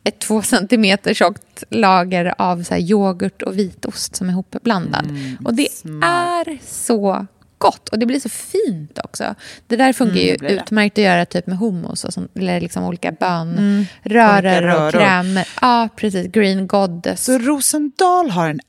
ett 0.04 0.18
två 0.18 0.42
centimeter 0.52 1.14
tjockt 1.14 1.64
lager 1.70 2.34
av 2.38 2.62
så 2.62 2.74
här 2.74 2.80
yoghurt 2.80 3.42
och 3.42 3.58
vitost 3.58 4.16
som 4.16 4.28
är 4.28 4.32
ihopblandad. 4.32 5.06
och 5.44 5.54
det 5.54 5.68
är 6.02 6.58
så 6.66 7.26
gott. 7.58 7.88
Och 7.88 7.98
det 7.98 8.06
blir 8.06 8.20
så 8.20 8.28
fint 8.28 8.98
också. 9.04 9.34
Det 9.66 9.76
där 9.76 9.92
funkar 9.92 10.16
ju 10.20 10.36
blir 10.36 10.48
det. 10.48 10.54
utmärkt 10.54 10.98
att 10.98 11.04
göra 11.04 11.24
typ 11.26 11.46
med 11.46 11.58
hummus 11.58 12.04
och 12.04 12.12
sånt, 12.12 12.30
eller 12.36 12.60
liksom 12.60 12.84
olika 12.84 13.12
bönröror 13.12 14.42
röror. 14.42 14.86
och 14.86 14.92
krämer. 14.92 15.48
Ja, 15.60 15.88
precis. 15.96 16.26
Green 16.26 16.66
Goddess. 16.66 17.24
Så 17.24 17.38
Rosendal 17.38 18.30
har 18.30 18.48
en 18.48 18.60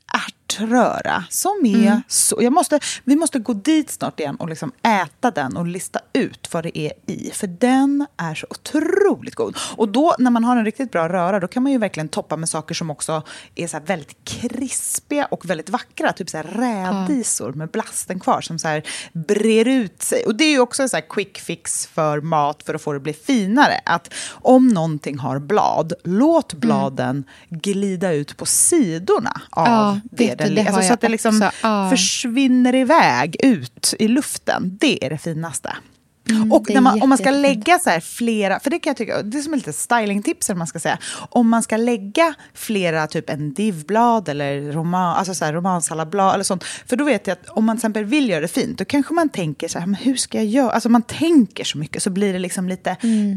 ärtröra 0.58 1.24
som 1.30 1.52
är 1.66 1.70
Mm. 1.86 2.02
så... 2.08 2.38
Jag 2.42 2.52
måste, 2.52 2.80
vi 3.04 3.16
måste 3.16 3.38
gå 3.38 3.52
dit 3.52 3.90
snart 3.90 4.20
igen 4.20 4.36
och 4.36 4.48
liksom 4.48 4.72
äta 4.82 5.30
den 5.30 5.56
och 5.56 5.66
lista 5.66 6.00
ut 6.12 6.48
vad 6.52 6.62
det 6.64 6.78
är 6.78 6.92
i. 7.06 7.30
För 7.34 7.46
den 7.46 8.06
är 8.16 8.34
så 8.34 8.46
otroligt 8.50 9.34
god. 9.34 9.56
Och 9.76 9.88
då, 9.88 10.14
när 10.18 10.30
man 10.30 10.44
har 10.44 10.56
en 10.56 10.64
riktigt 10.64 10.90
bra 10.92 11.08
röra, 11.08 11.40
då 11.40 11.48
kan 11.48 11.62
man 11.62 11.72
ju 11.72 11.78
verkligen 11.78 12.08
toppa 12.08 12.36
med 12.36 12.48
saker 12.48 12.74
som 12.74 12.90
också 12.90 13.22
är 13.54 13.66
så 13.66 13.80
väldigt 13.86 14.16
krispiga 14.24 15.24
och 15.26 15.50
väldigt 15.50 15.70
vackra. 15.70 16.12
Typ 16.12 16.30
så 16.30 16.36
här 16.36 16.44
rädisor 16.44 17.52
med 17.52 17.68
blasten 17.70 18.20
kvar 18.20 18.40
som 18.40 18.58
så 18.58 18.68
här 18.68 18.82
brer 19.12 19.68
ut 19.68 20.02
sig. 20.02 20.24
Och 20.26 20.34
det 20.34 20.44
är 20.44 20.50
ju 20.50 20.60
också 20.60 20.82
en 20.82 20.88
så 20.88 21.00
quick 21.00 21.38
fix 21.38 21.86
för 21.86 22.20
mat 22.20 22.62
för 22.62 22.74
att 22.74 22.82
få 22.82 22.92
det 22.92 22.96
att 22.96 23.02
bli 23.02 23.12
finare. 23.12 23.80
Att 23.84 24.14
om 24.32 24.68
någonting 24.68 25.18
har 25.18 25.38
blad, 25.38 25.92
låt 26.04 26.52
bladen 26.54 27.24
glida 27.48 28.12
ut 28.12 28.36
på 28.36 28.46
sidorna 28.46 29.40
av 29.50 29.66
Ja, 29.66 30.00
det. 30.10 30.34
du, 30.38 30.39
den 30.40 30.54
det 30.54 30.66
alltså, 30.66 30.82
så 30.82 30.92
att 30.92 31.00
det 31.00 31.08
liksom 31.08 31.42
också. 31.42 31.50
Ja. 31.62 31.90
försvinner 31.90 32.74
iväg 32.74 33.36
ut 33.38 33.94
i 33.98 34.08
luften. 34.08 34.78
Det 34.80 35.04
är 35.04 35.10
det 35.10 35.18
finaste. 35.18 35.76
och 36.28 36.30
Mm, 36.30 36.52
är 36.52 36.74
när 36.74 36.80
man, 36.80 37.02
om 37.02 37.08
man 37.08 37.18
ska 37.18 37.30
lägga 37.30 37.78
så 37.78 38.00
flera, 38.00 38.60
för 38.60 38.70
det 38.70 38.78
kan 38.78 38.90
jag 38.90 38.96
tycka, 38.96 39.22
det 39.22 39.38
är 39.38 39.42
som 39.42 39.54
ett 39.54 39.60
litet 39.60 39.76
stylingtips 39.76 40.50
eller 40.50 40.58
man 40.58 40.66
ska 40.66 40.80
säga. 40.80 40.98
Om 41.14 41.48
man 41.48 41.62
ska 41.62 41.76
lägga 41.76 42.34
flera, 42.54 43.06
typ 43.06 43.30
en 43.30 43.54
divblad 43.54 44.28
eller 44.28 44.72
roman, 44.72 45.16
alltså 45.16 45.34
så 45.34 45.44
här 45.44 45.52
romansallablad 45.52 46.34
eller 46.34 46.44
sånt. 46.44 46.64
För 46.64 46.96
då 46.96 47.04
vet 47.04 47.26
jag 47.26 47.32
att 47.32 47.48
om 47.48 47.64
man 47.64 47.76
till 47.76 47.80
exempel 47.80 48.04
vill 48.04 48.28
göra 48.28 48.40
det 48.40 48.48
fint, 48.48 48.78
då 48.78 48.84
kanske 48.84 49.14
man 49.14 49.28
tänker 49.28 49.68
så 49.68 49.78
här, 49.78 49.86
men 49.86 49.94
hur 49.94 50.16
ska 50.16 50.38
jag 50.38 50.46
göra? 50.46 50.70
Alltså 50.70 50.88
man 50.88 51.02
tänker 51.02 51.64
så 51.64 51.78
mycket 51.78 52.02
så 52.02 52.10
blir 52.10 52.32
det 52.32 52.38
liksom 52.38 52.68
lite 52.68 52.96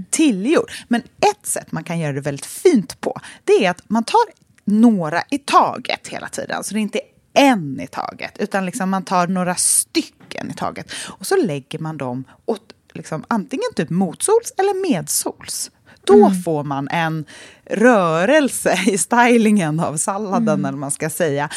tillgjort. 0.09 0.71
Men 0.87 1.01
ett 1.01 1.47
sätt 1.47 1.71
man 1.71 1.83
kan 1.83 1.99
göra 1.99 2.13
det 2.13 2.21
väldigt 2.21 2.45
fint 2.45 3.01
på, 3.01 3.19
det 3.43 3.65
är 3.65 3.69
att 3.69 3.81
man 3.87 4.03
tar 4.03 4.42
några 4.66 5.24
i 5.30 5.38
taget 5.38 6.07
hela 6.07 6.28
tiden. 6.28 6.64
Så 6.64 6.74
det 6.74 6.80
är 6.80 6.82
inte 6.82 7.01
en 7.34 7.80
i 7.80 7.88
taget, 7.88 8.38
utan 8.39 8.66
liksom 8.66 8.89
man 8.89 9.05
tar 9.05 9.28
några 9.28 9.55
stycken 9.55 10.51
i 10.51 10.53
taget. 10.53 10.91
Och 11.05 11.28
så 11.28 11.36
lägger 11.36 11.80
man 11.80 11.97
dem 11.97 12.24
åt 12.45 12.74
liksom, 12.93 13.26
antingen 13.28 13.74
typ 13.76 13.89
motsols 13.89 14.53
eller 14.57 14.91
medsols. 14.91 15.72
Då 16.05 16.32
får 16.45 16.64
man 16.64 16.88
en 16.88 17.26
rörelse 17.66 18.80
i 18.88 18.97
stylingen 18.97 19.80
av 19.80 19.97
salladen, 19.97 20.59
eller 20.59 20.72
vad 20.72 20.80
man 20.80 20.91
ska 20.91 21.09
säga. 21.09 21.49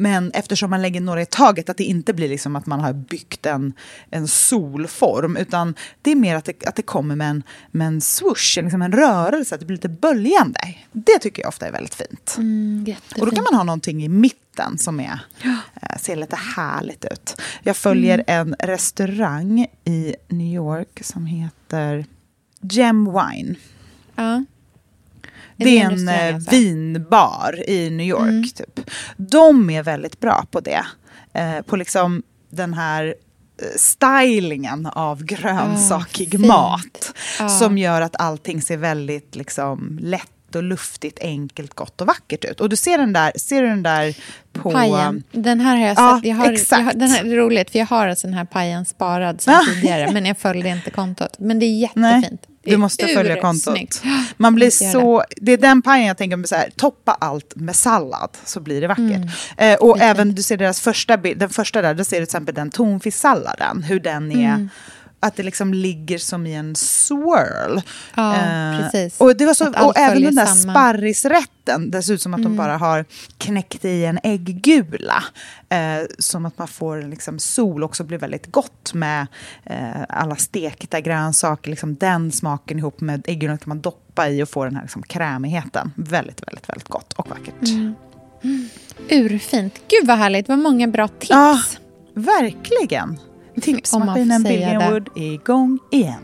Men 0.00 0.30
eftersom 0.30 0.70
man 0.70 0.82
lägger 0.82 1.00
några 1.00 1.22
i 1.22 1.26
taget, 1.26 1.68
att 1.68 1.76
det 1.76 1.84
inte 1.84 2.14
blir 2.14 2.28
liksom 2.28 2.56
att 2.56 2.66
man 2.66 2.80
har 2.80 2.92
byggt 2.92 3.46
en, 3.46 3.72
en 4.10 4.28
solform, 4.28 5.36
utan 5.36 5.74
det 6.02 6.10
är 6.10 6.16
mer 6.16 6.36
att 6.36 6.44
det, 6.44 6.66
att 6.66 6.76
det 6.76 6.82
kommer 6.82 7.16
med 7.16 7.30
en, 7.30 7.42
med 7.70 7.86
en 7.86 8.00
swoosh, 8.00 8.62
liksom 8.62 8.82
en 8.82 8.92
rörelse, 8.92 9.54
att 9.54 9.60
det 9.60 9.66
blir 9.66 9.76
lite 9.76 9.88
böljande. 9.88 10.60
Det 10.92 11.18
tycker 11.20 11.42
jag 11.42 11.48
ofta 11.48 11.66
är 11.66 11.72
väldigt 11.72 11.94
fint. 11.94 12.34
Mm, 12.38 12.94
Och 13.20 13.26
då 13.26 13.32
kan 13.34 13.44
man 13.44 13.54
ha 13.54 13.64
någonting 13.64 14.04
i 14.04 14.08
mitten 14.08 14.78
som 14.78 15.00
är, 15.00 15.20
eh, 15.44 15.98
ser 16.00 16.16
lite 16.16 16.36
härligt 16.36 17.04
ut. 17.04 17.40
Jag 17.62 17.76
följer 17.76 18.24
en 18.26 18.54
restaurang 18.58 19.66
i 19.84 20.14
New 20.28 20.54
York 20.54 21.00
som 21.04 21.26
heter 21.26 22.06
Gem 22.60 23.04
Wine. 23.04 23.54
Ja. 24.14 24.44
Det 25.56 25.78
är 25.78 25.90
en 25.90 26.08
eh, 26.08 26.36
vinbar 26.50 27.68
i 27.68 27.90
New 27.90 28.06
York. 28.06 28.54
Typ. 28.54 28.90
De 29.16 29.70
är 29.70 29.82
väldigt 29.82 30.20
bra 30.20 30.46
på 30.50 30.60
det. 30.60 30.84
Eh, 31.34 31.62
på 31.66 31.76
liksom 31.76 32.22
den 32.50 32.74
här 32.74 33.04
eh, 33.62 33.66
stylingen 33.76 34.86
av 34.86 35.24
grönsakig 35.24 36.30
fint. 36.30 36.46
mat. 36.46 37.12
Ja. 37.38 37.48
Som 37.48 37.78
gör 37.78 38.00
att 38.00 38.20
allting 38.20 38.62
ser 38.62 38.76
väldigt 38.76 39.36
liksom, 39.36 39.98
lätt 40.02 40.30
och 40.54 40.62
luftigt, 40.62 41.18
enkelt, 41.20 41.74
gott 41.74 42.00
och 42.00 42.06
vackert 42.06 42.44
ut. 42.44 42.60
Och 42.60 42.68
du 42.68 42.76
ser 42.76 42.98
den 42.98 43.12
där, 43.12 43.32
ser 43.36 43.62
du 43.62 43.68
den 43.68 43.82
där 43.82 44.16
på... 44.52 44.70
Pajen. 44.70 45.22
Den 45.32 45.60
här 45.60 45.76
har 45.76 45.86
jag 45.86 45.96
Ja, 45.98 46.16
sett. 46.16 46.28
Jag 46.28 46.36
har, 46.36 46.52
exakt. 46.52 46.78
Jag 46.80 46.84
har, 46.86 46.92
den 46.92 47.08
här, 47.08 47.24
det 47.24 47.30
är 47.32 47.36
roligt, 47.36 47.70
för 47.70 47.78
jag 47.78 47.86
har 47.86 48.08
alltså 48.08 48.26
den 48.26 48.34
här 48.34 48.44
pajen 48.44 48.84
sparad 48.84 49.42
Ja. 49.46 49.60
tidigare, 49.68 50.12
men 50.12 50.26
jag 50.26 50.38
följde 50.38 50.68
inte 50.68 50.90
kontot. 50.90 51.36
Men 51.38 51.58
det 51.58 51.66
är 51.66 51.90
Nej. 51.94 52.38
Du 52.66 52.76
måste 52.76 53.06
följa 53.06 53.40
kontot. 53.40 54.02
Man 54.36 54.54
blir 54.54 54.70
så, 54.70 55.24
det 55.36 55.52
är 55.52 55.58
den 55.58 55.82
pajen 55.82 56.06
jag 56.06 56.18
tänker 56.18 56.42
så 56.46 56.54
här, 56.54 56.70
toppa 56.76 57.12
allt 57.12 57.52
med 57.56 57.76
sallad 57.76 58.30
så 58.44 58.60
blir 58.60 58.80
det 58.80 58.86
vackert. 58.86 59.04
Mm. 59.10 59.28
Eh, 59.56 59.74
och 59.78 60.00
även 60.00 60.34
du 60.34 60.42
ser 60.42 60.56
deras 60.56 60.80
första 60.80 61.16
bild, 61.16 61.40
den 61.40 61.50
första 61.50 61.82
där, 61.82 61.94
då 61.94 62.04
ser 62.04 62.16
du 62.16 62.26
till 62.26 62.30
exempel 62.30 62.54
den 62.54 62.70
tonfisksalladen, 62.70 63.82
hur 63.82 64.00
den 64.00 64.32
är, 64.32 64.54
Mm. 64.54 64.68
Att 65.24 65.36
det 65.36 65.42
liksom 65.42 65.74
ligger 65.74 66.18
som 66.18 66.46
i 66.46 66.54
en 66.54 66.74
swirl. 66.76 67.80
Ja, 68.14 68.34
Eh, 68.36 68.78
precis. 68.80 69.20
Och, 69.20 69.36
det 69.36 69.46
var 69.46 69.54
så, 69.54 69.68
och 69.86 69.98
även 69.98 70.22
den 70.22 70.34
där 70.34 70.46
samma. 70.46 70.72
sparrisrätten, 70.72 71.90
det 71.90 72.02
ser 72.02 72.14
ut 72.14 72.22
som 72.22 72.34
att 72.34 72.40
Mm. 72.40 72.52
de 72.52 72.56
bara 72.56 72.76
har 72.76 73.04
knäckt 73.38 73.84
i 73.84 74.04
en 74.04 74.18
ägggula. 74.22 75.24
Eh, 75.68 76.02
som 76.18 76.46
att 76.46 76.58
man 76.58 76.68
får 76.68 77.02
liksom 77.02 77.38
sol 77.38 77.82
också 77.84 78.04
blir 78.04 78.18
väldigt 78.18 78.46
gott 78.52 78.94
med 78.94 79.26
eh, 79.64 80.02
alla 80.08 80.36
stekta 80.36 81.00
grönsaker. 81.00 81.70
Liksom 81.70 81.94
den 81.94 82.32
smaken 82.32 82.78
ihop 82.78 83.00
med 83.00 83.24
äggulan 83.26 83.58
kan 83.58 83.68
man 83.68 83.80
doppa 83.80 84.28
i 84.28 84.42
och 84.42 84.48
få 84.48 84.64
den 84.64 84.74
här 84.76 84.82
liksom 84.82 85.02
krämigheten. 85.02 85.92
Väldigt, 85.96 86.46
väldigt, 86.48 86.68
väldigt 86.68 86.88
gott 86.88 87.12
och 87.12 87.28
vackert. 87.30 87.68
Mm. 87.68 87.94
Urfint. 89.10 89.74
Gud 89.88 90.06
vad 90.06 90.18
härligt. 90.18 90.48
Vad 90.48 90.58
många 90.58 90.86
bra 90.88 91.08
tips. 91.08 91.30
Ja, 91.30 91.60
verkligen. 92.14 93.18
Tipsmaskinen 93.60 94.18
Om 94.20 94.28
man 94.28 94.42
får 94.42 94.48
säga 94.48 94.68
Billgren 94.68 94.80
det. 94.80 94.90
Wood 94.90 95.08
är 95.16 95.32
igång 95.32 95.78
igen. 95.90 96.22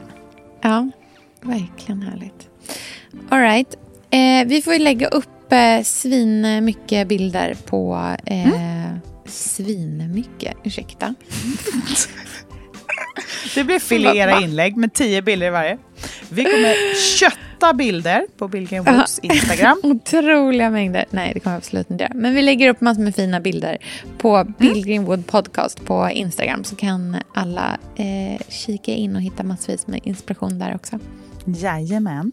Ja, 0.62 0.90
verkligen 1.42 2.02
härligt. 2.02 2.48
All 3.28 3.40
right. 3.40 3.76
Eh, 4.10 4.48
vi 4.48 4.62
får 4.62 4.72
ju 4.72 4.78
lägga 4.78 5.08
upp 5.08 5.52
eh, 5.52 5.82
svin 5.84 6.64
mycket 6.64 7.08
bilder 7.08 7.54
på... 7.66 8.14
Eh, 8.26 8.48
Svin 9.26 10.14
mycket, 10.14 10.56
ursäkta. 10.64 11.14
Det 13.54 13.64
blir 13.64 13.78
filera 13.78 14.40
inlägg 14.40 14.76
med 14.76 14.92
tio 14.92 15.22
bilder 15.22 15.46
i 15.46 15.50
varje. 15.50 15.78
Vi 16.28 16.44
kommer 16.44 16.94
kötta 17.18 17.72
bilder 17.74 18.26
på 18.38 18.48
Billgren 18.48 18.84
Woods 18.84 19.18
Instagram. 19.18 19.80
Otroliga 19.82 20.70
mängder. 20.70 21.04
Nej, 21.10 21.30
det 21.34 21.40
kommer 21.40 21.54
jag 21.54 21.58
absolut 21.58 21.90
inte 21.90 22.04
göra. 22.04 22.14
Men 22.14 22.34
vi 22.34 22.42
lägger 22.42 22.68
upp 22.68 22.80
massor 22.80 23.02
med 23.02 23.14
fina 23.14 23.40
bilder 23.40 23.78
på 24.18 24.46
Bill 24.58 24.84
Greenwood 24.86 25.26
Podcast 25.26 25.84
på 25.84 26.10
Instagram. 26.10 26.64
Så 26.64 26.76
kan 26.76 27.16
alla 27.34 27.78
eh, 27.96 28.40
kika 28.48 28.92
in 28.92 29.16
och 29.16 29.22
hitta 29.22 29.42
massvis 29.42 29.86
med 29.86 30.00
inspiration 30.04 30.58
där 30.58 30.74
också. 30.74 30.98
Jajamän. 31.44 32.32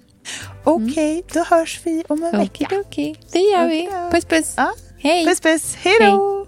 Okej, 0.63 1.23
då 1.33 1.43
hörs 1.43 1.79
vi 1.83 2.03
om 2.07 2.23
en 2.23 2.37
vecka. 2.39 2.67
Okej, 2.71 3.15
det 3.31 3.39
gör 3.39 3.67
vi. 3.67 3.89
Puss, 4.11 4.25
puss. 4.25 4.55
Hej. 4.99 5.25
Puss, 5.25 5.41
puss. 5.41 5.75
Hej 5.75 5.93
då. 5.99 6.47